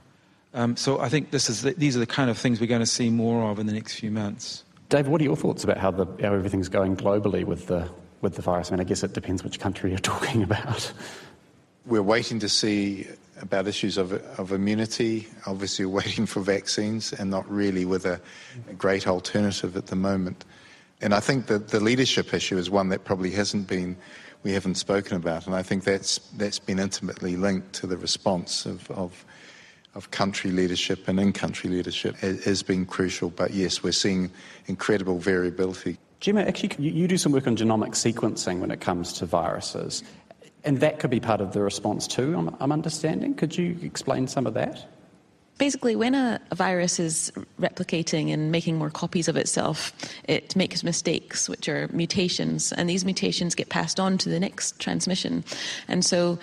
Um, 0.54 0.78
so 0.78 1.00
I 1.00 1.10
think 1.10 1.32
this 1.32 1.50
is 1.50 1.64
the, 1.64 1.72
these 1.72 1.98
are 1.98 2.00
the 2.00 2.06
kind 2.06 2.30
of 2.30 2.38
things 2.38 2.62
we're 2.62 2.68
going 2.68 2.82
to 2.82 2.86
see 2.86 3.10
more 3.10 3.50
of 3.50 3.58
in 3.58 3.66
the 3.66 3.74
next 3.74 3.96
few 3.96 4.12
months. 4.12 4.64
David, 4.90 5.12
what 5.12 5.22
are 5.22 5.24
your 5.24 5.36
thoughts 5.36 5.64
about 5.64 5.80
how, 5.80 5.90
the, 5.90 6.06
how 6.22 6.36
everything's 6.36 6.70
going 6.70 6.96
globally 6.96 7.44
with 7.44 7.66
the, 7.66 7.90
with 8.22 8.36
the 8.36 8.44
virus? 8.44 8.70
I 8.70 8.76
mean, 8.76 8.82
I 8.82 8.84
guess 8.84 9.02
it 9.02 9.14
depends 9.14 9.44
which 9.44 9.60
country 9.60 9.90
you're 9.90 9.98
talking 10.14 10.44
about. 10.44 10.94
We're 11.88 12.04
waiting 12.04 12.38
to 12.42 12.50
see 12.50 13.08
about 13.42 13.66
issues 13.68 13.98
of, 13.98 14.14
of 14.38 14.52
immunity. 14.52 15.28
Obviously, 15.48 15.86
we're 15.86 16.04
waiting 16.04 16.28
for 16.28 16.42
vaccines 16.42 17.12
and 17.12 17.32
not 17.32 17.50
really 17.50 17.86
with 17.86 18.06
a, 18.06 18.22
a 18.70 18.74
great 18.74 19.08
alternative 19.08 19.76
at 19.76 19.88
the 19.88 19.96
moment. 19.96 20.46
And 21.02 21.14
I 21.14 21.20
think 21.20 21.48
that 21.48 21.70
the 21.70 21.80
leadership 21.80 22.34
issue 22.34 22.58
is 22.58 22.70
one 22.70 22.90
that 22.90 23.04
probably 23.04 23.32
hasn't 23.32 23.68
been, 23.68 23.98
we 24.44 24.54
haven't 24.54 24.76
spoken 24.76 25.18
about. 25.18 25.48
And 25.48 25.56
I 25.56 25.64
think 25.64 25.84
that's, 25.84 26.20
that's 26.38 26.60
been 26.60 26.80
intimately 26.80 27.36
linked 27.36 27.74
to 27.74 27.88
the 27.88 27.98
response 27.98 28.66
of, 28.66 28.90
of 28.92 29.26
of 29.96 30.12
country 30.12 30.52
leadership 30.52 31.08
and 31.08 31.20
in 31.20 31.34
country 31.34 31.70
leadership 31.70 32.16
has 32.18 32.64
been 32.64 32.86
crucial. 32.86 33.30
But 33.30 33.54
yes, 33.54 33.84
we're 33.84 33.92
seeing 33.92 34.32
incredible 34.68 35.20
variability. 35.20 35.98
Gemma, 36.20 36.42
actually, 36.42 36.72
you 36.78 37.08
do 37.08 37.18
some 37.18 37.32
work 37.32 37.48
on 37.48 37.58
genomic 37.58 37.92
sequencing 37.92 38.60
when 38.60 38.72
it 38.72 38.80
comes 38.80 39.12
to 39.14 39.26
viruses, 39.26 40.04
and 40.64 40.80
that 40.80 41.00
could 41.00 41.10
be 41.10 41.20
part 41.20 41.42
of 41.42 41.54
the 41.54 41.62
response 41.62 42.08
too, 42.08 42.36
I'm, 42.38 42.56
I'm 42.60 42.72
understanding. 42.72 43.34
Could 43.34 43.58
you 43.58 43.78
explain 43.82 44.28
some 44.28 44.46
of 44.46 44.54
that? 44.54 44.86
Basically, 45.62 45.96
when 45.96 46.16
a, 46.16 46.42
a, 46.50 46.56
virus 46.56 47.00
is 47.00 47.32
replicating 47.60 48.34
and 48.34 48.52
making 48.52 48.80
more 48.80 48.90
copies 48.90 49.28
of 49.28 49.38
itself, 49.38 49.94
it 50.24 50.56
makes 50.56 50.84
mistakes, 50.84 51.48
which 51.48 51.70
are 51.70 51.88
mutations, 51.94 52.72
and 52.72 52.90
these 52.90 53.06
mutations 53.06 53.54
get 53.54 53.70
passed 53.70 54.00
on 54.00 54.18
to 54.18 54.30
the 54.30 54.40
next 54.40 54.80
transmission. 54.80 55.44
And 55.88 56.04
so, 56.04 56.40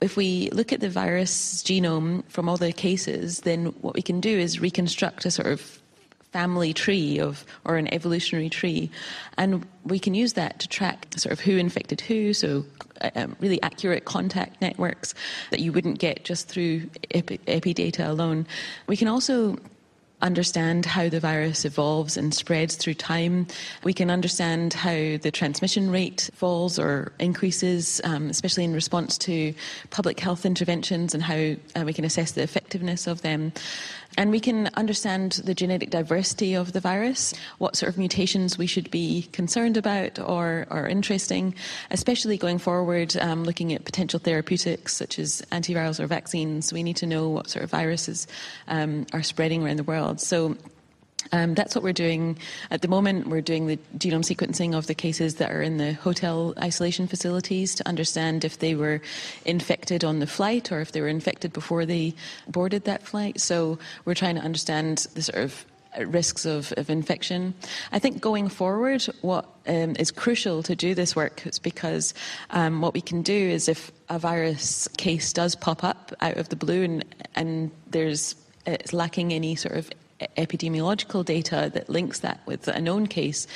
if 0.00 0.16
we 0.16 0.48
look 0.52 0.72
at 0.72 0.78
the 0.78 0.88
virus 0.88 1.64
genome 1.64 2.22
from 2.28 2.48
all 2.48 2.56
the 2.56 2.72
cases, 2.72 3.40
then 3.40 3.66
what 3.80 3.94
we 3.94 4.02
can 4.02 4.20
do 4.20 4.38
is 4.38 4.60
reconstruct 4.60 5.26
a 5.26 5.32
sort 5.32 5.48
of 5.48 5.81
family 6.32 6.72
tree 6.72 7.20
of 7.20 7.44
or 7.64 7.76
an 7.76 7.92
evolutionary 7.92 8.48
tree 8.48 8.90
and 9.36 9.66
we 9.84 9.98
can 9.98 10.14
use 10.14 10.32
that 10.32 10.58
to 10.58 10.68
track 10.68 11.06
sort 11.16 11.32
of 11.32 11.40
who 11.40 11.56
infected 11.56 12.00
who 12.00 12.32
so 12.32 12.64
um, 13.14 13.36
really 13.40 13.60
accurate 13.62 14.04
contact 14.04 14.60
networks 14.60 15.14
that 15.50 15.60
you 15.60 15.72
wouldn't 15.72 15.98
get 15.98 16.24
just 16.24 16.48
through 16.48 16.88
epi, 17.10 17.40
epi 17.46 17.74
data 17.74 18.10
alone. 18.10 18.46
We 18.86 18.96
can 18.96 19.08
also 19.08 19.58
understand 20.20 20.86
how 20.86 21.08
the 21.08 21.18
virus 21.18 21.64
evolves 21.64 22.16
and 22.16 22.32
spreads 22.32 22.76
through 22.76 22.94
time. 22.94 23.46
We 23.82 23.92
can 23.92 24.08
understand 24.08 24.72
how 24.72 24.92
the 24.92 25.30
transmission 25.32 25.90
rate 25.90 26.30
falls 26.32 26.78
or 26.78 27.12
increases, 27.18 28.00
um, 28.04 28.30
especially 28.30 28.62
in 28.62 28.72
response 28.72 29.18
to 29.18 29.52
public 29.90 30.20
health 30.20 30.46
interventions 30.46 31.12
and 31.12 31.22
how 31.24 31.56
uh, 31.74 31.84
we 31.84 31.92
can 31.92 32.04
assess 32.04 32.32
the 32.32 32.42
effectiveness 32.42 33.08
of 33.08 33.22
them. 33.22 33.52
And 34.18 34.30
we 34.30 34.40
can 34.40 34.68
understand 34.74 35.40
the 35.44 35.54
genetic 35.54 35.90
diversity 35.90 36.54
of 36.54 36.72
the 36.72 36.80
virus, 36.80 37.32
what 37.58 37.76
sort 37.76 37.90
of 37.90 37.98
mutations 37.98 38.58
we 38.58 38.66
should 38.66 38.90
be 38.90 39.28
concerned 39.32 39.76
about 39.76 40.18
or 40.18 40.66
are 40.70 40.86
interesting, 40.86 41.54
especially 41.90 42.36
going 42.36 42.58
forward, 42.58 43.16
um, 43.16 43.44
looking 43.44 43.72
at 43.72 43.84
potential 43.84 44.20
therapeutics 44.20 44.94
such 44.94 45.18
as 45.18 45.42
antivirals 45.50 45.98
or 45.98 46.06
vaccines. 46.06 46.72
We 46.72 46.82
need 46.82 46.96
to 46.96 47.06
know 47.06 47.28
what 47.28 47.48
sort 47.48 47.64
of 47.64 47.70
viruses 47.70 48.26
um, 48.68 49.06
are 49.12 49.22
spreading 49.22 49.64
around 49.64 49.78
the 49.78 49.84
world. 49.84 50.20
So 50.20 50.56
um, 51.30 51.54
that's 51.54 51.74
what 51.74 51.84
we're 51.84 51.92
doing 51.92 52.38
at 52.70 52.82
the 52.82 52.88
moment. 52.88 53.28
We're 53.28 53.40
doing 53.40 53.66
the 53.66 53.78
genome 53.96 54.24
sequencing 54.24 54.76
of 54.76 54.86
the 54.86 54.94
cases 54.94 55.36
that 55.36 55.50
are 55.50 55.62
in 55.62 55.76
the 55.76 55.92
hotel 55.94 56.54
isolation 56.58 57.06
facilities 57.06 57.74
to 57.76 57.88
understand 57.88 58.44
if 58.44 58.58
they 58.58 58.74
were 58.74 59.00
infected 59.44 60.04
on 60.04 60.18
the 60.18 60.26
flight 60.26 60.72
or 60.72 60.80
if 60.80 60.92
they 60.92 61.00
were 61.00 61.08
infected 61.08 61.52
before 61.52 61.86
they 61.86 62.14
boarded 62.48 62.84
that 62.84 63.02
flight. 63.02 63.40
So 63.40 63.78
we're 64.04 64.14
trying 64.14 64.36
to 64.36 64.42
understand 64.42 65.06
the 65.14 65.22
sort 65.22 65.42
of 65.42 65.64
risks 66.06 66.46
of, 66.46 66.72
of 66.76 66.88
infection. 66.90 67.54
I 67.92 67.98
think 67.98 68.20
going 68.20 68.48
forward, 68.48 69.02
what 69.20 69.46
um, 69.66 69.94
is 69.98 70.10
crucial 70.10 70.62
to 70.64 70.74
do 70.74 70.94
this 70.94 71.14
work 71.14 71.46
is 71.46 71.58
because 71.58 72.14
um, 72.50 72.80
what 72.80 72.94
we 72.94 73.00
can 73.00 73.22
do 73.22 73.34
is 73.34 73.68
if 73.68 73.92
a 74.08 74.18
virus 74.18 74.88
case 74.96 75.32
does 75.32 75.54
pop 75.54 75.84
up 75.84 76.12
out 76.20 76.36
of 76.36 76.48
the 76.48 76.56
blue 76.56 76.82
and, 76.84 77.04
and 77.34 77.70
there's 77.90 78.34
it's 78.64 78.92
lacking 78.92 79.32
any 79.32 79.56
sort 79.56 79.76
of 79.76 79.90
epidemiological 80.36 81.24
data 81.24 81.70
that 81.74 81.88
links 81.88 82.20
that 82.20 82.40
with 82.46 82.68
a 82.68 82.80
known 82.80 83.06
case, 83.06 83.46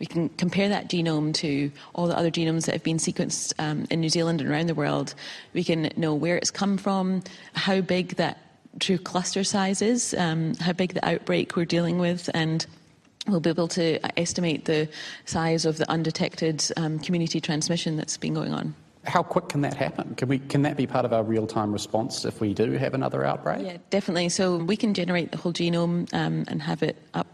we 0.00 0.06
can 0.06 0.28
compare 0.30 0.68
that 0.68 0.88
genome 0.88 1.32
to 1.34 1.70
all 1.94 2.06
the 2.06 2.16
other 2.16 2.30
genomes 2.30 2.66
that 2.66 2.72
have 2.72 2.82
been 2.82 2.98
sequenced 2.98 3.52
um, 3.58 3.86
in 3.90 4.00
New 4.00 4.08
Zealand 4.08 4.40
and 4.40 4.50
around 4.50 4.66
the 4.66 4.74
world. 4.74 5.14
We 5.52 5.64
can 5.64 5.90
know 5.96 6.14
where 6.14 6.36
it's 6.36 6.50
come 6.50 6.76
from, 6.76 7.22
how 7.54 7.80
big 7.80 8.16
that 8.16 8.38
true 8.80 8.98
cluster 8.98 9.44
size 9.44 9.82
is, 9.82 10.14
um, 10.14 10.54
how 10.56 10.72
big 10.72 10.94
the 10.94 11.06
outbreak 11.06 11.56
we're 11.56 11.64
dealing 11.64 11.98
with, 11.98 12.28
and 12.34 12.66
we'll 13.28 13.40
be 13.40 13.50
able 13.50 13.68
to 13.68 13.98
estimate 14.18 14.64
the 14.64 14.88
size 15.24 15.64
of 15.64 15.78
the 15.78 15.88
undetected 15.90 16.64
um, 16.76 16.98
community 16.98 17.40
transmission 17.40 17.96
that's 17.96 18.16
been 18.16 18.34
going 18.34 18.52
on. 18.52 18.74
How 19.06 19.22
quick 19.22 19.48
can 19.48 19.60
that 19.62 19.74
happen? 19.74 20.14
Can, 20.14 20.28
we, 20.28 20.38
can 20.38 20.62
that 20.62 20.76
be 20.76 20.86
part 20.86 21.04
of 21.04 21.12
our 21.12 21.22
real 21.22 21.46
time 21.46 21.72
response 21.72 22.24
if 22.24 22.40
we 22.40 22.54
do 22.54 22.72
have 22.72 22.94
another 22.94 23.24
outbreak? 23.24 23.66
Yeah, 23.66 23.76
definitely. 23.90 24.28
So 24.28 24.56
we 24.56 24.76
can 24.76 24.94
generate 24.94 25.30
the 25.30 25.38
whole 25.38 25.52
genome 25.52 26.12
um, 26.14 26.44
and 26.48 26.62
have 26.62 26.82
it 26.82 26.96
up 27.14 27.26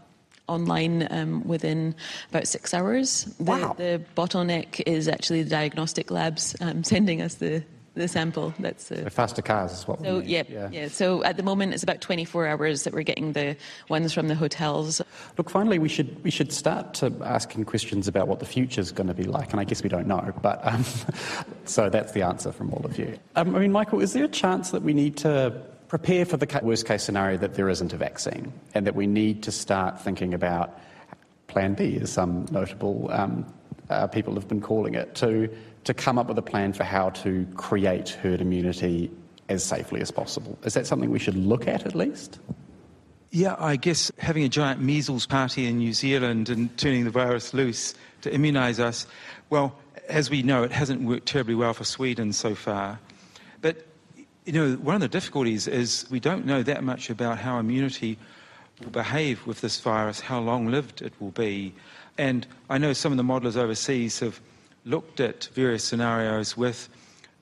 online 0.47 1.07
um, 1.11 1.47
within 1.47 1.95
about 2.29 2.47
six 2.47 2.73
hours. 2.73 3.25
The, 3.37 3.43
wow. 3.43 3.73
the 3.77 4.01
bottleneck 4.15 4.81
is 4.85 5.07
actually 5.07 5.43
the 5.43 5.49
diagnostic 5.49 6.11
labs 6.11 6.55
um, 6.61 6.83
sending 6.93 7.21
us 7.21 7.35
the 7.35 7.63
the 7.93 8.07
sample. 8.07 8.53
That's 8.59 8.91
uh, 8.91 9.03
so 9.03 9.09
faster 9.09 9.41
cars 9.41 9.73
is 9.73 9.87
what 9.87 10.01
so, 10.01 10.19
we 10.19 10.25
yeah, 10.25 10.43
yeah, 10.47 10.69
yeah. 10.71 10.87
So 10.87 11.23
at 11.23 11.37
the 11.37 11.43
moment, 11.43 11.73
it's 11.73 11.83
about 11.83 12.01
24 12.01 12.47
hours 12.47 12.83
that 12.83 12.93
we're 12.93 13.03
getting 13.03 13.33
the 13.33 13.55
ones 13.89 14.13
from 14.13 14.27
the 14.27 14.35
hotels. 14.35 15.01
Look, 15.37 15.49
finally, 15.49 15.79
we 15.79 15.89
should 15.89 16.23
we 16.23 16.31
should 16.31 16.53
start 16.53 16.93
to 16.95 17.13
asking 17.23 17.65
questions 17.65 18.07
about 18.07 18.27
what 18.27 18.39
the 18.39 18.45
future 18.45 18.81
is 18.81 18.91
going 18.91 19.07
to 19.07 19.13
be 19.13 19.23
like, 19.23 19.51
and 19.51 19.59
I 19.59 19.63
guess 19.63 19.83
we 19.83 19.89
don't 19.89 20.07
know, 20.07 20.33
but 20.41 20.65
um, 20.65 20.85
so 21.65 21.89
that's 21.89 22.13
the 22.13 22.21
answer 22.21 22.51
from 22.51 22.73
all 22.73 22.85
of 22.85 22.97
you. 22.97 23.17
Um, 23.35 23.55
I 23.55 23.59
mean, 23.59 23.71
Michael, 23.71 23.99
is 23.99 24.13
there 24.13 24.23
a 24.23 24.29
chance 24.29 24.71
that 24.71 24.83
we 24.83 24.93
need 24.93 25.17
to 25.17 25.61
prepare 25.87 26.23
for 26.25 26.37
the 26.37 26.59
worst 26.63 26.87
case 26.87 27.03
scenario 27.03 27.37
that 27.37 27.55
there 27.55 27.67
isn't 27.67 27.91
a 27.91 27.97
vaccine, 27.97 28.53
and 28.73 28.87
that 28.87 28.95
we 28.95 29.07
need 29.07 29.43
to 29.43 29.51
start 29.51 29.99
thinking 29.99 30.33
about 30.33 30.79
Plan 31.47 31.73
B, 31.73 31.97
as 32.01 32.13
some 32.13 32.45
notable 32.49 33.09
um, 33.11 33.45
uh, 33.89 34.07
people 34.07 34.33
have 34.35 34.47
been 34.47 34.61
calling 34.61 34.95
it, 34.95 35.15
to 35.15 35.49
to 35.83 35.93
come 35.93 36.17
up 36.17 36.27
with 36.27 36.37
a 36.37 36.43
plan 36.43 36.73
for 36.73 36.83
how 36.83 37.09
to 37.09 37.47
create 37.55 38.09
herd 38.09 38.41
immunity 38.41 39.09
as 39.49 39.63
safely 39.63 40.01
as 40.01 40.11
possible. 40.11 40.57
Is 40.63 40.73
that 40.73 40.87
something 40.87 41.09
we 41.09 41.19
should 41.19 41.35
look 41.35 41.67
at 41.67 41.85
at 41.85 41.95
least? 41.95 42.39
Yeah, 43.31 43.55
I 43.57 43.77
guess 43.77 44.11
having 44.17 44.43
a 44.43 44.49
giant 44.49 44.81
measles 44.81 45.25
party 45.25 45.65
in 45.65 45.77
New 45.77 45.93
Zealand 45.93 46.49
and 46.49 46.75
turning 46.77 47.05
the 47.05 47.11
virus 47.11 47.53
loose 47.53 47.93
to 48.21 48.31
immunise 48.31 48.79
us, 48.79 49.07
well, 49.49 49.75
as 50.09 50.29
we 50.29 50.43
know, 50.43 50.63
it 50.63 50.71
hasn't 50.71 51.01
worked 51.01 51.27
terribly 51.27 51.55
well 51.55 51.73
for 51.73 51.85
Sweden 51.85 52.33
so 52.33 52.55
far. 52.55 52.99
But, 53.61 53.87
you 54.45 54.53
know, 54.53 54.73
one 54.75 54.95
of 54.95 55.01
the 55.01 55.07
difficulties 55.07 55.67
is 55.67 56.05
we 56.11 56.19
don't 56.19 56.45
know 56.45 56.61
that 56.63 56.83
much 56.83 57.09
about 57.09 57.37
how 57.37 57.57
immunity 57.57 58.17
will 58.81 58.91
behave 58.91 59.45
with 59.47 59.61
this 59.61 59.79
virus, 59.79 60.19
how 60.19 60.39
long 60.39 60.67
lived 60.67 61.01
it 61.01 61.13
will 61.21 61.31
be. 61.31 61.73
And 62.17 62.45
I 62.69 62.77
know 62.77 62.93
some 62.93 63.13
of 63.13 63.17
the 63.17 63.23
modelers 63.23 63.55
overseas 63.55 64.19
have 64.19 64.41
looked 64.85 65.19
at 65.19 65.49
various 65.53 65.83
scenarios 65.83 66.57
with 66.57 66.89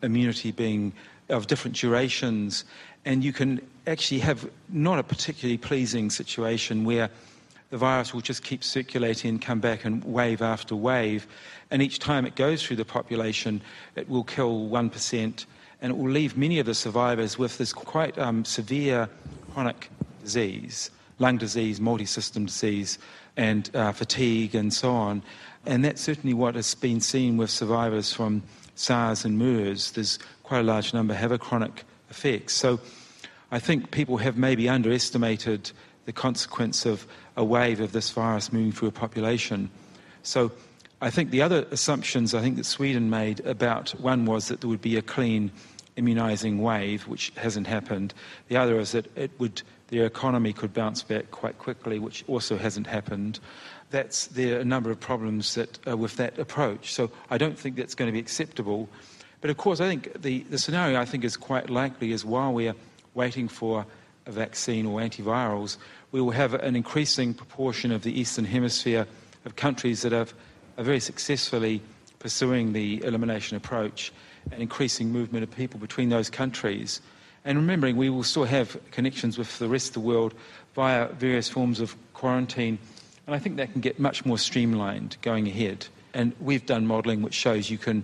immunity 0.02 0.52
being 0.52 0.94
of 1.30 1.48
different 1.48 1.78
durations, 1.78 2.66
and 3.06 3.24
you 3.24 3.32
can 3.32 3.62
actually 3.88 4.20
have 4.20 4.50
not 4.70 5.00
a 5.00 5.04
particularly 5.04 5.58
pleasing 5.58 6.10
situation 6.10 6.84
where 6.84 7.10
the 7.70 7.78
virus 7.78 8.14
will 8.14 8.22
just 8.22 8.44
keep 8.44 8.64
circulating 8.64 9.30
and 9.30 9.42
come 9.42 9.60
back 9.60 9.86
in 9.86 10.02
wave 10.02 10.42
after 10.42 10.76
wave. 10.76 11.28
And 11.70 11.82
each 11.82 12.00
time 12.00 12.26
it 12.26 12.36
goes 12.36 12.64
through 12.64 12.78
the 12.78 12.86
population, 12.86 13.62
it 13.96 14.10
will 14.10 14.24
kill 14.24 14.68
1%, 14.70 15.46
and 15.82 15.92
it 15.92 15.96
will 15.96 16.10
leave 16.10 16.36
many 16.36 16.60
of 16.60 16.66
the 16.66 16.74
survivors 16.74 17.38
with 17.38 17.58
this 17.58 17.72
quite 17.72 18.18
um, 18.18 18.44
severe 18.44 19.08
chronic 19.54 19.92
disease, 20.24 20.90
lung 21.20 21.38
disease, 21.38 21.80
multi-system 21.80 22.46
disease, 22.46 22.98
and 23.38 23.74
uh, 23.76 23.92
fatigue 23.92 24.56
and 24.56 24.74
so 24.74 24.92
on. 24.92 25.22
And 25.66 25.84
that's 25.84 26.02
certainly 26.02 26.34
what 26.34 26.56
has 26.56 26.74
been 26.76 27.02
seen 27.02 27.38
with 27.38 27.50
survivors 27.50 28.14
from 28.14 28.44
SARS 28.76 29.26
and 29.26 29.38
MERS. 29.38 29.92
There's 29.92 30.20
quite 30.44 30.60
a 30.60 30.64
large 30.64 30.94
number 30.94 31.14
have 31.14 31.32
a 31.32 31.38
chronic 31.38 31.84
effect. 32.10 32.52
So 32.52 32.80
I 33.52 33.60
think 33.60 33.92
people 33.92 34.18
have 34.18 34.38
maybe 34.38 34.70
underestimated 34.70 35.72
the 36.06 36.14
consequence 36.14 36.86
of 36.86 37.06
a 37.36 37.44
wave 37.44 37.80
of 37.82 37.92
this 37.92 38.10
virus 38.10 38.52
moving 38.52 38.72
through 38.72 38.88
a 38.88 38.92
population. 38.92 39.70
So 40.24 40.52
I 41.02 41.10
think 41.10 41.32
the 41.32 41.42
other 41.42 41.66
assumptions 41.72 42.34
I 42.34 42.42
think 42.42 42.58
that 42.58 42.66
Sweden 42.66 43.10
made 43.10 43.40
about 43.42 43.92
one 44.00 44.26
was 44.26 44.48
that 44.48 44.62
there 44.62 44.70
would 44.70 44.82
be 44.82 44.98
a 44.98 45.02
clean 45.02 45.52
immunising 45.98 46.60
wave, 46.60 47.08
which 47.08 47.32
hasn't 47.36 47.68
happened. 47.68 48.14
The 48.48 48.58
other 48.58 48.80
is 48.80 48.92
that 48.94 49.06
it 49.18 49.32
would 49.40 49.62
their 49.90 50.06
economy 50.06 50.54
could 50.54 50.74
bounce 50.74 51.02
back 51.02 51.32
quite 51.32 51.58
quickly, 51.58 51.98
which 51.98 52.24
also 52.28 52.58
hasn't 52.58 52.88
happened. 52.88 53.40
That's 53.90 54.28
there 54.28 54.58
are 54.58 54.60
a 54.60 54.66
number 54.66 54.92
of 54.92 55.00
problems 55.00 55.56
that 55.56 55.80
uh, 55.88 55.98
with 55.98 56.16
that 56.18 56.38
approach. 56.38 56.94
So 56.94 57.10
I 57.30 57.38
don't 57.38 57.58
think 57.58 57.76
that's 57.76 57.96
going 57.96 58.08
to 58.08 58.14
be 58.14 58.20
acceptable. 58.20 58.88
But 59.42 59.50
of 59.50 59.58
course, 59.58 59.80
I 59.80 59.88
think 59.88 60.22
the, 60.22 60.42
the 60.44 60.58
scenario 60.58 61.00
I 61.00 61.06
think 61.06 61.24
is 61.24 61.38
quite 61.38 61.70
likely 61.70 62.12
is 62.12 62.24
while 62.24 62.54
we're 62.54 62.76
waiting 63.16 63.48
for 63.48 63.86
a 64.26 64.32
vaccine 64.32 64.86
or 64.86 65.00
antivirals, 65.00 65.78
we 66.12 66.22
will 66.22 66.32
have 66.32 66.54
an 66.54 66.76
increasing 66.76 67.34
proportion 67.34 67.92
of 67.92 68.04
the 68.04 68.20
Eastern 68.20 68.46
Hemisphere 68.46 69.08
of 69.46 69.56
countries 69.56 70.02
that 70.04 70.12
have, 70.12 70.34
are 70.78 70.84
very 70.84 71.00
successfully 71.00 71.82
pursuing 72.20 72.74
the 72.74 73.04
elimination 73.04 73.58
approach 73.58 74.12
and 74.52 74.62
increasing 74.62 75.12
movement 75.12 75.44
of 75.44 75.52
people 75.52 75.80
between 75.80 76.10
those 76.10 76.30
countries. 76.30 77.02
And 77.46 77.58
remembering 77.58 77.96
we 77.96 78.10
will 78.10 78.24
still 78.24 78.46
have 78.46 78.78
connections 78.92 79.38
with 79.38 79.60
the 79.60 79.68
rest 79.68 79.90
of 79.90 79.94
the 79.94 80.00
world 80.02 80.34
via 80.76 81.08
various 81.08 81.50
forms 81.50 81.80
of 81.80 81.96
quarantine. 82.14 82.78
And 83.26 83.36
I 83.36 83.40
think 83.40 83.58
that 83.58 83.72
can 83.72 83.82
get 83.82 84.00
much 84.00 84.26
more 84.26 84.38
streamlined 84.38 85.18
going 85.22 85.48
ahead. 85.48 85.88
And 86.14 86.34
we've 86.40 86.66
done 86.66 86.88
modelling 86.88 87.22
which 87.22 87.34
shows 87.34 87.70
you 87.70 87.78
can 87.78 88.04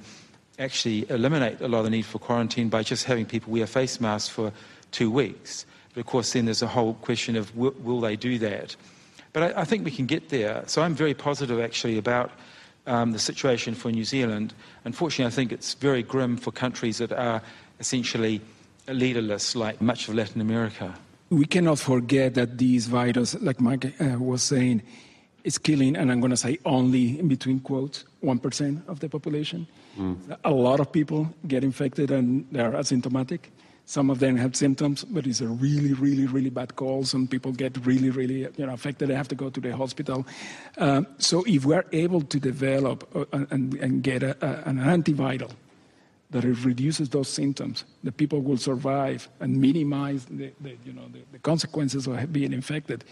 actually 0.60 1.10
eliminate 1.10 1.60
a 1.62 1.68
lot 1.68 1.80
of 1.80 1.86
the 1.86 1.90
need 1.90 2.06
for 2.06 2.20
quarantine 2.20 2.70
by 2.70 2.84
just 2.84 3.06
having 3.06 3.26
people 3.26 3.52
wear 3.52 3.68
face 3.68 4.00
masks 4.00 4.30
for 4.30 4.54
two 4.92 5.12
weeks. 5.12 5.66
But 5.94 6.02
of 6.02 6.06
course, 6.06 6.34
then 6.34 6.46
there's 6.46 6.62
a 6.62 6.68
whole 6.68 6.94
question 6.96 7.36
of 7.36 7.56
will, 7.56 8.02
they 8.02 8.16
do 8.16 8.38
that? 8.40 8.76
But 9.34 9.58
I, 9.58 9.66
think 9.66 9.84
we 9.84 9.92
can 9.92 10.06
get 10.06 10.30
there. 10.30 10.64
So 10.68 10.82
I'm 10.82 10.96
very 10.96 11.14
positive 11.14 11.60
actually 11.60 11.98
about 11.98 12.32
um, 12.88 13.12
the 13.12 13.20
situation 13.20 13.74
for 13.76 13.92
New 13.92 14.06
Zealand. 14.06 14.54
Unfortunately, 14.84 15.26
I 15.26 15.36
think 15.36 15.52
it's 15.52 15.74
very 15.76 16.04
grim 16.04 16.38
for 16.38 16.52
countries 16.52 16.98
that 17.00 17.12
are 17.12 17.42
essentially 17.80 18.42
leaderless, 18.88 19.56
like 19.56 19.82
much 19.82 20.08
of 20.08 20.16
Latin 20.16 20.42
America. 20.42 20.94
We 21.30 21.46
cannot 21.46 21.80
forget 21.80 22.36
that 22.36 22.58
these 22.58 22.88
virus, 22.88 23.36
like 23.42 23.60
Mike 23.60 24.00
uh, 24.00 24.20
was 24.20 24.44
saying, 24.44 24.84
is 25.44 25.58
killing, 25.58 25.96
and 25.96 26.12
I'm 26.12 26.20
going 26.20 26.32
to 26.32 26.38
say 26.38 26.60
only 26.66 27.20
in 27.20 27.28
between 27.28 27.60
quotes, 27.60 28.04
1% 28.24 28.88
of 28.88 29.00
the 29.00 29.10
population. 29.10 29.68
Mm. 29.98 30.38
A 30.44 30.52
lot 30.52 30.80
of 30.80 30.92
people 30.92 31.34
get 31.48 31.64
infected 31.64 32.12
and 32.12 32.46
they're 32.52 32.72
asymptomatic. 32.72 33.40
Some 33.86 34.10
of 34.10 34.20
them 34.20 34.36
have 34.38 34.56
symptoms, 34.56 35.04
but 35.04 35.28
it's 35.28 35.42
a 35.42 35.48
really, 35.48 35.94
really, 35.94 36.26
really 36.26 36.50
bad 36.50 36.76
cold. 36.76 37.08
Some 37.08 37.28
people 37.28 37.52
get 37.52 37.78
really, 37.86 38.10
really 38.10 38.48
you 38.58 38.66
know, 38.66 38.74
affected. 38.74 39.10
They 39.10 39.16
have 39.16 39.28
to 39.28 39.36
go 39.36 39.52
to 39.52 39.62
the 39.62 39.78
hospital. 39.78 40.26
Uh, 40.78 41.04
so 41.20 41.44
if 41.46 41.66
we're 41.66 41.86
able 41.92 42.22
to 42.22 42.40
develop 42.40 43.08
uh, 43.16 43.26
and, 43.52 43.76
and, 43.76 44.02
get 44.02 44.24
a, 44.24 44.36
a, 44.42 44.70
an 44.70 44.78
antiviral 44.78 45.52
that 46.32 46.44
reduces 46.44 47.10
those 47.10 47.30
symptoms, 47.30 47.86
the 48.04 48.12
people 48.12 48.42
will 48.42 48.58
survive 48.58 49.30
and 49.40 49.62
minimize 49.62 50.26
the, 50.26 50.52
the 50.62 50.76
you 50.84 50.92
know, 50.92 51.08
the, 51.14 51.20
the, 51.32 51.40
consequences 51.40 52.08
of 52.08 52.34
being 52.34 52.54
infected. 52.54 53.04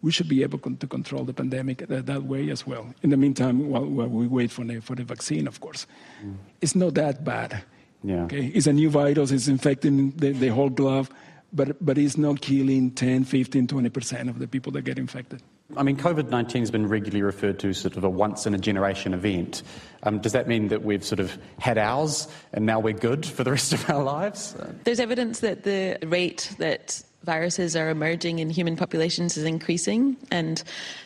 We 0.00 0.12
should 0.12 0.28
be 0.28 0.44
able 0.44 0.60
to 0.60 0.86
control 0.86 1.24
the 1.24 1.34
pandemic 1.34 1.88
that, 1.88 2.06
that 2.06 2.22
way 2.22 2.50
as 2.50 2.66
well. 2.66 2.86
In 3.02 3.10
the 3.10 3.16
meantime, 3.16 3.68
while, 3.68 3.84
while, 3.84 4.06
we 4.06 4.28
wait 4.28 4.52
for 4.52 4.64
the, 4.64 4.80
for 4.80 4.94
the 4.94 5.02
vaccine, 5.02 5.48
of 5.48 5.60
course, 5.60 5.88
mm. 6.24 6.36
it's 6.60 6.76
not 6.76 6.94
that 6.94 7.24
bad. 7.24 7.64
Yeah. 8.02 8.24
Okay, 8.24 8.46
it's 8.46 8.66
a 8.66 8.72
new 8.72 8.90
virus, 8.90 9.30
it's 9.30 9.48
infecting 9.48 10.12
the, 10.12 10.32
the 10.32 10.48
whole 10.48 10.70
glove, 10.70 11.10
but, 11.52 11.84
but 11.84 11.98
it's 11.98 12.16
not 12.16 12.40
killing 12.40 12.92
10, 12.92 13.24
15, 13.24 13.66
20% 13.66 14.28
of 14.28 14.38
the 14.38 14.48
people 14.48 14.72
that 14.72 14.82
get 14.82 14.98
infected. 14.98 15.42
I 15.76 15.84
mean, 15.84 15.96
COVID 15.96 16.30
19 16.30 16.62
has 16.62 16.70
been 16.70 16.88
regularly 16.88 17.22
referred 17.22 17.60
to 17.60 17.68
as 17.68 17.78
sort 17.78 17.96
of 17.96 18.02
a 18.02 18.10
once 18.10 18.44
in 18.44 18.54
a 18.54 18.58
generation 18.58 19.14
event. 19.14 19.62
Um, 20.02 20.18
does 20.18 20.32
that 20.32 20.48
mean 20.48 20.68
that 20.68 20.82
we've 20.82 21.04
sort 21.04 21.20
of 21.20 21.36
had 21.60 21.78
ours 21.78 22.26
and 22.52 22.66
now 22.66 22.80
we're 22.80 22.92
good 22.92 23.24
for 23.24 23.44
the 23.44 23.52
rest 23.52 23.72
of 23.72 23.88
our 23.88 24.02
lives? 24.02 24.56
There's 24.84 24.98
evidence 24.98 25.40
that 25.40 25.62
the 25.62 25.98
rate 26.02 26.54
that 26.58 27.02
viruses 27.22 27.76
are 27.76 27.90
emerging 27.90 28.38
in 28.38 28.50
human 28.50 28.76
populations 28.76 29.36
is 29.36 29.44
increasing. 29.44 30.16
And 30.30 30.62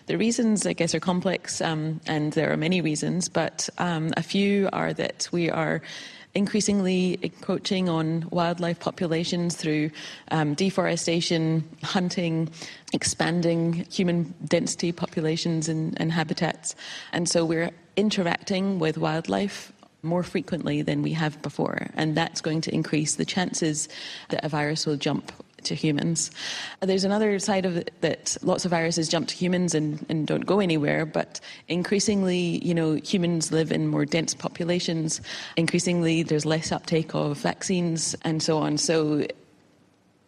the 0.07 0.16
reasons, 0.16 0.66
I 0.66 0.72
guess, 0.72 0.95
are 0.95 1.01
complex, 1.01 1.61
um, 1.61 2.01
and 2.07 2.32
there 2.32 2.53
are 2.53 2.57
many 2.57 2.80
reasons, 2.80 3.28
but 3.28 3.68
um, 3.78 4.12
a 4.16 4.22
few 4.22 4.68
are 4.72 4.92
that 4.95 5.28
we 5.32 5.51
are 5.51 5.82
increasingly 6.35 7.18
encroaching 7.22 7.89
on 7.89 8.26
wildlife 8.30 8.80
populations 8.80 9.57
through 9.57 9.91
um, 10.30 10.55
deforestation, 10.55 11.64
hunting, 11.82 12.51
expanding 12.93 13.87
human 13.91 14.35
density 14.45 14.93
populations 14.93 15.68
and, 15.68 15.99
and 16.01 16.12
habitats. 16.12 16.74
And 17.12 17.28
so 17.28 17.45
we're 17.45 17.70
interacting 17.97 18.78
with 18.78 18.99
wildlife 18.99 19.72
more 20.03 20.22
frequently 20.22 20.82
than 20.82 21.03
we 21.03 21.12
have 21.12 21.41
before, 21.41 21.89
and 21.95 22.14
that's 22.14 22.41
going 22.41 22.61
to 22.61 22.74
increase 22.74 23.14
the 23.14 23.24
chances 23.24 23.89
that 24.28 24.45
a 24.45 24.49
virus 24.49 24.87
will 24.87 24.97
jump 24.97 25.32
to 25.64 25.74
humans. 25.74 26.30
There's 26.80 27.04
another 27.04 27.38
side 27.38 27.64
of 27.64 27.76
it 27.76 27.92
that 28.00 28.36
lots 28.42 28.64
of 28.64 28.70
viruses 28.70 29.08
jump 29.08 29.28
to 29.28 29.34
humans 29.34 29.74
and, 29.74 30.04
and 30.08 30.26
don't 30.26 30.46
go 30.46 30.60
anywhere, 30.60 31.06
but 31.06 31.40
increasingly, 31.68 32.64
you 32.64 32.74
know, 32.74 32.94
humans 32.94 33.52
live 33.52 33.72
in 33.72 33.88
more 33.88 34.04
dense 34.04 34.34
populations. 34.34 35.20
Increasingly, 35.56 36.22
there's 36.22 36.46
less 36.46 36.72
uptake 36.72 37.14
of 37.14 37.38
vaccines 37.38 38.14
and 38.22 38.42
so 38.42 38.58
on. 38.58 38.78
So 38.78 39.26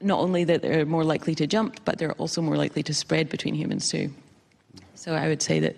not 0.01 0.20
only 0.20 0.45
that 0.45 0.62
they're 0.62 0.87
more 0.87 1.05
likely 1.05 1.34
to 1.34 1.47
jump, 1.47 1.80
but 1.84 1.99
they're 1.99 2.12
also 2.12 2.43
more 2.43 2.57
likely 2.57 2.82
to 2.82 2.95
spread 2.95 3.28
between 3.28 3.55
humans 3.55 3.89
too. 3.89 4.11
So 4.95 5.14
I 5.14 5.28
would 5.28 5.43
say 5.43 5.61
that 5.61 5.76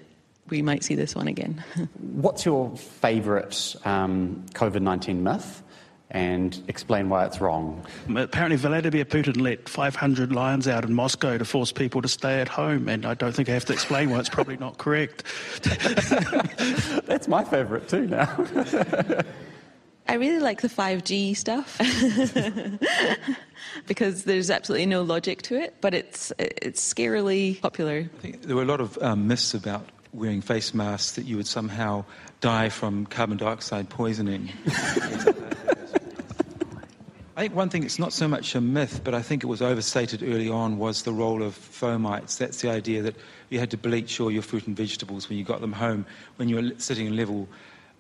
we 0.49 0.63
might 0.63 0.85
see 0.85 0.95
this 0.95 1.15
one 1.15 1.29
again. 1.29 1.63
What's 1.99 2.45
your 2.45 2.75
favourite 2.77 3.77
um, 3.85 4.45
COVID 4.55 4.81
19 4.81 5.23
myth? 5.23 5.63
And 6.11 6.63
explain 6.69 7.09
why 7.09 7.27
it's 7.27 7.41
wrong. 7.41 7.85
Apparently, 8.15 8.57
Vladimir 8.57 9.05
Putin 9.05 9.41
let 9.41 9.69
500 9.69 10.33
lions 10.33 10.67
out 10.67 10.85
in 10.85 10.95
Moscow 10.95 11.37
to 11.37 11.45
force 11.45 11.71
people 11.71 12.01
to 12.01 12.09
stay 12.09 12.41
at 12.41 12.49
home, 12.49 12.89
and 12.89 13.05
I 13.05 13.15
don't 13.15 13.33
think 13.33 13.49
I 13.49 13.53
have 13.53 13.67
to 13.67 13.73
explain 13.73 14.11
why 14.11 14.19
it's 14.19 14.29
probably 14.29 14.57
not 14.57 14.79
correct. 14.79 15.25
That's 17.07 17.29
my 17.29 17.45
favourite 17.45 17.89
too 17.89 18.07
now. 18.07 18.47
I 20.11 20.15
really 20.15 20.39
like 20.39 20.63
the 20.63 20.69
5G 20.69 21.37
stuff 21.37 21.77
because 23.87 24.25
there's 24.25 24.51
absolutely 24.51 24.87
no 24.87 25.03
logic 25.03 25.43
to 25.43 25.57
it, 25.61 25.77
but 25.83 25.93
it's 25.93 26.33
it's 26.39 26.95
scarily 26.95 27.61
popular. 27.61 28.09
there 28.23 28.57
were 28.57 28.63
a 28.63 28.67
lot 28.67 28.81
of 28.81 28.97
um, 29.03 29.29
myths 29.29 29.53
about 29.53 29.87
wearing 30.15 30.41
face 30.41 30.73
masks 30.73 31.13
that 31.17 31.27
you 31.27 31.37
would 31.37 31.47
somehow 31.47 32.07
die 32.41 32.71
from 32.71 33.05
carbon 33.05 33.37
dioxide 33.37 33.91
poisoning. 33.91 34.49
I 37.39 37.43
think 37.43 37.55
one 37.55 37.69
thing 37.69 37.85
it's 37.85 38.01
not 38.01 38.13
so 38.13 38.27
much 38.27 38.57
a 38.57 38.61
myth, 38.61 39.03
but 39.05 39.15
I 39.15 39.23
think 39.23 39.45
it 39.45 39.47
was 39.47 39.63
overstated 39.63 40.25
early 40.25 40.49
on 40.49 40.77
was 40.77 41.03
the 41.03 41.13
role 41.13 41.41
of 41.41 41.55
fomites. 41.55 42.37
That's 42.37 42.63
the 42.63 42.69
idea 42.69 43.01
that 43.03 43.15
you 43.49 43.61
had 43.61 43.71
to 43.71 43.77
bleach 43.77 44.19
all 44.19 44.29
your 44.29 44.43
fruit 44.43 44.67
and 44.67 44.77
vegetables 44.77 45.29
when 45.29 45.39
you 45.39 45.45
got 45.45 45.61
them 45.61 45.73
home 45.73 46.05
when 46.35 46.49
you 46.49 46.57
were 46.57 46.73
sitting 46.79 47.07
in 47.07 47.15
level 47.15 47.49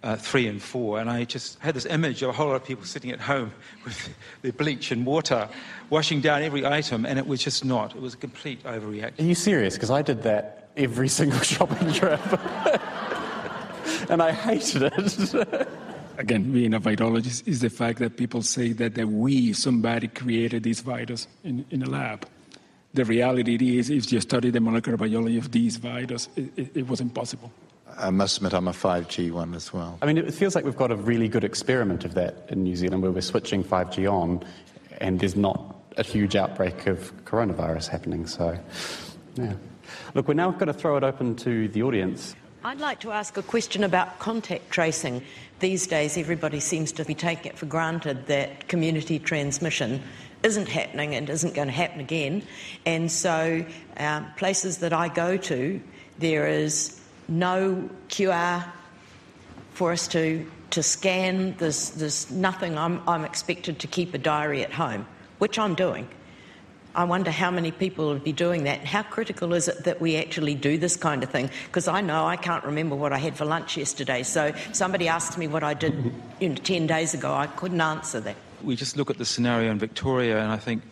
uh, 0.03 0.16
three 0.16 0.49
and 0.49 0.61
four. 0.61 0.99
And 0.99 1.09
I 1.09 1.22
just 1.22 1.57
had 1.61 1.76
this 1.76 1.86
image 1.86 2.20
of 2.22 2.30
a 2.30 2.32
whole 2.32 2.49
lot 2.49 2.57
of 2.57 2.64
people 2.64 2.84
sitting 2.84 3.12
at 3.12 3.20
home 3.20 3.53
with 3.84 4.09
their 4.43 4.51
bleach 4.51 4.91
and 4.91 5.07
water, 5.07 5.49
washing 5.89 6.20
down 6.20 6.43
every 6.43 6.66
item, 6.66 7.07
and 7.07 7.16
it 7.16 7.28
was 7.28 7.41
just 7.41 7.64
not. 7.64 7.95
It 7.95 8.03
was 8.03 8.14
a 8.14 8.16
complete 8.16 8.64
overreaction. 8.64 9.20
Are 9.20 9.22
you 9.22 9.36
serious? 9.36 9.74
Because 9.74 9.93
I 9.93 10.03
did 10.03 10.24
that 10.24 10.70
every 10.76 11.09
single 11.20 11.39
shopping 11.43 11.93
trip. 11.93 12.20
and 14.11 14.20
I 14.20 14.32
hated 14.32 14.93
it. 14.97 15.68
Again, 16.18 16.52
being 16.52 16.74
a 16.74 16.80
virologist, 16.80 17.46
is 17.48 17.60
the 17.60 17.70
fact 17.70 18.00
that 18.00 18.16
people 18.16 18.42
say 18.42 18.72
that, 18.72 18.94
that 18.96 19.08
we, 19.08 19.52
somebody 19.52 20.08
created 20.08 20.64
this 20.64 20.80
virus 20.80 21.26
in, 21.44 21.64
in 21.70 21.82
a 21.82 21.88
lab. 21.88 22.26
The 22.94 23.04
reality 23.04 23.78
is, 23.78 23.88
if 23.88 24.12
you 24.12 24.20
study 24.20 24.50
the 24.50 24.60
molecular 24.60 24.98
biology 24.98 25.38
of 25.38 25.52
these 25.52 25.76
viruses, 25.76 26.28
it, 26.36 26.52
it, 26.56 26.76
it 26.76 26.88
was 26.88 27.00
impossible. 27.00 27.52
I 27.96 28.10
must 28.10 28.38
admit, 28.38 28.52
I'm 28.52 28.68
a 28.68 28.72
5G 28.72 29.30
one 29.30 29.54
as 29.54 29.72
well. 29.72 29.98
I 30.02 30.06
mean, 30.06 30.18
it 30.18 30.34
feels 30.34 30.54
like 30.54 30.64
we've 30.64 30.76
got 30.76 30.90
a 30.90 30.96
really 30.96 31.28
good 31.28 31.44
experiment 31.44 32.04
of 32.04 32.14
that 32.14 32.46
in 32.48 32.62
New 32.62 32.76
Zealand 32.76 33.02
where 33.02 33.10
we're 33.10 33.20
switching 33.20 33.64
5G 33.64 34.10
on 34.10 34.44
and 35.00 35.20
there's 35.20 35.36
not 35.36 35.76
a 35.96 36.02
huge 36.02 36.36
outbreak 36.36 36.86
of 36.86 37.12
coronavirus 37.24 37.88
happening. 37.88 38.26
So, 38.26 38.58
yeah. 39.36 39.54
Look, 40.14 40.28
we're 40.28 40.34
now 40.34 40.50
going 40.50 40.66
to 40.66 40.72
throw 40.72 40.96
it 40.96 41.04
open 41.04 41.34
to 41.36 41.68
the 41.68 41.82
audience. 41.82 42.34
I'd 42.64 42.80
like 42.80 42.98
to 43.00 43.12
ask 43.12 43.36
a 43.36 43.42
question 43.42 43.84
about 43.84 44.18
contact 44.18 44.70
tracing. 44.70 45.22
These 45.61 45.86
days, 45.86 46.18
everybody 46.18 46.59
seems 46.59 46.90
to 46.92 47.04
be 47.04 47.14
taking 47.14 47.52
it 47.52 47.59
for 47.59 47.66
granted 47.66 48.26
that 48.26 48.66
community 48.66 49.20
transmission 49.20 50.02
isn't 50.42 50.68
happening 50.68 51.14
and 51.14 51.30
isn't 51.30 51.54
going 51.54 51.68
to 51.68 51.74
happen 51.74 52.00
again. 52.00 52.42
And 52.84 53.12
so, 53.12 53.64
um, 53.96 54.26
places 54.36 54.78
that 54.78 54.92
I 54.92 55.06
go 55.06 55.36
to, 55.36 55.80
there 56.18 56.48
is 56.48 57.00
no 57.28 57.88
QR 58.09 58.68
for 59.74 59.92
us 59.92 60.09
to, 60.09 60.44
to 60.70 60.82
scan. 60.82 61.54
There's, 61.59 61.90
there's 61.90 62.28
nothing. 62.32 62.76
I'm, 62.76 63.09
I'm 63.09 63.24
expected 63.24 63.78
to 63.78 63.86
keep 63.86 64.14
a 64.14 64.18
diary 64.18 64.64
at 64.64 64.72
home, 64.72 65.06
which 65.38 65.61
I'm 65.61 65.76
doing. 65.76 66.09
I 66.99 67.05
wonder 67.05 67.30
how 67.30 67.53
many 67.53 67.70
people 67.70 68.09
would 68.09 68.24
be 68.24 68.32
doing 68.32 68.64
that. 68.64 68.84
How 68.84 69.05
critical 69.05 69.55
is 69.55 69.68
it 69.68 69.84
that 69.84 70.01
we 70.01 70.16
actually 70.16 70.57
do 70.57 70.76
this 70.76 70.96
kind 70.96 71.22
of 71.22 71.30
thing? 71.30 71.49
Because 71.66 71.86
I 71.86 72.01
know 72.01 72.26
I 72.26 72.34
can't 72.34 72.64
remember 72.64 72.96
what 72.96 73.12
I 73.12 73.18
had 73.18 73.36
for 73.36 73.44
lunch 73.44 73.76
yesterday. 73.76 74.24
So 74.24 74.53
somebody 74.72 75.07
asked 75.07 75.38
me 75.38 75.46
what 75.46 75.62
I 75.62 75.74
did 75.74 76.12
you 76.40 76.49
know, 76.49 76.57
10 76.57 76.88
days 76.88 77.14
ago. 77.14 77.32
I 77.32 77.46
couldn't 77.46 77.80
answer 77.80 78.18
that. 78.22 78.34
We 78.64 78.74
just 78.74 78.96
look 78.96 79.11
at 79.11 79.18
the 79.18 79.24
scenario 79.24 79.70
in 79.70 79.78
Victoria, 79.78 80.40
and 80.40 80.51
I 80.51 80.57
think 80.57 80.82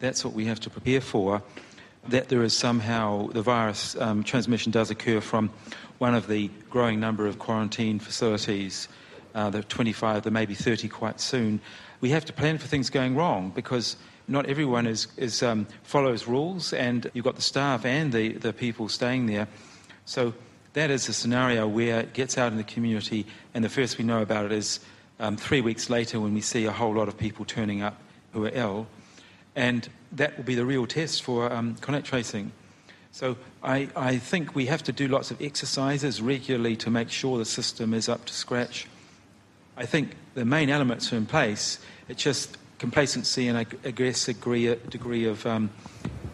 that's 0.00 0.24
what 0.24 0.34
we 0.34 0.44
have 0.46 0.58
to 0.58 0.70
prepare 0.70 1.00
for 1.00 1.40
that 2.08 2.30
there 2.30 2.42
is 2.42 2.52
somehow 2.52 3.28
the 3.28 3.40
virus 3.40 3.94
um, 4.00 4.24
transmission 4.24 4.72
does 4.72 4.90
occur 4.90 5.20
from 5.20 5.50
one 5.98 6.16
of 6.16 6.26
the 6.26 6.50
growing 6.68 6.98
number 6.98 7.28
of 7.28 7.38
quarantine 7.38 8.00
facilities, 8.00 8.88
uh, 9.36 9.50
the 9.50 9.62
25, 9.62 10.24
there 10.24 10.32
may 10.32 10.46
be 10.46 10.54
30 10.54 10.88
quite 10.88 11.20
soon. 11.20 11.60
We 12.00 12.10
have 12.10 12.24
to 12.24 12.32
plan 12.32 12.58
for 12.58 12.66
things 12.66 12.90
going 12.90 13.14
wrong 13.14 13.52
because 13.54 13.96
not 14.26 14.46
everyone 14.46 14.86
is, 14.86 15.08
is 15.16 15.42
um, 15.42 15.66
follows 15.82 16.26
rules, 16.26 16.72
and 16.72 17.10
you've 17.12 17.24
got 17.24 17.36
the 17.36 17.42
staff 17.42 17.84
and 17.84 18.12
the, 18.12 18.32
the 18.32 18.52
people 18.52 18.88
staying 18.88 19.26
there. 19.26 19.48
So 20.06 20.34
that 20.72 20.90
is 20.90 21.08
a 21.08 21.12
scenario 21.12 21.68
where 21.68 22.00
it 22.00 22.12
gets 22.14 22.38
out 22.38 22.52
in 22.52 22.58
the 22.58 22.64
community, 22.64 23.26
and 23.54 23.64
the 23.64 23.68
first 23.68 23.98
we 23.98 24.04
know 24.04 24.22
about 24.22 24.46
it 24.46 24.52
is 24.52 24.80
um, 25.20 25.36
three 25.36 25.60
weeks 25.60 25.90
later 25.90 26.20
when 26.20 26.34
we 26.34 26.40
see 26.40 26.64
a 26.64 26.72
whole 26.72 26.94
lot 26.94 27.08
of 27.08 27.16
people 27.16 27.44
turning 27.44 27.82
up 27.82 28.00
who 28.32 28.44
are 28.44 28.52
ill, 28.52 28.86
and 29.54 29.88
that 30.12 30.36
will 30.36 30.44
be 30.44 30.54
the 30.54 30.64
real 30.64 30.86
test 30.86 31.22
for 31.22 31.52
um, 31.52 31.76
contact 31.76 32.06
tracing. 32.06 32.50
So 33.12 33.36
I, 33.62 33.88
I 33.94 34.18
think 34.18 34.56
we 34.56 34.66
have 34.66 34.82
to 34.84 34.92
do 34.92 35.06
lots 35.06 35.30
of 35.30 35.40
exercises 35.40 36.20
regularly 36.20 36.74
to 36.76 36.90
make 36.90 37.10
sure 37.10 37.38
the 37.38 37.44
system 37.44 37.94
is 37.94 38.08
up 38.08 38.24
to 38.24 38.32
scratch. 38.34 38.88
I 39.76 39.86
think 39.86 40.16
the 40.34 40.44
main 40.44 40.68
elements 40.68 41.12
are 41.12 41.16
in 41.16 41.26
place. 41.26 41.78
It's 42.08 42.22
just 42.22 42.58
complacency 42.78 43.48
and 43.48 43.58
I 43.58 43.64
guess 43.64 44.28
a 44.28 44.34
degree, 44.34 45.24
of 45.26 45.46
um, 45.46 45.70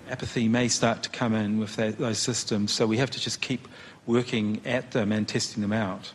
apathy 0.08 0.48
may 0.48 0.68
start 0.68 1.02
to 1.04 1.10
come 1.10 1.34
in 1.34 1.58
with 1.58 1.76
that, 1.76 1.98
those 1.98 2.18
systems. 2.18 2.72
So 2.72 2.86
we 2.86 2.96
have 2.98 3.10
to 3.10 3.20
just 3.20 3.40
keep 3.40 3.68
working 4.06 4.60
at 4.64 4.90
them 4.92 5.12
and 5.12 5.26
testing 5.28 5.62
them 5.62 5.72
out. 5.72 6.12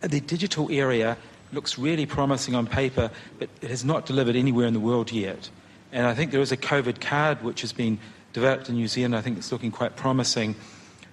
The 0.00 0.20
digital 0.20 0.70
area 0.70 1.16
looks 1.52 1.78
really 1.78 2.06
promising 2.06 2.54
on 2.54 2.66
paper, 2.66 3.10
but 3.38 3.48
it 3.62 3.70
has 3.70 3.84
not 3.84 4.06
delivered 4.06 4.36
anywhere 4.36 4.66
in 4.66 4.74
the 4.74 4.80
world 4.80 5.12
yet. 5.12 5.48
And 5.92 6.06
I 6.06 6.14
think 6.14 6.32
there 6.32 6.40
is 6.40 6.52
a 6.52 6.56
COVID 6.56 7.00
card 7.00 7.42
which 7.42 7.60
has 7.62 7.72
been 7.72 7.98
developed 8.32 8.68
in 8.68 8.74
New 8.74 8.88
Zealand. 8.88 9.16
I 9.16 9.20
think 9.20 9.38
it's 9.38 9.52
looking 9.52 9.70
quite 9.70 9.96
promising. 9.96 10.56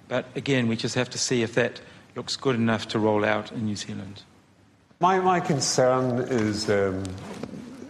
But 0.07 0.25
again, 0.36 0.67
we 0.67 0.75
just 0.75 0.95
have 0.95 1.09
to 1.11 1.17
see 1.17 1.43
if 1.43 1.55
that 1.55 1.79
looks 2.15 2.36
good 2.36 2.55
enough 2.55 2.89
to 2.89 2.99
roll 2.99 3.23
out 3.23 3.51
in 3.51 3.65
New 3.65 3.75
Zealand. 3.75 4.23
My, 4.99 5.19
my 5.19 5.39
concern 5.39 6.19
is 6.29 6.69
um, 6.69 7.03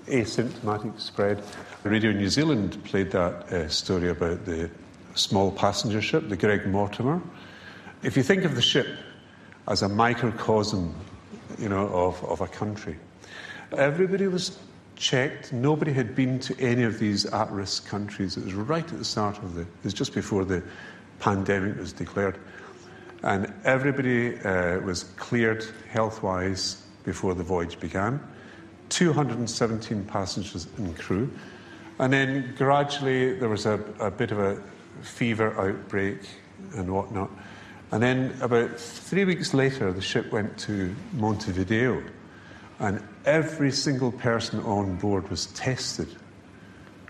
asymptomatic 0.07 0.99
spread. 0.99 1.43
Radio 1.83 2.11
New 2.11 2.29
Zealand 2.29 2.81
played 2.83 3.11
that 3.11 3.51
uh, 3.51 3.67
story 3.67 4.09
about 4.09 4.45
the 4.45 4.69
small 5.15 5.51
passenger 5.51 6.01
ship, 6.01 6.29
the 6.29 6.37
Greg 6.37 6.67
Mortimer. 6.67 7.21
If 8.03 8.17
you 8.17 8.23
think 8.23 8.43
of 8.43 8.55
the 8.55 8.61
ship 8.61 8.87
as 9.67 9.81
a 9.81 9.89
microcosm, 9.89 10.93
you 11.57 11.69
know, 11.69 11.87
of, 11.87 12.23
of 12.25 12.41
a 12.41 12.47
country, 12.47 12.97
everybody 13.77 14.27
was 14.27 14.59
checked. 14.95 15.53
Nobody 15.53 15.93
had 15.93 16.15
been 16.15 16.39
to 16.39 16.59
any 16.59 16.83
of 16.83 16.99
these 16.99 17.25
at-risk 17.25 17.87
countries. 17.87 18.37
It 18.37 18.43
was 18.43 18.53
right 18.53 18.83
at 18.83 18.97
the 18.97 19.05
start 19.05 19.37
of 19.37 19.55
the. 19.55 19.61
It 19.61 19.67
was 19.83 19.93
just 19.93 20.13
before 20.13 20.45
the 20.45 20.63
pandemic 21.19 21.77
was 21.77 21.93
declared, 21.93 22.37
and 23.23 23.53
everybody 23.63 24.39
uh, 24.39 24.79
was 24.79 25.05
cleared 25.15 25.65
health-wise 25.89 26.83
before 27.03 27.33
the 27.33 27.43
voyage 27.43 27.79
began. 27.79 28.19
217 28.89 30.05
passengers 30.05 30.67
and 30.77 30.97
crew. 30.97 31.31
And 31.99 32.11
then 32.11 32.53
gradually 32.57 33.33
there 33.33 33.49
was 33.49 33.65
a, 33.65 33.79
a 33.99 34.11
bit 34.11 34.31
of 34.31 34.39
a 34.39 34.61
fever 35.01 35.59
outbreak 35.59 36.19
and 36.75 36.93
whatnot. 36.93 37.29
And 37.91 38.01
then 38.01 38.35
about 38.41 38.79
three 38.79 39.23
weeks 39.23 39.53
later, 39.53 39.93
the 39.93 40.01
ship 40.01 40.31
went 40.31 40.57
to 40.59 40.95
Montevideo, 41.13 42.03
and 42.79 43.03
every 43.25 43.71
single 43.71 44.11
person 44.11 44.59
on 44.61 44.95
board 44.95 45.29
was 45.29 45.45
tested. 45.47 46.15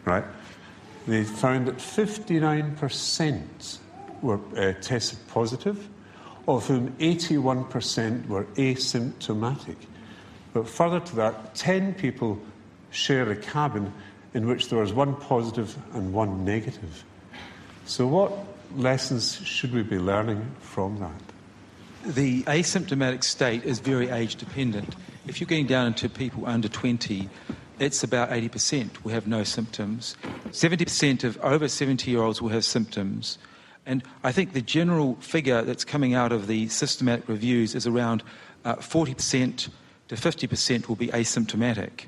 Right? 0.03 0.25
They 1.07 1.23
found 1.23 1.67
that 1.67 1.77
59% 1.77 3.77
were 4.21 4.39
uh, 4.57 4.73
tested 4.81 5.19
positive, 5.29 5.87
of 6.47 6.67
whom 6.67 6.91
81% 6.97 8.27
were 8.27 8.43
asymptomatic. 8.55 9.77
But 10.53 10.67
further 10.67 10.99
to 10.99 11.15
that, 11.17 11.55
10 11.55 11.95
people 11.95 12.39
share 12.91 13.29
a 13.31 13.35
cabin 13.35 13.91
in 14.33 14.47
which 14.47 14.69
there 14.69 14.79
was 14.79 14.93
one 14.93 15.15
positive 15.15 15.75
and 15.93 16.13
one 16.13 16.45
negative. 16.45 17.03
So, 17.85 18.07
what 18.07 18.31
lessons 18.75 19.35
should 19.43 19.73
we 19.73 19.83
be 19.83 19.99
learning 19.99 20.49
from 20.61 20.99
that? 20.99 22.13
The 22.13 22.43
asymptomatic 22.43 23.23
state 23.23 23.63
is 23.63 23.79
very 23.79 24.09
age 24.09 24.35
dependent. 24.35 24.95
If 25.27 25.39
you're 25.39 25.47
getting 25.47 25.67
down 25.67 25.87
into 25.87 26.09
people 26.09 26.45
under 26.45 26.67
20, 26.67 27.29
it's 27.79 28.03
about 28.03 28.29
80% 28.29 29.03
will 29.03 29.11
have 29.11 29.27
no 29.27 29.43
symptoms. 29.43 30.15
70% 30.49 31.23
of 31.23 31.37
over 31.41 31.67
70 31.67 32.11
year 32.11 32.21
olds 32.21 32.41
will 32.41 32.49
have 32.49 32.65
symptoms. 32.65 33.37
And 33.85 34.03
I 34.23 34.31
think 34.31 34.53
the 34.53 34.61
general 34.61 35.15
figure 35.15 35.61
that's 35.61 35.83
coming 35.83 36.13
out 36.13 36.31
of 36.31 36.47
the 36.47 36.67
systematic 36.69 37.27
reviews 37.27 37.75
is 37.75 37.85
around 37.87 38.23
uh, 38.63 38.75
40% 38.75 39.69
to 40.07 40.15
50% 40.15 40.87
will 40.87 40.95
be 40.95 41.07
asymptomatic. 41.07 42.05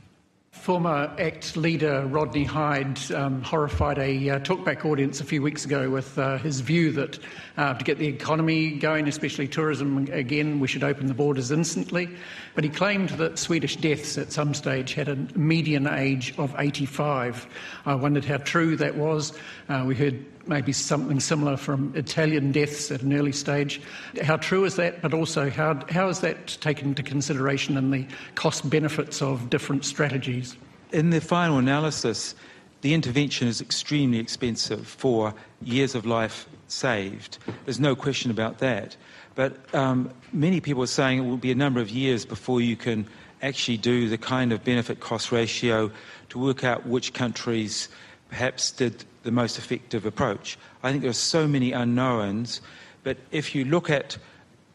Former 0.51 1.13
ACT 1.19 1.57
leader 1.57 2.07
Rodney 2.07 2.43
Hide 2.43 2.99
um, 3.11 3.43
horrified 3.43 3.99
a 3.99 4.29
uh, 4.31 4.39
talkback 4.39 4.83
audience 4.83 5.21
a 5.21 5.23
few 5.23 5.43
weeks 5.43 5.63
ago 5.63 5.91
with 5.91 6.17
uh, 6.17 6.39
his 6.39 6.61
view 6.61 6.91
that 6.93 7.19
uh, 7.57 7.75
to 7.75 7.83
get 7.83 7.99
the 7.99 8.07
economy 8.07 8.71
going, 8.71 9.07
especially 9.07 9.47
tourism 9.47 10.07
again, 10.11 10.59
we 10.59 10.67
should 10.67 10.83
open 10.83 11.05
the 11.05 11.13
borders 11.13 11.51
instantly. 11.51 12.09
But 12.55 12.63
he 12.63 12.71
claimed 12.71 13.09
that 13.09 13.37
Swedish 13.37 13.75
deaths 13.75 14.17
at 14.17 14.31
some 14.31 14.55
stage 14.55 14.95
had 14.95 15.07
a 15.07 15.15
median 15.37 15.87
age 15.87 16.33
of 16.39 16.55
85. 16.57 17.45
I 17.85 17.93
wondered 17.93 18.25
how 18.25 18.37
true 18.37 18.75
that 18.77 18.95
was. 18.95 19.37
Uh, 19.69 19.83
we 19.85 19.93
heard 19.93 20.25
maybe 20.47 20.71
something 20.71 21.19
similar 21.19 21.57
from 21.57 21.93
Italian 21.95 22.51
deaths 22.51 22.91
at 22.91 23.01
an 23.01 23.13
early 23.13 23.31
stage. 23.31 23.81
How 24.21 24.37
true 24.37 24.65
is 24.65 24.75
that? 24.75 25.01
But 25.01 25.13
also, 25.13 25.49
how, 25.49 25.81
how 25.89 26.07
is 26.09 26.19
that 26.19 26.57
taken 26.61 26.89
into 26.89 27.03
consideration 27.03 27.77
in 27.77 27.91
the 27.91 28.05
cost 28.35 28.69
benefits 28.69 29.21
of 29.21 29.49
different 29.49 29.85
strategies? 29.85 30.55
In 30.91 31.09
the 31.09 31.21
final 31.21 31.57
analysis, 31.57 32.35
the 32.81 32.93
intervention 32.93 33.47
is 33.47 33.61
extremely 33.61 34.19
expensive 34.19 34.87
for 34.87 35.33
years 35.61 35.95
of 35.95 36.05
life 36.05 36.47
saved. 36.67 37.39
There's 37.65 37.79
no 37.79 37.95
question 37.95 38.31
about 38.31 38.59
that. 38.59 38.95
But 39.35 39.73
um, 39.75 40.11
many 40.31 40.61
people 40.61 40.83
are 40.83 40.87
saying 40.87 41.19
it 41.19 41.27
will 41.27 41.37
be 41.37 41.51
a 41.51 41.55
number 41.55 41.81
of 41.81 41.89
years 41.89 42.25
before 42.25 42.61
you 42.61 42.75
can 42.75 43.07
actually 43.41 43.77
do 43.77 44.07
the 44.07 44.17
kind 44.17 44.53
of 44.53 44.63
benefit 44.63 44.99
cost 44.99 45.31
ratio 45.31 45.91
to 46.29 46.39
work 46.39 46.63
out 46.63 46.85
which 46.85 47.13
countries 47.13 47.89
perhaps 48.29 48.71
did 48.71 49.03
the 49.25 49.31
most 49.31 49.57
effective 49.57 50.05
approach. 50.05 50.57
I 50.83 50.91
think 50.91 51.01
there 51.01 51.09
are 51.09 51.13
so 51.13 51.47
many 51.47 51.73
unknowns, 51.73 52.61
but 53.03 53.17
if 53.31 53.53
you 53.53 53.65
look 53.65 53.89
at 53.89 54.17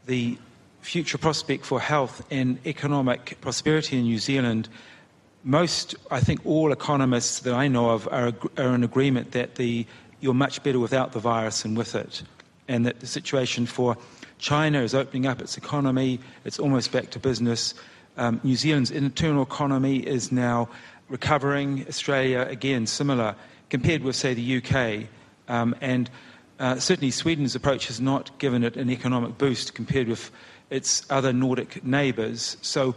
the 0.06 0.36
future 0.82 1.18
prospect 1.18 1.64
for 1.64 1.80
health 1.80 2.26
and 2.30 2.58
economic 2.66 3.38
prosperity 3.40 3.96
in 3.96 4.04
New 4.04 4.18
Zealand, 4.18 4.68
most, 5.44 5.94
I 6.10 6.20
think 6.20 6.44
all 6.44 6.72
economists 6.72 7.40
that 7.40 7.54
I 7.54 7.68
know 7.68 7.90
of 7.90 8.08
are, 8.08 8.32
are 8.58 8.74
in 8.74 8.84
agreement 8.84 9.32
that 9.32 9.54
the, 9.54 9.86
you're 10.20 10.34
much 10.34 10.62
better 10.62 10.78
without 10.78 11.12
the 11.12 11.20
virus 11.20 11.62
than 11.62 11.74
with 11.74 11.94
it, 11.94 12.22
and 12.68 12.84
that 12.84 13.00
the 13.00 13.06
situation 13.06 13.66
for 13.66 13.96
China 14.38 14.82
is 14.82 14.94
opening 14.94 15.26
up 15.26 15.40
its 15.40 15.56
economy, 15.56 16.18
it's 16.44 16.58
almost 16.58 16.92
back 16.92 17.10
to 17.10 17.18
business. 17.18 17.74
Um, 18.16 18.40
New 18.42 18.56
Zealand's 18.56 18.90
internal 18.90 19.42
economy 19.42 19.98
is 19.98 20.32
now 20.32 20.68
recovering. 21.08 21.86
Australia, 21.88 22.46
again, 22.48 22.86
similar 22.86 23.34
compared 23.70 24.02
with, 24.02 24.16
say, 24.16 24.34
the 24.34 24.58
UK. 24.58 25.08
Um, 25.48 25.74
and 25.80 26.10
uh, 26.58 26.78
certainly 26.78 27.10
Sweden's 27.10 27.54
approach 27.54 27.86
has 27.86 28.00
not 28.00 28.38
given 28.38 28.62
it 28.62 28.76
an 28.76 28.90
economic 28.90 29.38
boost 29.38 29.74
compared 29.74 30.08
with 30.08 30.30
its 30.68 31.04
other 31.10 31.32
Nordic 31.32 31.82
neighbours. 31.82 32.56
So 32.60 32.94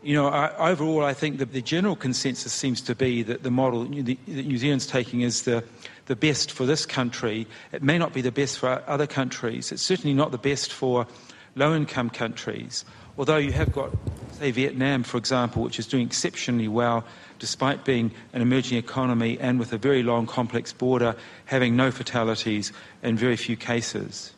You 0.00 0.14
know, 0.14 0.28
I, 0.28 0.70
overall, 0.70 1.04
I 1.04 1.12
think 1.12 1.38
that 1.38 1.52
the 1.52 1.60
general 1.60 1.96
consensus 1.96 2.52
seems 2.52 2.80
to 2.82 2.94
be 2.94 3.24
that 3.24 3.42
the 3.42 3.50
model 3.50 3.84
that 3.84 4.18
New 4.28 4.56
Zealand's 4.56 4.86
taking 4.86 5.22
is 5.22 5.42
the, 5.42 5.64
the 6.06 6.14
best 6.14 6.52
for 6.52 6.66
this 6.66 6.86
country. 6.86 7.48
It 7.72 7.82
may 7.82 7.98
not 7.98 8.12
be 8.12 8.20
the 8.20 8.30
best 8.30 8.60
for 8.60 8.80
other 8.86 9.08
countries. 9.08 9.72
It's 9.72 9.82
certainly 9.82 10.14
not 10.14 10.30
the 10.30 10.38
best 10.38 10.72
for 10.72 11.08
low 11.56 11.74
income 11.74 12.10
countries. 12.10 12.84
Although 13.18 13.38
you 13.38 13.50
have 13.50 13.72
got, 13.72 13.90
say, 14.38 14.52
Vietnam, 14.52 15.02
for 15.02 15.18
example, 15.18 15.64
which 15.64 15.80
is 15.80 15.86
doing 15.88 16.06
exceptionally 16.06 16.68
well 16.68 17.04
despite 17.38 17.84
being 17.84 18.10
an 18.32 18.42
emerging 18.42 18.78
economy 18.78 19.38
and 19.40 19.58
with 19.58 19.72
a 19.72 19.78
very 19.78 20.02
long, 20.02 20.26
complex 20.26 20.72
border, 20.72 21.16
having 21.46 21.76
no 21.76 21.90
fatalities 21.90 22.72
and 23.02 23.18
very 23.18 23.36
few 23.36 23.56
cases. 23.56 24.34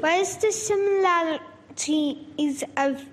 What 0.00 0.20
is 0.20 0.36
the 0.36 0.52
similarities 0.52 2.64
of 2.76 3.04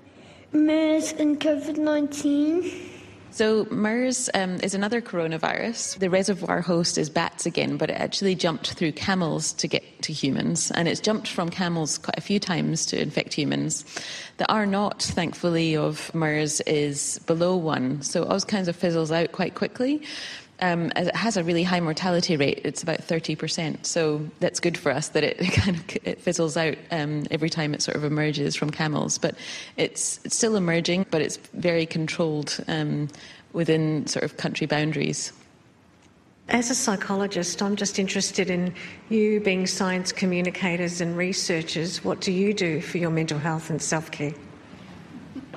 MERS 0.51 1.13
and 1.13 1.39
COVID 1.39 1.77
19? 1.77 2.99
So, 3.32 3.67
MERS 3.69 4.30
um, 4.34 4.55
is 4.55 4.73
another 4.73 5.01
coronavirus. 5.01 5.99
The 5.99 6.09
reservoir 6.09 6.61
host 6.61 6.97
is 6.97 7.09
bats 7.09 7.45
again, 7.45 7.77
but 7.77 7.89
it 7.91 7.93
actually 7.93 8.34
jumped 8.36 8.71
through 8.71 8.93
camels 8.93 9.53
to 9.53 9.67
get 9.67 9.84
to 10.01 10.13
humans, 10.13 10.71
and 10.71 10.88
it's 10.88 10.99
jumped 10.99 11.27
from 11.27 11.49
camels 11.49 11.99
quite 11.99 12.17
a 12.17 12.21
few 12.21 12.39
times 12.39 12.88
to 12.88 12.99
infect 12.99 13.34
humans. 13.34 13.86
The 14.38 14.51
R 14.51 14.65
naught, 14.65 15.03
thankfully, 15.03 15.77
of 15.77 16.13
MERS 16.15 16.61
is 16.61 17.19
below 17.27 17.55
one, 17.55 18.01
so 18.01 18.23
it 18.23 18.27
always 18.27 18.45
kind 18.45 18.67
of 18.67 18.75
fizzles 18.75 19.11
out 19.11 19.32
quite 19.32 19.53
quickly. 19.53 20.01
Um, 20.62 20.91
it 20.95 21.16
has 21.16 21.38
a 21.38 21.43
really 21.43 21.64
high 21.64 21.80
mortality 21.80 22.36
rate. 22.36 22.62
It's 22.64 22.84
about 22.84 22.99
30%. 22.99 23.86
So 23.86 24.26
that's 24.39 24.60
good 24.60 24.78
for 24.78 24.91
us 24.91 25.10
that 25.10 25.24
it 25.24 25.38
kind 25.53 25.78
of 25.78 25.97
it 26.03 26.22
fizzles 26.22 26.57
out 26.57 26.78
um, 26.91 27.26
every 27.32 27.49
time 27.49 27.74
it 27.74 27.82
sort 27.82 27.95
of 27.95 28.03
emerges 28.03 28.55
from 28.55 28.70
camels. 28.70 29.18
But 29.18 29.36
it's, 29.78 30.20
it's 30.24 30.36
still 30.36 30.55
emerging, 30.55 31.05
but 31.12 31.22
it's 31.22 31.38
very 31.53 31.86
controlled 31.86 32.57
um, 32.68 33.10
within 33.53 34.05
sort 34.07 34.24
of 34.24 34.38
country 34.38 34.68
boundaries. 34.68 35.32
As 36.49 36.72
a 36.72 36.76
psychologist, 36.76 37.62
I'm 37.62 37.76
just 37.76 37.99
interested 37.99 38.49
in 38.49 38.74
you 39.10 39.39
being 39.39 39.68
science 39.68 40.12
communicators 40.12 40.99
and 40.99 41.16
researchers. 41.16 42.03
What 42.03 42.22
do 42.22 42.32
you 42.32 42.55
do 42.55 42.82
for 42.82 42.97
your 42.97 43.12
mental 43.12 43.38
health 43.38 43.70
and 43.70 43.80
self 43.80 44.10
care? 44.10 44.34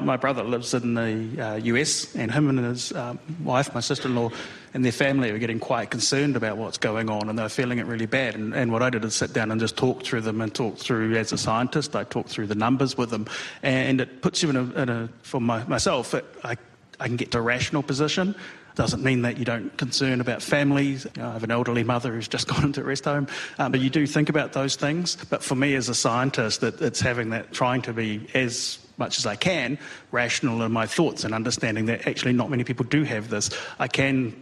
My 0.00 0.18
brother 0.18 0.42
lives 0.42 0.74
in 0.74 0.92
the 0.92 1.42
uh, 1.42 1.54
US, 1.56 2.14
and 2.14 2.30
him 2.30 2.50
and 2.50 2.58
his 2.58 2.92
um, 2.92 3.18
wife, 3.42 3.72
my 3.74 3.80
sister 3.80 4.08
in 4.08 4.16
law, 4.16 4.30
and 4.74 4.84
their 4.84 4.92
family 4.92 5.30
are 5.30 5.38
getting 5.38 5.58
quite 5.58 5.90
concerned 5.90 6.36
about 6.36 6.56
what's 6.56 6.78
going 6.78 7.10
on, 7.10 7.28
and 7.28 7.38
they're 7.38 7.48
feeling 7.48 7.78
it 7.78 7.86
really 7.86 8.06
bad. 8.06 8.34
And, 8.34 8.54
and 8.54 8.72
what 8.72 8.82
I 8.82 8.90
did 8.90 9.04
is 9.04 9.14
sit 9.14 9.32
down 9.32 9.50
and 9.50 9.60
just 9.60 9.76
talk 9.76 10.02
through 10.02 10.22
them 10.22 10.40
and 10.40 10.54
talk 10.54 10.78
through, 10.78 11.14
as 11.16 11.32
a 11.32 11.38
scientist, 11.38 11.94
I 11.94 12.04
talk 12.04 12.28
through 12.28 12.46
the 12.46 12.54
numbers 12.54 12.96
with 12.96 13.10
them, 13.10 13.26
and 13.62 14.00
it 14.00 14.22
puts 14.22 14.42
you 14.42 14.50
in 14.50 14.56
a, 14.56 14.62
in 14.82 14.88
a 14.88 15.08
for 15.22 15.40
my, 15.40 15.64
myself, 15.64 16.14
it, 16.14 16.24
I, 16.44 16.56
I 17.00 17.06
can 17.06 17.16
get 17.16 17.30
to 17.32 17.38
a 17.38 17.42
rational 17.42 17.82
position 17.82 18.34
doesn't 18.74 19.02
mean 19.02 19.22
that 19.22 19.36
you 19.36 19.44
don't 19.44 19.76
concern 19.76 20.20
about 20.20 20.42
families. 20.42 21.06
You 21.16 21.22
know, 21.22 21.28
I 21.28 21.32
have 21.32 21.44
an 21.44 21.50
elderly 21.50 21.84
mother 21.84 22.12
who's 22.12 22.28
just 22.28 22.48
gone 22.52 22.64
into 22.64 22.80
a 22.80 22.84
rest 22.84 23.04
home, 23.04 23.26
um, 23.58 23.72
but 23.72 23.80
you 23.80 23.90
do 23.90 24.06
think 24.06 24.28
about 24.28 24.52
those 24.52 24.76
things. 24.76 25.16
But 25.28 25.42
for 25.42 25.54
me 25.54 25.74
as 25.74 25.88
a 25.88 25.94
scientist, 25.94 26.62
it, 26.62 26.80
it's 26.80 27.00
having 27.00 27.30
that, 27.30 27.52
trying 27.52 27.82
to 27.82 27.92
be 27.92 28.26
as 28.34 28.78
much 28.98 29.18
as 29.18 29.26
I 29.26 29.36
can, 29.36 29.78
rational 30.10 30.62
in 30.62 30.72
my 30.72 30.86
thoughts 30.86 31.24
and 31.24 31.34
understanding 31.34 31.86
that 31.86 32.06
actually 32.06 32.32
not 32.32 32.50
many 32.50 32.64
people 32.64 32.84
do 32.84 33.04
have 33.04 33.30
this. 33.30 33.50
I 33.78 33.88
can, 33.88 34.41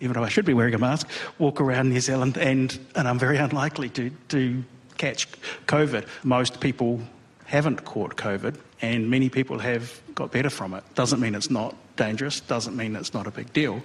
even 0.00 0.14
though 0.14 0.24
I 0.24 0.28
should 0.28 0.44
be 0.44 0.54
wearing 0.54 0.74
a 0.74 0.78
mask, 0.78 1.08
walk 1.38 1.60
around 1.60 1.90
New 1.90 2.00
Zealand 2.00 2.36
and, 2.38 2.78
and 2.94 3.06
I'm 3.06 3.18
very 3.18 3.36
unlikely 3.48 3.90
to, 3.90 4.10
to 4.28 4.64
catch 4.98 5.28
COVID. 5.66 6.06
Most 6.24 6.60
people 6.60 7.00
haven't 7.46 7.84
caught 7.84 8.16
COVID 8.16 8.56
and 8.82 9.10
many 9.10 9.28
people 9.28 9.58
have 9.58 10.00
got 10.14 10.32
better 10.32 10.50
from 10.50 10.74
it. 10.74 10.84
Doesn't 10.94 11.20
mean 11.20 11.34
it's 11.34 11.50
not 11.50 11.74
dangerous, 11.96 12.40
doesn't 12.40 12.76
mean 12.76 12.96
it's 12.96 13.12
not 13.12 13.26
a 13.26 13.30
big 13.30 13.52
deal, 13.52 13.82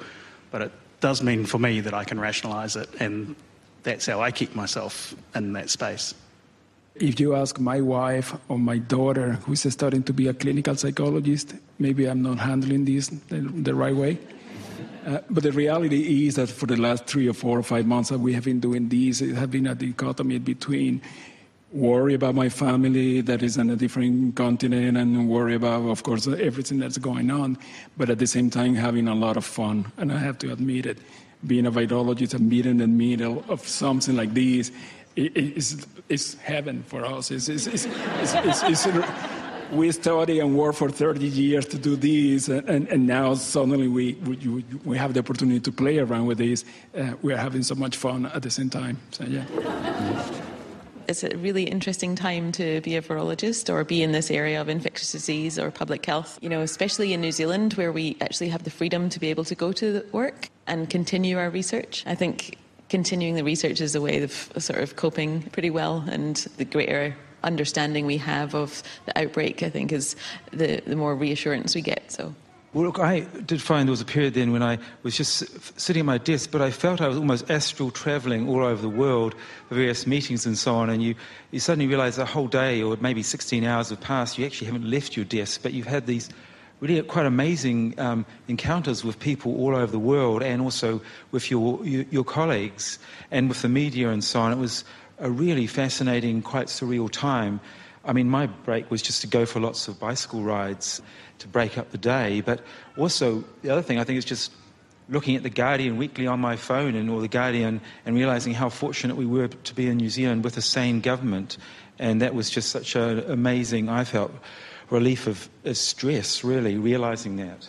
but 0.51 0.61
it 0.61 0.72
does 1.01 1.22
mean 1.22 1.45
for 1.45 1.59
me 1.59 1.82
that 1.82 1.93
I 1.93 2.03
can 2.03 2.20
rationalise 2.20 2.76
it 2.76 2.89
and 2.99 3.36
that's 3.84 4.05
how 4.05 4.22
I 4.22 4.32
keep 4.32 4.55
myself 4.55 5.16
in 5.36 5.53
that 5.53 5.70
space. 5.70 6.13
If 6.95 7.20
you 7.20 7.36
ask 7.36 7.59
my 7.59 7.82
wife 7.82 8.34
or 8.47 8.57
my 8.57 8.78
daughter, 8.78 9.34
who's 9.45 9.61
starting 9.72 10.01
to 10.03 10.13
be 10.13 10.28
a 10.28 10.34
clinical 10.34 10.76
psychologist, 10.76 11.53
maybe 11.78 12.05
I'm 12.05 12.22
not 12.22 12.39
handling 12.39 12.86
this 12.86 13.09
the, 13.09 13.41
the 13.41 13.76
right 13.76 13.95
way. 13.95 14.18
Uh, 15.05 15.19
but 15.29 15.43
the 15.43 15.51
reality 15.51 16.25
is 16.25 16.35
that 16.35 16.49
for 16.49 16.65
the 16.65 16.75
last 16.75 17.05
three 17.05 17.27
or 17.27 17.33
four 17.33 17.59
or 17.59 17.63
five 17.63 17.85
months 17.85 18.09
that 18.09 18.19
we 18.19 18.33
have 18.33 18.45
been 18.45 18.59
doing 18.59 18.89
this, 18.89 19.21
it 19.21 19.35
has 19.35 19.47
been 19.47 19.67
a 19.67 19.75
dichotomy 19.75 20.39
between 20.39 20.99
worry 21.71 22.13
about 22.13 22.33
my 22.33 22.49
family 22.49 23.21
that 23.21 23.43
is 23.43 23.57
on 23.57 23.69
a 23.69 23.75
different 23.75 24.35
continent 24.35 24.97
and 24.97 25.29
worry 25.29 25.53
about, 25.53 25.83
of 25.89 26.01
course, 26.03 26.25
everything 26.25 26.79
that's 26.79 26.97
going 26.97 27.29
on, 27.29 27.57
but 27.97 28.09
at 28.09 28.17
the 28.17 28.25
same 28.25 28.49
time 28.49 28.73
having 28.73 29.07
a 29.07 29.13
lot 29.13 29.37
of 29.37 29.45
fun. 29.45 29.85
And 29.97 30.11
I 30.11 30.17
have 30.17 30.39
to 30.39 30.51
admit 30.51 30.85
it, 30.85 30.97
being 31.45 31.65
a 31.65 31.71
virologist 31.71 32.33
and 32.33 32.49
being 32.49 32.65
in 32.65 32.77
the 32.77 32.87
middle 32.87 33.43
of 33.49 33.67
something 33.67 34.15
like 34.15 34.33
this 34.33 34.71
is, 35.15 35.85
heaven 36.41 36.83
for 36.83 37.05
us. 37.05 37.29
It's, 37.29 37.47
it's, 37.47 37.67
it's, 37.67 38.85
we 39.72 39.91
study 39.91 40.39
and 40.39 40.57
work 40.57 40.76
for 40.76 40.89
30 40.89 41.26
years 41.26 41.66
to 41.68 41.78
do 41.78 41.95
this, 41.95 42.47
and, 42.47 42.88
and 42.88 43.07
now 43.07 43.34
suddenly 43.36 43.88
we, 43.88 44.13
we, 44.26 44.66
we 44.84 44.97
have 44.97 45.13
the 45.13 45.20
opportunity 45.20 45.59
to 45.59 45.72
play 45.72 45.99
around 45.99 46.26
with 46.26 46.38
this. 46.38 46.66
Uh, 46.97 47.13
we're 47.22 47.38
having 47.38 47.63
so 47.63 47.76
much 47.76 47.97
fun 47.97 48.26
at 48.28 48.41
the 48.41 48.49
same 48.49 48.70
time. 48.70 48.97
So, 49.11 49.24
yeah. 49.26 49.45
It's 51.07 51.24
a 51.24 51.38
really 51.38 51.63
interesting 51.63 52.16
time 52.16 52.51
to 52.53 52.82
be 52.82 52.95
a 52.95 53.01
virologist 53.01 53.72
or 53.72 53.84
be 53.84 54.01
in 54.01 54.11
this 54.11 54.32
area 54.32 54.59
of 54.59 54.70
infectious 54.70 55.11
disease 55.11 55.59
or 55.59 55.70
public 55.70 56.03
health, 56.03 56.39
you 56.41 56.49
know, 56.49 56.61
especially 56.61 57.13
in 57.13 57.22
New 57.22 57.32
Zealand 57.32 57.74
where 57.74 57.91
we 57.91 58.18
actually 58.22 58.49
have 58.49 58.63
the 58.63 58.72
freedom 58.72 59.09
to 59.09 59.20
be 59.20 59.30
able 59.30 59.43
to 59.43 59.53
go 59.53 59.72
to 59.74 60.03
work 60.11 60.49
and 60.66 60.89
continue 60.89 61.38
our 61.38 61.51
research. 61.51 62.03
I 62.07 62.16
think 62.16 62.57
continuing 62.89 63.36
the 63.36 63.43
research 63.43 63.82
is 63.82 63.93
a 63.93 64.01
way 64.01 64.24
of 64.24 64.32
sort 64.57 64.80
of 64.80 64.95
coping 64.95 65.43
pretty 65.43 65.70
well, 65.70 66.03
and 66.09 66.36
the 66.57 66.66
greater 66.66 67.16
understanding 67.45 68.05
we 68.05 68.17
have 68.17 68.53
of 68.53 68.83
the 69.05 69.17
outbreak, 69.17 69.63
I 69.63 69.69
think, 69.69 69.91
is 69.91 70.15
the, 70.51 70.81
the 70.85 70.95
more 70.95 71.15
reassurance 71.15 71.75
we 71.75 71.81
get. 71.81 72.11
So. 72.11 72.33
Well, 72.75 72.83
look, 72.83 72.99
I 72.99 73.21
did 73.45 73.61
find 73.61 73.87
there 73.87 73.91
was 73.91 74.01
a 74.01 74.05
period 74.05 74.33
then 74.33 74.51
when 74.51 74.61
I 74.61 74.79
was 75.03 75.15
just 75.15 75.79
sitting 75.79 76.01
at 76.01 76.05
my 76.05 76.17
desk, 76.17 76.51
but 76.51 76.61
I 76.61 76.71
felt 76.71 76.99
I 76.99 77.07
was 77.07 77.17
almost 77.17 77.49
astral 77.49 77.89
traveling 77.89 78.49
all 78.49 78.65
over 78.65 78.81
the 78.81 78.89
world 78.89 79.33
for 79.69 79.75
various 79.75 80.05
meetings 80.05 80.45
and 80.45 80.57
so 80.57 80.75
on. 80.75 80.89
And 80.89 81.01
you, 81.01 81.15
you 81.51 81.61
suddenly 81.61 81.87
realize 81.87 82.17
a 82.17 82.25
whole 82.25 82.49
day 82.49 82.81
or 82.81 82.97
maybe 82.99 83.23
16 83.23 83.63
hours 83.63 83.91
have 83.91 84.01
passed, 84.01 84.37
you 84.37 84.45
actually 84.45 84.67
haven't 84.67 84.89
left 84.89 85.15
your 85.15 85.23
desk, 85.23 85.61
but 85.63 85.71
you've 85.71 85.87
had 85.87 86.05
these 86.05 86.29
really 86.81 87.01
quite 87.03 87.25
amazing 87.25 87.97
um, 87.97 88.25
encounters 88.49 89.05
with 89.05 89.19
people 89.19 89.55
all 89.55 89.73
over 89.73 89.91
the 89.91 89.97
world 89.97 90.43
and 90.43 90.61
also 90.61 90.99
with 91.31 91.49
your, 91.49 91.83
your, 91.85 92.03
your 92.11 92.25
colleagues 92.25 92.99
and 93.31 93.47
with 93.47 93.61
the 93.61 93.69
media 93.69 94.09
and 94.09 94.21
so 94.21 94.41
on. 94.41 94.51
It 94.51 94.57
was 94.57 94.83
a 95.20 95.30
really 95.30 95.68
fascinating, 95.68 96.41
quite 96.41 96.68
surreal 96.68 97.09
time. 97.09 97.59
I 98.03 98.13
mean, 98.13 98.30
my 98.30 98.45
break 98.47 98.91
was 98.91 99.01
just 99.01 99.22
to 99.22 99.28
go 99.28 99.45
for 99.45 99.59
lots 99.59 99.88
of 99.88 99.99
bicycle 99.99 100.43
rides 100.43 101.01
to 101.39 101.47
break 101.47 101.78
up 101.78 101.91
the 101.91 101.97
day, 101.97 102.41
but 102.41 102.61
also 102.97 103.43
the 103.61 103.70
other 103.70 103.82
thing 103.82 103.99
I 103.99 104.03
think 104.03 104.18
is 104.18 104.26
just 104.26 104.51
looking 105.09 105.36
at 105.36 105.43
the 105.43 105.49
Guardian 105.49 105.97
weekly 105.97 106.28
on 106.28 106.39
my 106.39 106.55
phone 106.55 106.95
and 106.95 107.09
or 107.09 107.22
the 107.22 107.28
Guardian 107.28 107.82
and 108.05 108.16
realizing 108.16 108.53
how 108.53 108.70
fortunate 108.70 109.16
we 109.16 109.26
were 109.26 109.47
to 109.47 109.76
be 109.76 109.88
in 109.88 109.97
New 109.97 110.09
Zealand 110.09 110.43
with 110.43 110.57
a 110.57 110.61
sane 110.61 111.01
government, 111.01 111.57
and 111.99 112.22
that 112.22 112.34
was 112.34 112.49
just 112.49 112.70
such 112.70 112.95
an 112.95 113.20
amazing. 113.30 113.89
I 113.89 114.03
felt 114.03 114.32
relief 114.89 115.28
of, 115.28 115.49
stress, 115.74 116.43
really, 116.43 116.78
realizing 116.78 117.38
that. 117.38 117.68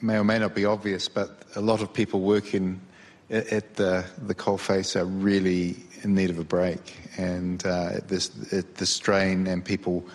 May 0.00 0.16
or 0.16 0.24
may 0.24 0.38
not 0.38 0.54
be 0.54 0.64
obvious, 0.64 1.08
but 1.08 1.42
a 1.54 1.60
lot 1.60 1.82
of 1.82 1.92
people 1.92 2.20
working 2.20 2.80
at 3.30 3.76
the, 3.76 4.04
the 4.26 4.34
coalface 4.34 4.96
are 4.96 5.04
really 5.04 5.76
in 6.02 6.14
need 6.14 6.30
of 6.30 6.38
a 6.38 6.44
break. 6.44 6.96
And 7.16 7.64
uh, 7.66 8.00
this, 8.06 8.28
the 8.28 8.86
strain 8.86 9.46
and 9.46 9.64
people 9.64 10.06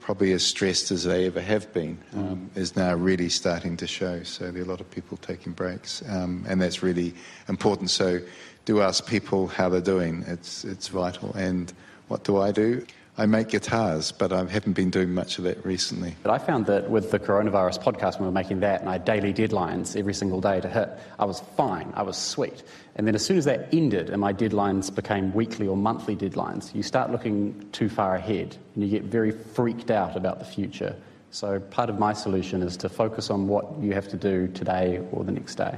probably 0.00 0.32
as 0.32 0.42
stressed 0.42 0.90
as 0.90 1.04
they 1.04 1.26
ever 1.26 1.40
have 1.40 1.70
been 1.74 1.98
um, 2.14 2.50
mm. 2.54 2.56
is 2.56 2.74
now 2.76 2.94
really 2.94 3.28
starting 3.28 3.76
to 3.76 3.86
show. 3.86 4.22
So 4.22 4.50
there 4.50 4.62
are 4.62 4.64
a 4.64 4.68
lot 4.68 4.80
of 4.80 4.90
people 4.90 5.18
taking 5.18 5.52
breaks, 5.52 6.02
um, 6.08 6.46
and 6.48 6.62
that's 6.62 6.82
really 6.82 7.12
important. 7.46 7.90
So 7.90 8.20
do 8.64 8.80
ask 8.80 9.06
people 9.06 9.48
how 9.48 9.68
they're 9.68 9.82
doing. 9.82 10.24
It's, 10.26 10.64
it's 10.64 10.88
vital. 10.88 11.34
And 11.34 11.72
what 12.08 12.24
do 12.24 12.38
I 12.38 12.52
do? 12.52 12.86
I 13.20 13.26
make 13.26 13.48
guitars, 13.48 14.12
but 14.12 14.32
I 14.32 14.44
haven't 14.44 14.74
been 14.74 14.90
doing 14.90 15.12
much 15.12 15.38
of 15.38 15.44
that 15.44 15.64
recently. 15.66 16.14
But 16.22 16.30
I 16.30 16.38
found 16.38 16.66
that 16.66 16.88
with 16.88 17.10
the 17.10 17.18
coronavirus 17.18 17.82
podcast, 17.82 18.12
when 18.14 18.20
we 18.20 18.26
were 18.26 18.32
making 18.32 18.60
that, 18.60 18.78
and 18.80 18.88
I 18.88 18.92
had 18.92 19.04
daily 19.04 19.34
deadlines 19.34 19.96
every 19.96 20.14
single 20.14 20.40
day 20.40 20.60
to 20.60 20.68
hit, 20.68 20.88
I 21.18 21.24
was 21.24 21.40
fine. 21.56 21.92
I 21.96 22.02
was 22.02 22.16
sweet. 22.16 22.62
And 22.94 23.08
then 23.08 23.16
as 23.16 23.26
soon 23.26 23.36
as 23.36 23.44
that 23.46 23.74
ended 23.74 24.10
and 24.10 24.20
my 24.20 24.32
deadlines 24.32 24.94
became 24.94 25.34
weekly 25.34 25.66
or 25.66 25.76
monthly 25.76 26.14
deadlines, 26.14 26.72
you 26.76 26.84
start 26.84 27.10
looking 27.10 27.68
too 27.72 27.88
far 27.88 28.14
ahead 28.14 28.56
and 28.76 28.84
you 28.84 28.88
get 28.88 29.02
very 29.02 29.32
freaked 29.32 29.90
out 29.90 30.16
about 30.16 30.38
the 30.38 30.44
future. 30.44 30.94
So 31.32 31.58
part 31.58 31.90
of 31.90 31.98
my 31.98 32.12
solution 32.12 32.62
is 32.62 32.76
to 32.78 32.88
focus 32.88 33.30
on 33.30 33.48
what 33.48 33.80
you 33.80 33.94
have 33.94 34.06
to 34.08 34.16
do 34.16 34.46
today 34.46 35.04
or 35.10 35.24
the 35.24 35.32
next 35.32 35.56
day. 35.56 35.76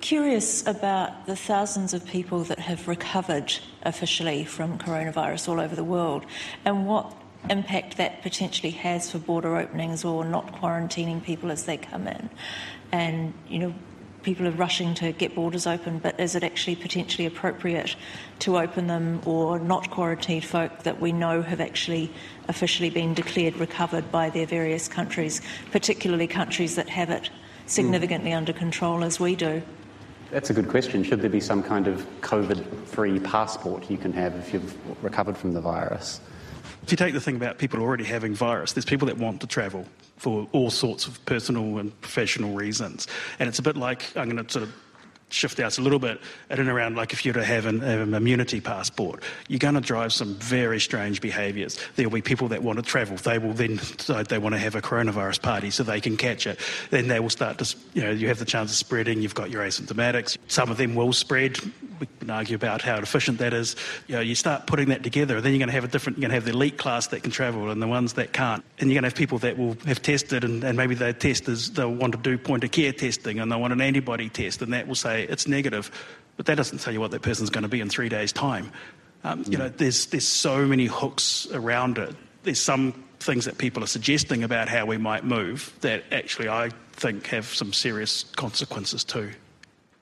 Curious 0.00 0.66
about 0.66 1.26
the 1.26 1.36
thousands 1.36 1.92
of 1.92 2.06
people 2.06 2.44
that 2.44 2.58
have 2.58 2.88
recovered 2.88 3.52
officially 3.82 4.44
from 4.44 4.78
coronavirus 4.78 5.48
all 5.48 5.60
over 5.60 5.76
the 5.76 5.84
world 5.84 6.24
and 6.64 6.86
what 6.86 7.14
impact 7.50 7.98
that 7.98 8.22
potentially 8.22 8.70
has 8.70 9.10
for 9.10 9.18
border 9.18 9.56
openings 9.56 10.04
or 10.04 10.24
not 10.24 10.52
quarantining 10.54 11.22
people 11.22 11.50
as 11.50 11.64
they 11.64 11.76
come 11.76 12.06
in. 12.06 12.30
And, 12.92 13.34
you 13.46 13.58
know, 13.58 13.74
people 14.22 14.46
are 14.46 14.52
rushing 14.52 14.94
to 14.94 15.12
get 15.12 15.34
borders 15.34 15.66
open, 15.66 15.98
but 15.98 16.18
is 16.18 16.34
it 16.34 16.44
actually 16.44 16.76
potentially 16.76 17.26
appropriate 17.26 17.94
to 18.40 18.58
open 18.58 18.86
them 18.86 19.20
or 19.26 19.58
not 19.58 19.90
quarantine 19.90 20.40
folk 20.40 20.82
that 20.82 21.00
we 21.00 21.12
know 21.12 21.42
have 21.42 21.60
actually 21.60 22.10
officially 22.48 22.90
been 22.90 23.12
declared 23.12 23.56
recovered 23.56 24.10
by 24.10 24.30
their 24.30 24.46
various 24.46 24.88
countries, 24.88 25.42
particularly 25.70 26.26
countries 26.26 26.76
that 26.76 26.88
have 26.88 27.10
it 27.10 27.30
significantly 27.66 28.30
mm. 28.30 28.36
under 28.36 28.52
control 28.52 29.04
as 29.04 29.20
we 29.20 29.36
do? 29.36 29.62
That's 30.30 30.48
a 30.50 30.54
good 30.54 30.68
question. 30.68 31.02
Should 31.02 31.22
there 31.22 31.30
be 31.30 31.40
some 31.40 31.62
kind 31.62 31.88
of 31.88 32.06
COVID 32.20 32.86
free 32.86 33.18
passport 33.18 33.90
you 33.90 33.98
can 33.98 34.12
have 34.12 34.34
if 34.36 34.52
you've 34.52 35.02
recovered 35.02 35.36
from 35.36 35.52
the 35.52 35.60
virus? 35.60 36.20
If 36.84 36.92
you 36.92 36.96
take 36.96 37.14
the 37.14 37.20
thing 37.20 37.36
about 37.36 37.58
people 37.58 37.80
already 37.80 38.04
having 38.04 38.34
virus, 38.34 38.72
there's 38.72 38.84
people 38.84 39.06
that 39.06 39.18
want 39.18 39.40
to 39.40 39.46
travel 39.48 39.84
for 40.16 40.48
all 40.52 40.70
sorts 40.70 41.06
of 41.06 41.24
personal 41.26 41.78
and 41.78 41.98
professional 42.00 42.54
reasons. 42.54 43.08
And 43.38 43.48
it's 43.48 43.58
a 43.58 43.62
bit 43.62 43.76
like, 43.76 44.16
I'm 44.16 44.30
going 44.30 44.44
to 44.44 44.50
sort 44.50 44.62
of 44.62 44.74
shift 45.32 45.60
out 45.60 45.78
a 45.78 45.82
little 45.82 45.98
bit 45.98 46.20
at 46.48 46.58
and 46.58 46.68
around 46.68 46.96
like 46.96 47.12
if 47.12 47.24
you 47.24 47.32
were 47.32 47.40
to 47.40 47.44
have 47.44 47.66
an, 47.66 47.82
an 47.82 48.14
immunity 48.14 48.60
passport, 48.60 49.22
you're 49.48 49.58
going 49.58 49.74
to 49.74 49.80
drive 49.80 50.12
some 50.12 50.34
very 50.34 50.80
strange 50.80 51.20
behaviours. 51.20 51.78
There'll 51.96 52.12
be 52.12 52.22
people 52.22 52.48
that 52.48 52.62
want 52.62 52.78
to 52.78 52.82
travel. 52.82 53.16
They 53.16 53.38
will 53.38 53.52
then 53.52 53.76
decide 53.76 54.26
they 54.26 54.38
want 54.38 54.54
to 54.54 54.58
have 54.58 54.74
a 54.74 54.82
coronavirus 54.82 55.42
party 55.42 55.70
so 55.70 55.82
they 55.82 56.00
can 56.00 56.16
catch 56.16 56.46
it. 56.46 56.58
Then 56.90 57.08
they 57.08 57.20
will 57.20 57.30
start 57.30 57.58
to, 57.58 57.76
you 57.94 58.02
know, 58.02 58.10
you 58.10 58.28
have 58.28 58.38
the 58.38 58.44
chance 58.44 58.70
of 58.70 58.76
spreading. 58.76 59.22
You've 59.22 59.34
got 59.34 59.50
your 59.50 59.62
asymptomatics. 59.62 60.38
Some 60.48 60.70
of 60.70 60.76
them 60.76 60.94
will 60.94 61.12
spread. 61.12 61.58
We 62.00 62.08
can 62.18 62.30
argue 62.30 62.56
about 62.56 62.82
how 62.82 62.96
efficient 62.96 63.38
that 63.38 63.52
is. 63.52 63.76
You 64.08 64.16
know, 64.16 64.20
you 64.20 64.34
start 64.34 64.66
putting 64.66 64.88
that 64.88 65.02
together, 65.02 65.40
then 65.40 65.52
you're 65.52 65.58
going 65.58 65.68
to 65.68 65.74
have 65.74 65.84
a 65.84 65.88
different, 65.88 66.18
you're 66.18 66.28
going 66.28 66.30
to 66.30 66.34
have 66.34 66.44
the 66.44 66.52
elite 66.52 66.78
class 66.78 67.08
that 67.08 67.22
can 67.22 67.30
travel 67.30 67.70
and 67.70 67.80
the 67.80 67.86
ones 67.86 68.14
that 68.14 68.32
can't. 68.32 68.64
And 68.78 68.90
you're 68.90 68.94
going 68.94 69.02
to 69.02 69.08
have 69.08 69.18
people 69.18 69.38
that 69.40 69.58
will 69.58 69.76
have 69.86 70.00
tested 70.00 70.42
and, 70.42 70.64
and 70.64 70.76
maybe 70.76 70.94
their 70.94 71.12
testers, 71.12 71.70
they'll 71.70 71.94
want 71.94 72.12
to 72.14 72.18
do 72.18 72.38
point 72.38 72.64
of 72.64 72.70
care 72.70 72.92
testing 72.92 73.38
and 73.38 73.52
they'll 73.52 73.60
want 73.60 73.72
an 73.72 73.80
antibody 73.80 74.28
test 74.28 74.62
and 74.62 74.72
that 74.72 74.88
will 74.88 74.94
say, 74.94 75.24
it's 75.24 75.46
negative, 75.46 75.90
but 76.36 76.46
that 76.46 76.56
doesn't 76.56 76.78
tell 76.78 76.92
you 76.92 77.00
what 77.00 77.10
that 77.10 77.22
person's 77.22 77.50
going 77.50 77.62
to 77.62 77.68
be 77.68 77.80
in 77.80 77.88
three 77.90 78.08
days' 78.08 78.32
time. 78.32 78.72
Um, 79.22 79.44
you 79.46 79.58
know, 79.58 79.68
there's, 79.68 80.06
there's 80.06 80.26
so 80.26 80.64
many 80.64 80.86
hooks 80.86 81.46
around 81.52 81.98
it. 81.98 82.16
There's 82.42 82.60
some 82.60 83.04
things 83.18 83.44
that 83.44 83.58
people 83.58 83.84
are 83.84 83.88
suggesting 83.88 84.42
about 84.42 84.68
how 84.68 84.86
we 84.86 84.96
might 84.96 85.24
move 85.24 85.74
that 85.82 86.04
actually 86.10 86.48
I 86.48 86.70
think 86.92 87.26
have 87.26 87.46
some 87.46 87.72
serious 87.72 88.24
consequences 88.36 89.04
too. 89.04 89.30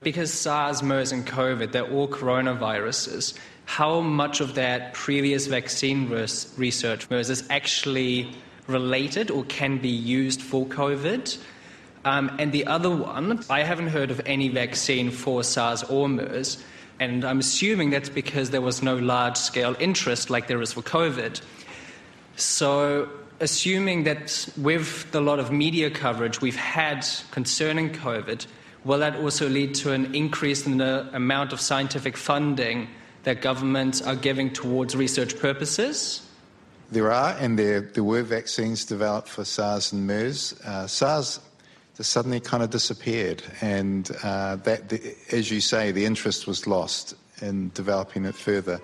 Because 0.01 0.33
SARS, 0.33 0.83
MERS, 0.83 1.11
and 1.13 1.27
COVID, 1.27 1.73
they're 1.73 1.91
all 1.91 2.07
coronaviruses, 2.07 3.35
how 3.65 4.01
much 4.01 4.41
of 4.41 4.55
that 4.55 4.95
previous 4.95 5.47
vaccine 5.47 6.09
research 6.09 7.11
MERS 7.11 7.31
is 7.31 7.45
actually 7.51 8.31
related 8.67 9.31
or 9.31 9.45
can 9.45 9.79
be 9.79 9.89
used 9.89 10.41
for 10.41 10.65
COVID? 10.67 11.39
Um, 12.05 12.31
and 12.39 12.53
the 12.53 12.67
other 12.67 12.91
one, 12.91 13.45
I 13.51 13.63
haven't 13.63 13.89
heard 13.89 14.11
of 14.11 14.21
any 14.25 14.49
vaccine 14.49 15.11
for 15.11 15.43
SARS 15.43 15.83
or 15.83 16.09
MERS, 16.09 16.63
and 17.01 17.25
I'm 17.25 17.41
assuming 17.41 17.91
that's 17.91 18.09
because 18.09 18.51
there 18.51 18.61
was 18.61 18.83
no 18.83 18.97
large 18.97 19.37
scale 19.37 19.77
interest 19.79 20.31
like 20.31 20.47
there 20.47 20.63
is 20.63 20.73
for 20.73 20.83
COVID. 20.83 21.43
So, 22.37 23.09
assuming 23.41 24.05
that 24.05 24.49
with 24.57 25.11
the 25.11 25.21
lot 25.21 25.39
of 25.39 25.53
media 25.53 25.91
coverage 25.91 26.41
we've 26.41 26.57
had 26.57 27.07
concerning 27.31 27.91
COVID, 27.91 28.47
will 28.89 28.99
that 28.99 29.17
also 29.17 29.47
lead 29.49 29.75
to 29.75 29.93
an 29.93 30.15
increase 30.15 30.67
in 30.67 30.79
the 30.79 31.07
amount 31.13 31.53
of 31.53 31.61
scientific 31.61 32.17
funding 32.17 32.89
that 33.25 33.43
governments 33.43 34.01
are 34.01 34.17
giving 34.17 34.51
towards 34.51 34.97
research 34.97 35.39
purposes? 35.39 36.27
There 36.91 37.13
are, 37.13 37.37
and 37.39 37.59
there, 37.59 37.83
there 37.83 38.03
were 38.03 38.23
vaccines 38.23 38.87
developed 38.87 39.29
for 39.29 39.45
SARS 39.45 39.93
and 39.93 40.07
MERS. 40.07 40.59
Uh, 40.65 40.87
SARS 40.87 41.39
just 41.99 42.11
suddenly 42.11 42.41
kind 42.41 42.63
of 42.63 42.71
disappeared. 42.71 43.43
And 43.61 44.11
uh, 44.23 44.57
that, 44.57 44.89
the, 44.89 45.15
as 45.33 45.51
you 45.51 45.61
say, 45.61 45.93
the 45.93 46.07
interest 46.07 46.47
was 46.47 46.67
lost 46.67 47.15
in 47.43 47.71
developing 47.75 48.25
it 48.25 48.35
further. 48.35 48.81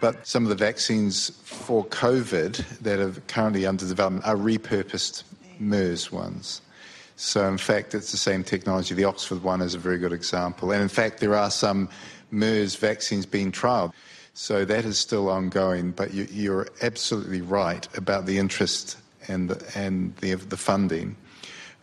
But 0.00 0.26
some 0.26 0.44
of 0.44 0.48
the 0.48 0.54
vaccines 0.54 1.28
for 1.44 1.84
COVID 1.84 2.80
that 2.80 2.98
are 2.98 3.12
currently 3.28 3.66
under 3.66 3.86
development 3.86 4.24
are 4.24 4.34
repurposed 4.34 5.24
MERS 5.58 6.10
ones. 6.10 6.62
So, 7.16 7.46
in 7.46 7.58
fact, 7.58 7.94
it's 7.94 8.10
the 8.10 8.18
same 8.18 8.42
technology. 8.42 8.94
The 8.94 9.04
Oxford 9.04 9.42
one 9.42 9.60
is 9.60 9.74
a 9.74 9.78
very 9.78 9.98
good 9.98 10.12
example. 10.12 10.72
And 10.72 10.82
in 10.82 10.88
fact, 10.88 11.20
there 11.20 11.34
are 11.34 11.50
some 11.50 11.88
MERS 12.30 12.76
vaccines 12.76 13.26
being 13.26 13.52
trialled. 13.52 13.92
So, 14.34 14.64
that 14.64 14.84
is 14.84 14.98
still 14.98 15.28
ongoing. 15.28 15.92
But 15.92 16.14
you, 16.14 16.52
are 16.52 16.68
absolutely 16.80 17.42
right 17.42 17.86
about 17.96 18.26
the 18.26 18.38
interest 18.38 18.96
and 19.28 19.50
the, 19.50 19.78
and 19.78 20.16
the, 20.16 20.34
the 20.34 20.56
funding. 20.56 21.16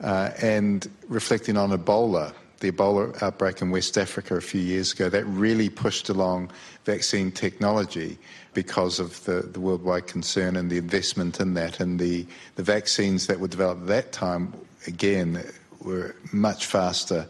Uh, 0.02 0.32
and 0.42 0.90
reflecting 1.08 1.58
on 1.58 1.72
Ebola, 1.72 2.34
the 2.60 2.72
Ebola 2.72 3.22
outbreak 3.22 3.62
in 3.62 3.70
West 3.70 3.98
Africa 3.98 4.36
a 4.36 4.42
few 4.42 4.62
years 4.62 4.94
ago, 4.94 5.10
that 5.10 5.26
really 5.26 5.70
pushed 5.70 6.10
along 6.10 6.52
vaccine 6.86 7.32
technology 7.32 8.18
because 8.54 9.00
of 9.00 9.24
the, 9.26 9.42
the 9.42 9.60
worldwide 9.60 10.08
concern 10.08 10.56
and 10.56 10.70
the 10.70 10.78
investment 10.78 11.40
in 11.40 11.54
that. 11.54 11.80
And 11.80 12.00
the, 12.00 12.26
the 12.56 12.64
vaccines 12.64 13.28
that 13.28 13.40
were 13.40 13.48
developed 13.48 13.82
at 13.82 13.88
that 13.88 14.12
time, 14.12 14.54
again, 14.88 15.44
were 15.82 16.16
much 16.32 16.66
faster 16.66 17.28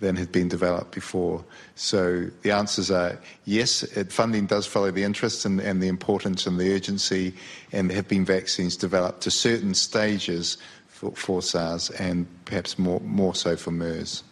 than 0.00 0.16
had 0.16 0.32
been 0.32 0.48
developed 0.48 0.92
before. 0.92 1.44
So 1.74 2.26
the 2.42 2.52
answers 2.52 2.90
are 2.90 3.18
yes, 3.44 3.82
it, 3.82 4.12
funding 4.12 4.46
does 4.46 4.66
follow 4.66 4.90
the 4.90 5.04
interest 5.04 5.44
and, 5.44 5.60
and, 5.60 5.82
the 5.82 5.88
importance 5.88 6.46
and 6.46 6.58
the 6.58 6.74
urgency, 6.74 7.34
and 7.72 7.90
there 7.90 7.96
have 7.96 8.08
been 8.08 8.24
vaccines 8.24 8.76
developed 8.76 9.20
to 9.22 9.30
certain 9.30 9.74
stages 9.74 10.56
for, 10.88 11.12
for 11.12 11.42
SARS 11.42 11.90
and 11.90 12.26
perhaps 12.46 12.78
more, 12.78 13.00
more 13.00 13.34
so 13.34 13.56
for 13.56 13.70
MERS. 13.70 14.22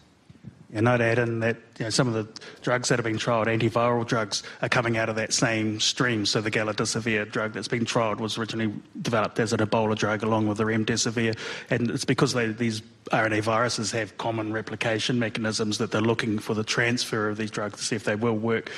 And 0.71 0.87
I'd 0.87 1.01
add 1.01 1.17
in 1.17 1.39
that 1.39 1.57
you 1.79 1.85
know, 1.85 1.89
some 1.89 2.07
of 2.07 2.13
the 2.13 2.27
drugs 2.61 2.89
that 2.89 2.99
have 2.99 3.03
been 3.03 3.17
trialled, 3.17 3.47
antiviral 3.47 4.05
drugs, 4.05 4.43
are 4.61 4.69
coming 4.69 4.97
out 4.97 5.09
of 5.09 5.15
that 5.15 5.33
same 5.33 5.79
stream. 5.79 6.27
So 6.27 6.41
the 6.41 6.51
Galidesivir 6.51 7.31
drug 7.31 7.53
that's 7.53 7.67
been 7.67 7.85
trialled 7.85 8.19
was 8.19 8.37
originally 8.37 8.71
developed 9.01 9.39
as 9.39 9.51
an 9.51 9.59
Ebola 9.59 9.97
drug 9.97 10.21
along 10.21 10.47
with 10.47 10.59
the 10.59 10.65
remdesivir. 10.65 11.35
And 11.71 11.89
it's 11.89 12.05
because 12.05 12.33
they, 12.33 12.47
these 12.47 12.81
RNA 13.11 13.41
viruses 13.41 13.91
have 13.91 14.15
common 14.19 14.53
replication 14.53 15.17
mechanisms 15.17 15.79
that 15.79 15.89
they're 15.91 16.01
looking 16.01 16.37
for 16.37 16.53
the 16.53 16.63
transfer 16.63 17.29
of 17.29 17.37
these 17.37 17.49
drugs 17.49 17.79
to 17.79 17.83
see 17.83 17.95
if 17.95 18.03
they 18.03 18.15
will 18.15 18.37
work 18.37 18.71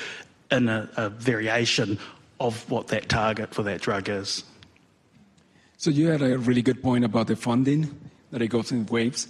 in 0.50 0.68
a, 0.70 0.88
a 0.96 1.10
variation 1.10 1.98
of 2.40 2.68
what 2.70 2.88
that 2.88 3.10
target 3.10 3.54
for 3.54 3.62
that 3.64 3.82
drug 3.82 4.08
is. 4.08 4.44
So 5.76 5.90
you 5.90 6.08
had 6.08 6.22
a 6.22 6.38
really 6.38 6.62
good 6.62 6.82
point 6.82 7.04
about 7.04 7.26
the 7.26 7.36
funding 7.36 8.10
that 8.30 8.40
it 8.40 8.48
goes 8.48 8.72
in 8.72 8.86
waves. 8.86 9.28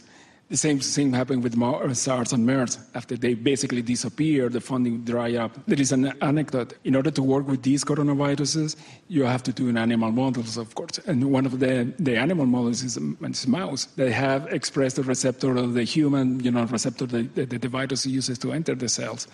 The 0.53 0.59
same 0.59 0.81
thing 0.81 1.15
happened 1.15 1.43
with 1.43 1.57
uh, 1.59 1.95
SARS 1.95 2.35
and 2.35 2.45
MERS. 2.45 2.79
After 2.95 3.17
they 3.17 3.33
basically 3.33 3.81
disappeared, 3.81 4.53
the 4.53 4.61
funding 4.61 5.03
dried 5.03 5.37
up. 5.37 5.53
There 5.67 5.81
is 5.81 5.93
an 5.93 6.13
anecdote. 6.21 6.75
In 6.85 6.95
order 6.95 7.11
to 7.11 7.23
work 7.23 7.49
with 7.49 7.63
these 7.63 7.83
coronaviruses, 7.85 8.77
you 9.09 9.25
have 9.25 9.43
to 9.45 9.53
do 9.55 9.71
in 9.71 9.79
animal 9.79 10.13
models, 10.13 10.59
of 10.59 10.75
course. 10.75 10.99
And 11.07 11.33
one 11.33 11.47
of 11.47 11.59
the, 11.59 11.91
the 11.99 12.19
animal 12.19 12.45
models 12.45 12.83
is, 12.83 12.99
is 12.99 13.47
mouse. 13.47 13.87
They 13.97 14.13
have 14.13 14.47
expressed 14.53 14.97
the 14.97 15.05
receptor 15.05 15.57
of 15.57 15.73
the 15.73 15.85
human, 15.85 16.41
you 16.41 16.51
know, 16.51 16.65
receptor 16.65 17.07
that 17.07 17.35
the, 17.35 17.47
the 17.47 17.69
virus 17.69 18.05
uses 18.05 18.39
to 18.41 18.53
enter 18.53 18.75
the 18.75 18.91
cells. 18.91 19.29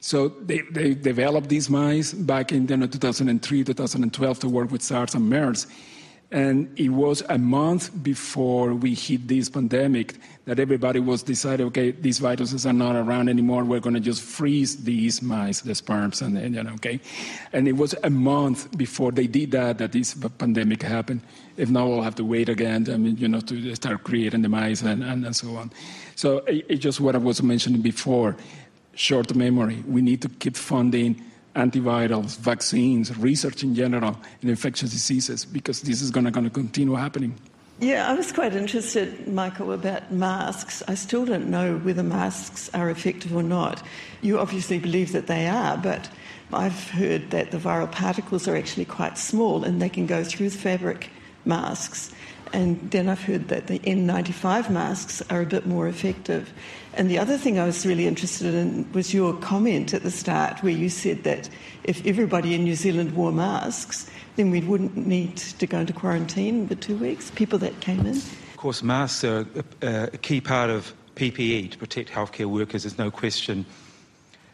So 0.00 0.30
they, 0.30 0.62
they 0.72 0.94
developed 0.94 1.48
these 1.48 1.70
mice 1.70 2.12
back 2.12 2.50
in 2.50 2.66
you 2.66 2.76
know, 2.76 2.88
2003, 2.88 3.62
2012 3.62 4.38
to 4.40 4.48
work 4.48 4.72
with 4.72 4.82
SARS 4.82 5.14
and 5.14 5.30
MERS. 5.30 5.68
And 6.32 6.78
it 6.78 6.90
was 6.90 7.24
a 7.28 7.38
month 7.38 7.90
before 8.04 8.72
we 8.72 8.94
hit 8.94 9.26
this 9.26 9.50
pandemic 9.50 10.14
that 10.44 10.60
everybody 10.60 11.00
was 11.00 11.24
deciding, 11.24 11.66
okay, 11.66 11.90
these 11.90 12.20
viruses 12.20 12.66
are 12.66 12.72
not 12.72 12.94
around 12.94 13.28
anymore. 13.28 13.64
We're 13.64 13.80
going 13.80 13.94
to 13.94 14.00
just 14.00 14.22
freeze 14.22 14.84
these 14.84 15.22
mice, 15.22 15.62
the 15.62 15.74
sperms, 15.74 16.22
and, 16.22 16.34
know, 16.52 16.70
okay. 16.74 17.00
And 17.52 17.66
it 17.66 17.72
was 17.72 17.96
a 18.04 18.10
month 18.10 18.76
before 18.78 19.10
they 19.10 19.26
did 19.26 19.50
that 19.52 19.78
that 19.78 19.90
this 19.90 20.14
pandemic 20.38 20.82
happened. 20.82 21.22
If 21.56 21.68
not, 21.68 21.88
we'll 21.88 22.02
have 22.02 22.14
to 22.16 22.24
wait 22.24 22.48
again. 22.48 22.88
I 22.88 22.96
mean, 22.96 23.16
you 23.16 23.26
know, 23.26 23.40
to 23.40 23.74
start 23.74 24.04
creating 24.04 24.42
the 24.42 24.48
mice 24.48 24.82
and, 24.82 25.02
and, 25.02 25.26
and 25.26 25.34
so 25.34 25.56
on. 25.56 25.72
So 26.14 26.38
it's 26.46 26.64
it 26.68 26.76
just 26.76 27.00
what 27.00 27.16
I 27.16 27.18
was 27.18 27.42
mentioning 27.42 27.82
before. 27.82 28.36
Short 28.94 29.34
memory. 29.34 29.82
We 29.86 30.02
need 30.02 30.22
to 30.22 30.28
keep 30.28 30.56
funding 30.56 31.24
antivirals, 31.54 32.38
vaccines, 32.38 33.16
research 33.18 33.62
in 33.62 33.74
general, 33.74 34.16
and 34.40 34.50
infectious 34.50 34.90
diseases, 34.90 35.44
because 35.44 35.82
this 35.82 36.00
is 36.00 36.10
going 36.10 36.30
to 36.30 36.50
continue 36.50 36.94
happening. 36.94 37.34
Yeah, 37.80 38.10
I 38.10 38.12
was 38.12 38.30
quite 38.30 38.54
interested, 38.54 39.26
Michael, 39.26 39.72
about 39.72 40.12
masks. 40.12 40.82
I 40.86 40.94
still 40.94 41.24
don't 41.24 41.48
know 41.48 41.78
whether 41.78 42.02
masks 42.02 42.68
are 42.74 42.90
effective 42.90 43.34
or 43.34 43.42
not. 43.42 43.82
You 44.20 44.38
obviously 44.38 44.78
believe 44.78 45.12
that 45.12 45.28
they 45.28 45.48
are, 45.48 45.78
but 45.78 46.10
I've 46.52 46.90
heard 46.90 47.30
that 47.30 47.52
the 47.52 47.58
viral 47.58 47.90
particles 47.90 48.46
are 48.46 48.54
actually 48.56 48.84
quite 48.84 49.16
small 49.16 49.64
and 49.64 49.80
they 49.80 49.88
can 49.88 50.06
go 50.06 50.22
through 50.22 50.50
the 50.50 50.58
fabric 50.58 51.08
masks. 51.46 52.12
And 52.52 52.90
then 52.90 53.08
I've 53.08 53.22
heard 53.22 53.48
that 53.48 53.68
the 53.68 53.78
N95 53.78 54.68
masks 54.68 55.22
are 55.30 55.40
a 55.40 55.46
bit 55.46 55.66
more 55.66 55.88
effective. 55.88 56.52
And 56.94 57.08
the 57.08 57.18
other 57.18 57.38
thing 57.38 57.58
I 57.58 57.64
was 57.64 57.86
really 57.86 58.06
interested 58.06 58.54
in 58.54 58.90
was 58.92 59.14
your 59.14 59.34
comment 59.34 59.94
at 59.94 60.02
the 60.02 60.10
start, 60.10 60.62
where 60.62 60.72
you 60.72 60.88
said 60.88 61.22
that 61.22 61.48
if 61.84 62.04
everybody 62.04 62.54
in 62.54 62.64
New 62.64 62.74
Zealand 62.74 63.14
wore 63.14 63.32
masks, 63.32 64.10
then 64.36 64.50
we 64.50 64.60
wouldn't 64.60 64.96
need 64.96 65.36
to 65.36 65.66
go 65.66 65.78
into 65.78 65.92
quarantine 65.92 66.66
for 66.66 66.74
two 66.74 66.96
weeks, 66.96 67.30
people 67.30 67.58
that 67.60 67.80
came 67.80 68.00
in. 68.00 68.16
Of 68.16 68.56
course, 68.56 68.82
masks 68.82 69.24
are 69.24 69.46
a, 69.82 70.10
a 70.12 70.18
key 70.18 70.40
part 70.40 70.70
of 70.70 70.92
PPE 71.14 71.70
to 71.72 71.78
protect 71.78 72.10
healthcare 72.10 72.46
workers, 72.46 72.82
there's 72.82 72.98
no 72.98 73.10
question. 73.10 73.66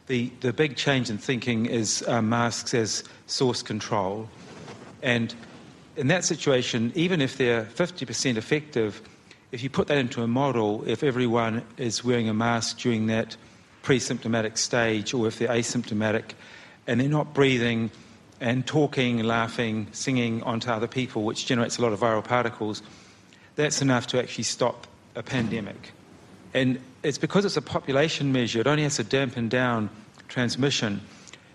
The, 0.08 0.30
the 0.40 0.52
big 0.52 0.76
change 0.76 1.10
in 1.10 1.18
thinking 1.18 1.66
is 1.66 2.04
uh, 2.06 2.22
masks 2.22 2.74
as 2.74 3.04
source 3.26 3.62
control. 3.62 4.28
And 5.02 5.34
in 5.96 6.08
that 6.08 6.24
situation, 6.24 6.92
even 6.94 7.20
if 7.20 7.38
they're 7.38 7.64
50% 7.64 8.36
effective, 8.36 9.00
if 9.52 9.62
you 9.62 9.70
put 9.70 9.88
that 9.88 9.98
into 9.98 10.22
a 10.22 10.26
model, 10.26 10.82
if 10.86 11.02
everyone 11.02 11.62
is 11.76 12.04
wearing 12.04 12.28
a 12.28 12.34
mask 12.34 12.78
during 12.78 13.06
that 13.06 13.36
pre 13.82 13.98
symptomatic 13.98 14.58
stage, 14.58 15.14
or 15.14 15.28
if 15.28 15.38
they're 15.38 15.48
asymptomatic 15.48 16.32
and 16.86 17.00
they're 17.00 17.08
not 17.08 17.34
breathing 17.34 17.90
and 18.40 18.66
talking, 18.66 19.22
laughing, 19.22 19.86
singing 19.92 20.42
onto 20.42 20.70
other 20.70 20.86
people, 20.86 21.22
which 21.24 21.46
generates 21.46 21.78
a 21.78 21.82
lot 21.82 21.92
of 21.92 22.00
viral 22.00 22.24
particles, 22.24 22.82
that's 23.54 23.80
enough 23.80 24.08
to 24.08 24.18
actually 24.18 24.44
stop 24.44 24.86
a 25.14 25.22
pandemic. 25.22 25.92
And 26.52 26.78
it's 27.02 27.18
because 27.18 27.44
it's 27.44 27.56
a 27.56 27.62
population 27.62 28.32
measure, 28.32 28.60
it 28.60 28.66
only 28.66 28.82
has 28.82 28.96
to 28.96 29.04
dampen 29.04 29.48
down 29.48 29.88
transmission. 30.28 31.00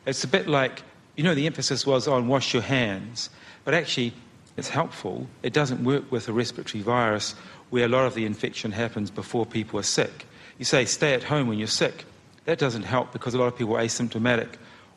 It's 0.06 0.24
a 0.24 0.28
bit 0.28 0.48
like, 0.48 0.84
you 1.16 1.24
know, 1.24 1.36
the 1.36 1.46
emphasis 1.46 1.86
was 1.86 2.08
on 2.08 2.28
wash 2.28 2.54
your 2.54 2.64
hands, 2.64 3.30
but 3.64 3.74
actually, 3.74 4.14
it's 4.58 4.70
helpful. 4.70 5.28
It 5.44 5.54
doesn't 5.54 5.84
work 5.84 6.12
with 6.12 6.28
a 6.28 6.34
respiratory 6.34 6.84
virus 6.84 7.36
where 7.72 7.86
a 7.86 7.88
lot 7.88 8.05
of 8.05 8.13
the 8.13 8.26
infection 8.26 8.72
happens 8.72 9.09
before 9.09 9.45
people 9.45 9.80
are 9.80 9.84
sick. 9.84 10.26
You 10.59 10.65
say 10.65 10.86
stay 10.86 11.13
at 11.13 11.24
home 11.24 11.47
when 11.47 11.57
you're 11.57 11.67
sick. 11.67 12.05
That 12.45 12.59
doesn't 12.59 12.84
help 12.84 13.11
because 13.11 13.34
a 13.34 13.39
lot 13.39 13.47
of 13.47 13.57
people 13.57 13.76
are 13.76 13.82
asymptomatic 13.82 14.49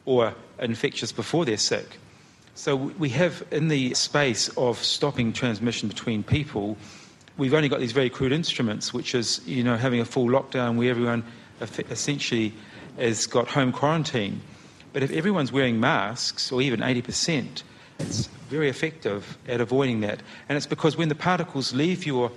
or 0.04 0.34
infectious 0.58 1.12
before 1.12 1.44
they're 1.44 1.56
sick. 1.56 1.98
So 2.54 2.76
we 2.76 3.08
have 3.10 3.44
in 3.50 3.68
the 3.68 3.94
space 3.94 4.48
of 4.56 4.78
stopping 4.78 5.32
transmission 5.32 5.88
between 5.88 6.22
people, 6.22 6.76
we've 7.36 7.54
only 7.54 7.68
got 7.68 7.80
these 7.80 7.92
very 7.92 8.10
crude 8.10 8.32
instruments, 8.32 8.92
which 8.92 9.14
is 9.14 9.40
you 9.46 9.64
know 9.64 9.76
having 9.76 10.00
a 10.00 10.04
full 10.04 10.26
lockdown 10.26 10.76
where 10.76 10.90
everyone 10.90 11.24
essentially 11.60 12.52
has 12.98 13.26
got 13.26 13.48
home 13.48 13.72
quarantine. 13.72 14.40
But 14.92 15.02
if 15.02 15.10
everyone's 15.10 15.50
wearing 15.50 15.80
masks, 15.80 16.52
or 16.52 16.62
even 16.62 16.80
80%, 16.80 17.64
it's 17.98 18.26
very 18.48 18.68
effective 18.68 19.36
at 19.48 19.60
avoiding 19.60 20.00
that. 20.00 20.20
And 20.48 20.56
it's 20.56 20.66
because 20.66 20.96
when 20.96 21.08
the 21.08 21.16
particles 21.16 21.74
leave 21.74 22.06
your 22.06 22.30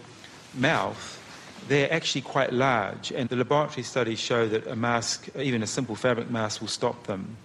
mouth, 0.57 1.13
they're 1.67 1.91
actually 1.91 2.21
quite 2.21 2.53
large. 2.53 3.11
And 3.11 3.29
the 3.29 3.35
laboratory 3.35 3.83
studies 3.83 4.19
show 4.19 4.47
that 4.47 4.67
a 4.67 4.75
mask, 4.75 5.27
even 5.37 5.63
a 5.63 5.67
simple 5.67 5.95
fabric 5.95 6.29
mask, 6.29 6.61
will 6.61 6.67
stop 6.67 7.07
them. 7.07 7.37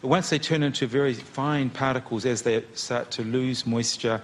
But 0.00 0.08
once 0.08 0.30
they 0.30 0.38
turn 0.38 0.62
into 0.62 0.86
very 0.86 1.14
fine 1.14 1.70
particles 1.70 2.26
as 2.26 2.42
they 2.42 2.64
start 2.74 3.12
to 3.12 3.22
lose 3.22 3.66
moisture, 3.66 4.20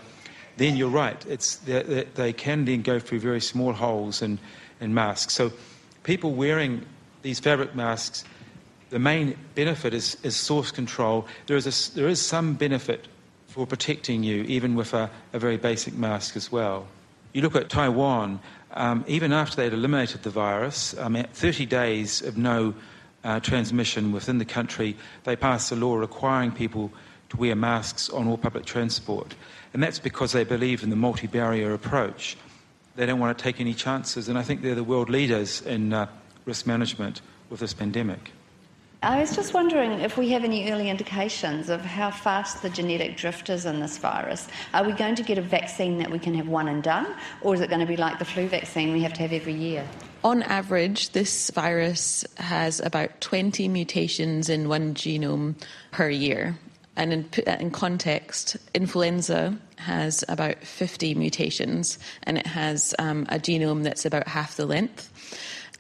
then 0.57 0.77
you're 0.77 0.89
right. 0.89 1.25
It's, 1.27 1.57
they, 1.57 2.05
they 2.15 2.33
can 2.33 2.65
then 2.65 2.83
go 2.83 2.99
through 2.99 3.21
very 3.21 3.41
small 3.41 3.73
holes 3.73 4.21
in, 4.23 4.41
in 4.81 4.93
masks. 4.93 5.35
So 5.35 5.53
people 6.03 6.33
wearing 6.33 6.85
these 7.23 7.39
fabric 7.39 7.77
masks, 7.77 8.25
the 8.91 8.99
main 8.99 9.37
benefit 9.55 9.95
is, 9.95 10.17
is 10.25 10.35
source 10.35 10.73
control. 10.73 11.27
There 11.47 11.57
is, 11.57 11.67
a, 11.67 11.95
there 11.95 12.09
is 12.09 12.21
some 12.21 12.55
benefit 12.55 13.07
for 13.47 13.67
protecting 13.67 14.25
you, 14.25 14.43
even 14.45 14.75
with 14.75 14.95
a, 14.95 15.11
a 15.33 15.39
very 15.39 15.59
basic 15.59 15.95
mask 15.95 16.37
as 16.37 16.51
well. 16.51 16.89
You 17.33 17.43
look 17.43 17.57
at 17.57 17.69
Taiwan, 17.69 18.41
um, 18.73 19.05
even 19.07 19.33
after 19.33 19.57
they'd 19.57 19.73
eliminated 19.73 20.23
the 20.23 20.31
virus, 20.31 20.97
um, 20.99 21.15
30 21.33 21.67
days 21.67 22.23
of 22.23 22.37
no 22.37 22.75
uh, 23.25 23.41
transmission 23.41 24.13
within 24.13 24.39
the 24.39 24.45
country, 24.45 24.97
they 25.25 25.37
passed 25.37 25.73
a 25.73 25.77
law 25.77 25.97
requiring 25.97 26.53
people 26.53 26.93
to 27.31 27.37
wear 27.37 27.55
masks 27.55 28.09
on 28.11 28.27
all 28.27 28.39
public 28.39 28.65
transport. 28.65 29.35
And 29.75 29.83
that's 29.83 29.99
because 29.99 30.33
they 30.33 30.45
believe 30.45 30.83
in 30.83 30.91
the 30.91 30.97
multi 30.97 31.27
barrier 31.27 31.75
approach. 31.75 32.37
They 32.97 33.07
don't 33.07 33.21
want 33.21 33.37
to 33.37 33.43
take 33.43 33.61
any 33.61 33.75
chances, 33.75 34.29
and 34.29 34.39
I 34.39 34.43
think 34.43 34.63
they're 34.63 34.75
the 34.75 34.83
world 34.83 35.11
leaders 35.11 35.61
in 35.63 35.93
uh, 35.93 36.07
risk 36.47 36.67
management 36.67 37.21
with 37.51 37.61
this 37.61 37.75
pandemic. 37.75 38.33
I 39.01 39.21
was 39.21 39.37
just 39.37 39.55
wondering 39.55 40.01
if 40.01 40.17
we 40.17 40.31
have 40.31 40.43
any 40.43 40.73
early 40.73 40.91
indications 40.91 41.69
of 41.69 41.83
how 41.83 42.11
fast 42.11 42.63
the 42.63 42.71
genetic 42.71 43.17
drift 43.17 43.49
is 43.49 43.65
in 43.65 43.79
this 43.79 43.97
virus. 43.97 44.49
Are 44.75 44.85
we 44.85 44.93
going 44.93 45.15
to 45.15 45.23
get 45.23 45.39
a 45.39 45.43
vaccine 45.43 45.99
that 45.99 46.11
we 46.11 46.19
can 46.19 46.35
have 46.35 46.49
one 46.49 46.67
and 46.67 46.83
done, 46.83 47.07
or 47.41 47.55
is 47.55 47.61
it 47.61 47.69
going 47.69 47.79
to 47.79 47.87
be 47.87 47.97
like 47.97 48.19
the 48.19 48.25
flu 48.25 48.49
vaccine 48.49 48.93
we 48.93 49.01
have 49.03 49.13
to 49.13 49.23
have 49.23 49.33
every 49.33 49.55
year? 49.55 49.87
On 50.25 50.43
average, 50.43 51.11
this 51.11 51.49
virus 51.51 52.25
has 52.39 52.81
about 52.81 53.21
20 53.21 53.69
mutations 53.69 54.49
in 54.49 54.69
one 54.69 54.95
genome 54.95 55.55
per 55.93 56.11
year. 56.11 56.59
And 56.97 57.13
in, 57.13 57.23
put 57.23 57.45
that 57.45 57.61
in 57.61 57.71
context, 57.71 58.57
influenza 58.75 59.57
has 59.77 60.25
about 60.29 60.65
50 60.65 61.15
mutations 61.15 62.01
and 62.25 62.37
it 62.37 62.49
has 62.49 62.97
um, 62.99 63.27
a 63.29 63.39
genome 63.39 63.85
that's 63.85 64.05
about 64.05 64.27
half 64.27 64.57
the 64.57 64.67
length. 64.67 65.13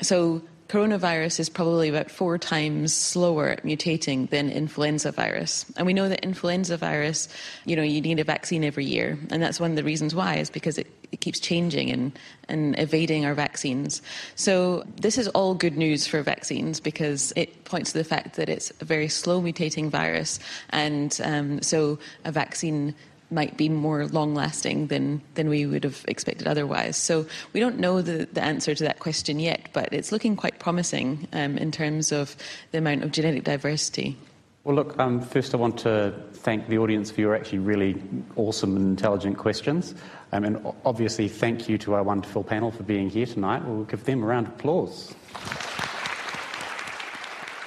So 0.00 0.40
coronavirus 0.68 1.40
is 1.40 1.48
probably 1.48 1.88
about 1.88 2.10
four 2.10 2.38
times 2.38 2.94
slower 2.94 3.48
at 3.48 3.64
mutating 3.64 4.28
than 4.28 4.50
influenza 4.50 5.10
virus. 5.12 5.64
And 5.76 5.86
we 5.86 5.94
know 5.94 6.08
that 6.08 6.20
influenza 6.20 6.76
virus, 6.76 7.28
you 7.64 7.74
know, 7.74 7.82
you 7.82 8.00
need 8.00 8.20
a 8.20 8.24
vaccine 8.24 8.64
every 8.64 8.84
year. 8.84 9.18
And 9.30 9.42
that's 9.42 9.58
one 9.58 9.70
of 9.70 9.76
the 9.76 9.84
reasons 9.84 10.14
why, 10.14 10.36
is 10.36 10.50
because 10.50 10.76
it, 10.76 10.86
it 11.10 11.20
keeps 11.20 11.40
changing 11.40 11.90
and, 11.90 12.18
and 12.48 12.78
evading 12.78 13.24
our 13.24 13.34
vaccines. 13.34 14.02
So 14.34 14.84
this 15.00 15.16
is 15.16 15.26
all 15.28 15.54
good 15.54 15.76
news 15.76 16.06
for 16.06 16.22
vaccines 16.22 16.80
because 16.80 17.32
it 17.34 17.64
points 17.64 17.92
to 17.92 17.98
the 17.98 18.04
fact 18.04 18.36
that 18.36 18.50
it's 18.50 18.70
a 18.82 18.84
very 18.84 19.08
slow 19.08 19.40
mutating 19.40 19.88
virus. 19.88 20.38
And 20.70 21.18
um, 21.24 21.62
so 21.62 21.98
a 22.26 22.32
vaccine 22.32 22.94
might 23.30 23.56
be 23.56 23.68
more 23.68 24.06
long 24.06 24.34
lasting 24.34 24.86
than, 24.88 25.20
than 25.34 25.48
we 25.48 25.66
would 25.66 25.84
have 25.84 26.04
expected 26.08 26.46
otherwise. 26.46 26.96
So 26.96 27.26
we 27.52 27.60
don't 27.60 27.78
know 27.78 28.02
the, 28.02 28.28
the 28.32 28.42
answer 28.42 28.74
to 28.74 28.84
that 28.84 28.98
question 28.98 29.38
yet, 29.38 29.68
but 29.72 29.92
it's 29.92 30.12
looking 30.12 30.36
quite 30.36 30.58
promising 30.58 31.28
um, 31.32 31.58
in 31.58 31.70
terms 31.70 32.12
of 32.12 32.36
the 32.72 32.78
amount 32.78 33.04
of 33.04 33.12
genetic 33.12 33.44
diversity. 33.44 34.16
Well, 34.64 34.76
look, 34.76 34.98
um, 34.98 35.20
first 35.20 35.54
I 35.54 35.56
want 35.56 35.78
to 35.78 36.12
thank 36.32 36.68
the 36.68 36.78
audience 36.78 37.10
for 37.10 37.20
your 37.20 37.34
actually 37.34 37.60
really 37.60 38.02
awesome 38.36 38.76
and 38.76 38.86
intelligent 38.86 39.38
questions. 39.38 39.94
Um, 40.32 40.44
and 40.44 40.74
obviously, 40.84 41.28
thank 41.28 41.68
you 41.68 41.78
to 41.78 41.94
our 41.94 42.02
wonderful 42.02 42.44
panel 42.44 42.70
for 42.70 42.82
being 42.82 43.08
here 43.08 43.24
tonight. 43.24 43.64
We'll 43.64 43.84
give 43.84 44.04
them 44.04 44.22
a 44.22 44.26
round 44.26 44.46
of 44.46 44.54
applause. 44.54 45.14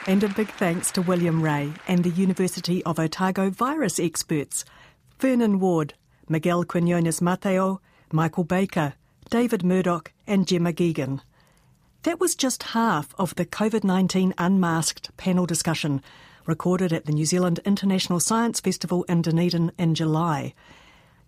And 0.07 0.23
a 0.23 0.29
big 0.29 0.49
thanks 0.49 0.91
to 0.91 1.01
William 1.01 1.41
Ray 1.41 1.71
and 1.87 2.03
the 2.03 2.09
University 2.09 2.83
of 2.83 2.99
Otago 2.99 3.49
virus 3.49 3.99
experts. 3.99 4.65
Vernon 5.21 5.59
Ward, 5.59 5.93
Miguel 6.27 6.63
Quinones 6.63 7.19
Mateu, 7.19 7.77
Michael 8.11 8.43
Baker, 8.43 8.95
David 9.29 9.63
Murdoch, 9.63 10.11
and 10.25 10.47
Gemma 10.47 10.73
Geoghegan. 10.73 11.21
That 12.01 12.19
was 12.19 12.33
just 12.33 12.63
half 12.73 13.13
of 13.19 13.35
the 13.35 13.45
COVID 13.45 13.83
19 13.83 14.33
unmasked 14.39 15.15
panel 15.17 15.45
discussion 15.45 16.01
recorded 16.47 16.91
at 16.91 17.05
the 17.05 17.11
New 17.11 17.25
Zealand 17.25 17.59
International 17.65 18.19
Science 18.19 18.59
Festival 18.59 19.03
in 19.03 19.21
Dunedin 19.21 19.71
in 19.77 19.93
July. 19.93 20.55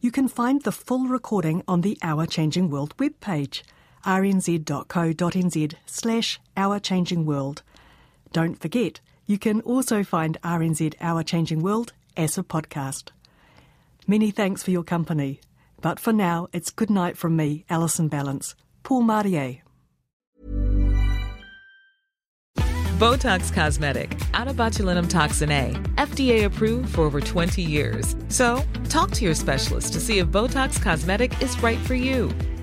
You 0.01 0.09
can 0.09 0.27
find 0.27 0.63
the 0.63 0.71
full 0.71 1.05
recording 1.05 1.61
on 1.67 1.81
the 1.81 1.99
Our 2.01 2.25
Changing 2.25 2.71
World 2.71 2.97
webpage, 2.97 3.61
rnz.co.nz 4.03 5.73
slash 5.85 6.39
Our 6.57 6.79
Changing 6.79 7.27
World. 7.27 7.61
Don't 8.31 8.59
forget, 8.59 9.01
you 9.27 9.37
can 9.37 9.61
also 9.61 10.03
find 10.03 10.41
RNZ 10.41 10.95
Our 10.99 11.21
Changing 11.21 11.61
World 11.61 11.93
as 12.17 12.39
a 12.39 12.43
podcast. 12.43 13.11
Many 14.05 14.31
thanks 14.31 14.61
for 14.61 14.71
your 14.71 14.83
company. 14.83 15.39
But 15.81 15.97
for 15.97 16.11
now, 16.11 16.47
it's 16.51 16.71
good 16.71 16.89
night 16.89 17.17
from 17.17 17.35
me, 17.37 17.63
Alison 17.69 18.09
Ballance. 18.09 18.53
Paul 18.83 19.03
Marier. 19.03 19.61
Botox 22.99 23.51
Cosmetic, 23.51 24.17
out 24.33 24.47
of 24.47 24.55
botulinum 24.55 25.09
toxin 25.09 25.51
A, 25.51 25.71
FDA 25.95 26.45
approved 26.45 26.93
for 26.95 27.01
over 27.01 27.19
20 27.19 27.61
years. 27.61 28.15
So, 28.29 28.61
talk 28.87 29.11
to 29.11 29.25
your 29.25 29.35
specialist 29.35 29.93
to 29.93 29.99
see 29.99 30.19
if 30.19 30.27
Botox 30.27 30.81
Cosmetic 30.81 31.41
is 31.41 31.61
right 31.61 31.79
for 31.79 31.95
you. 31.95 32.29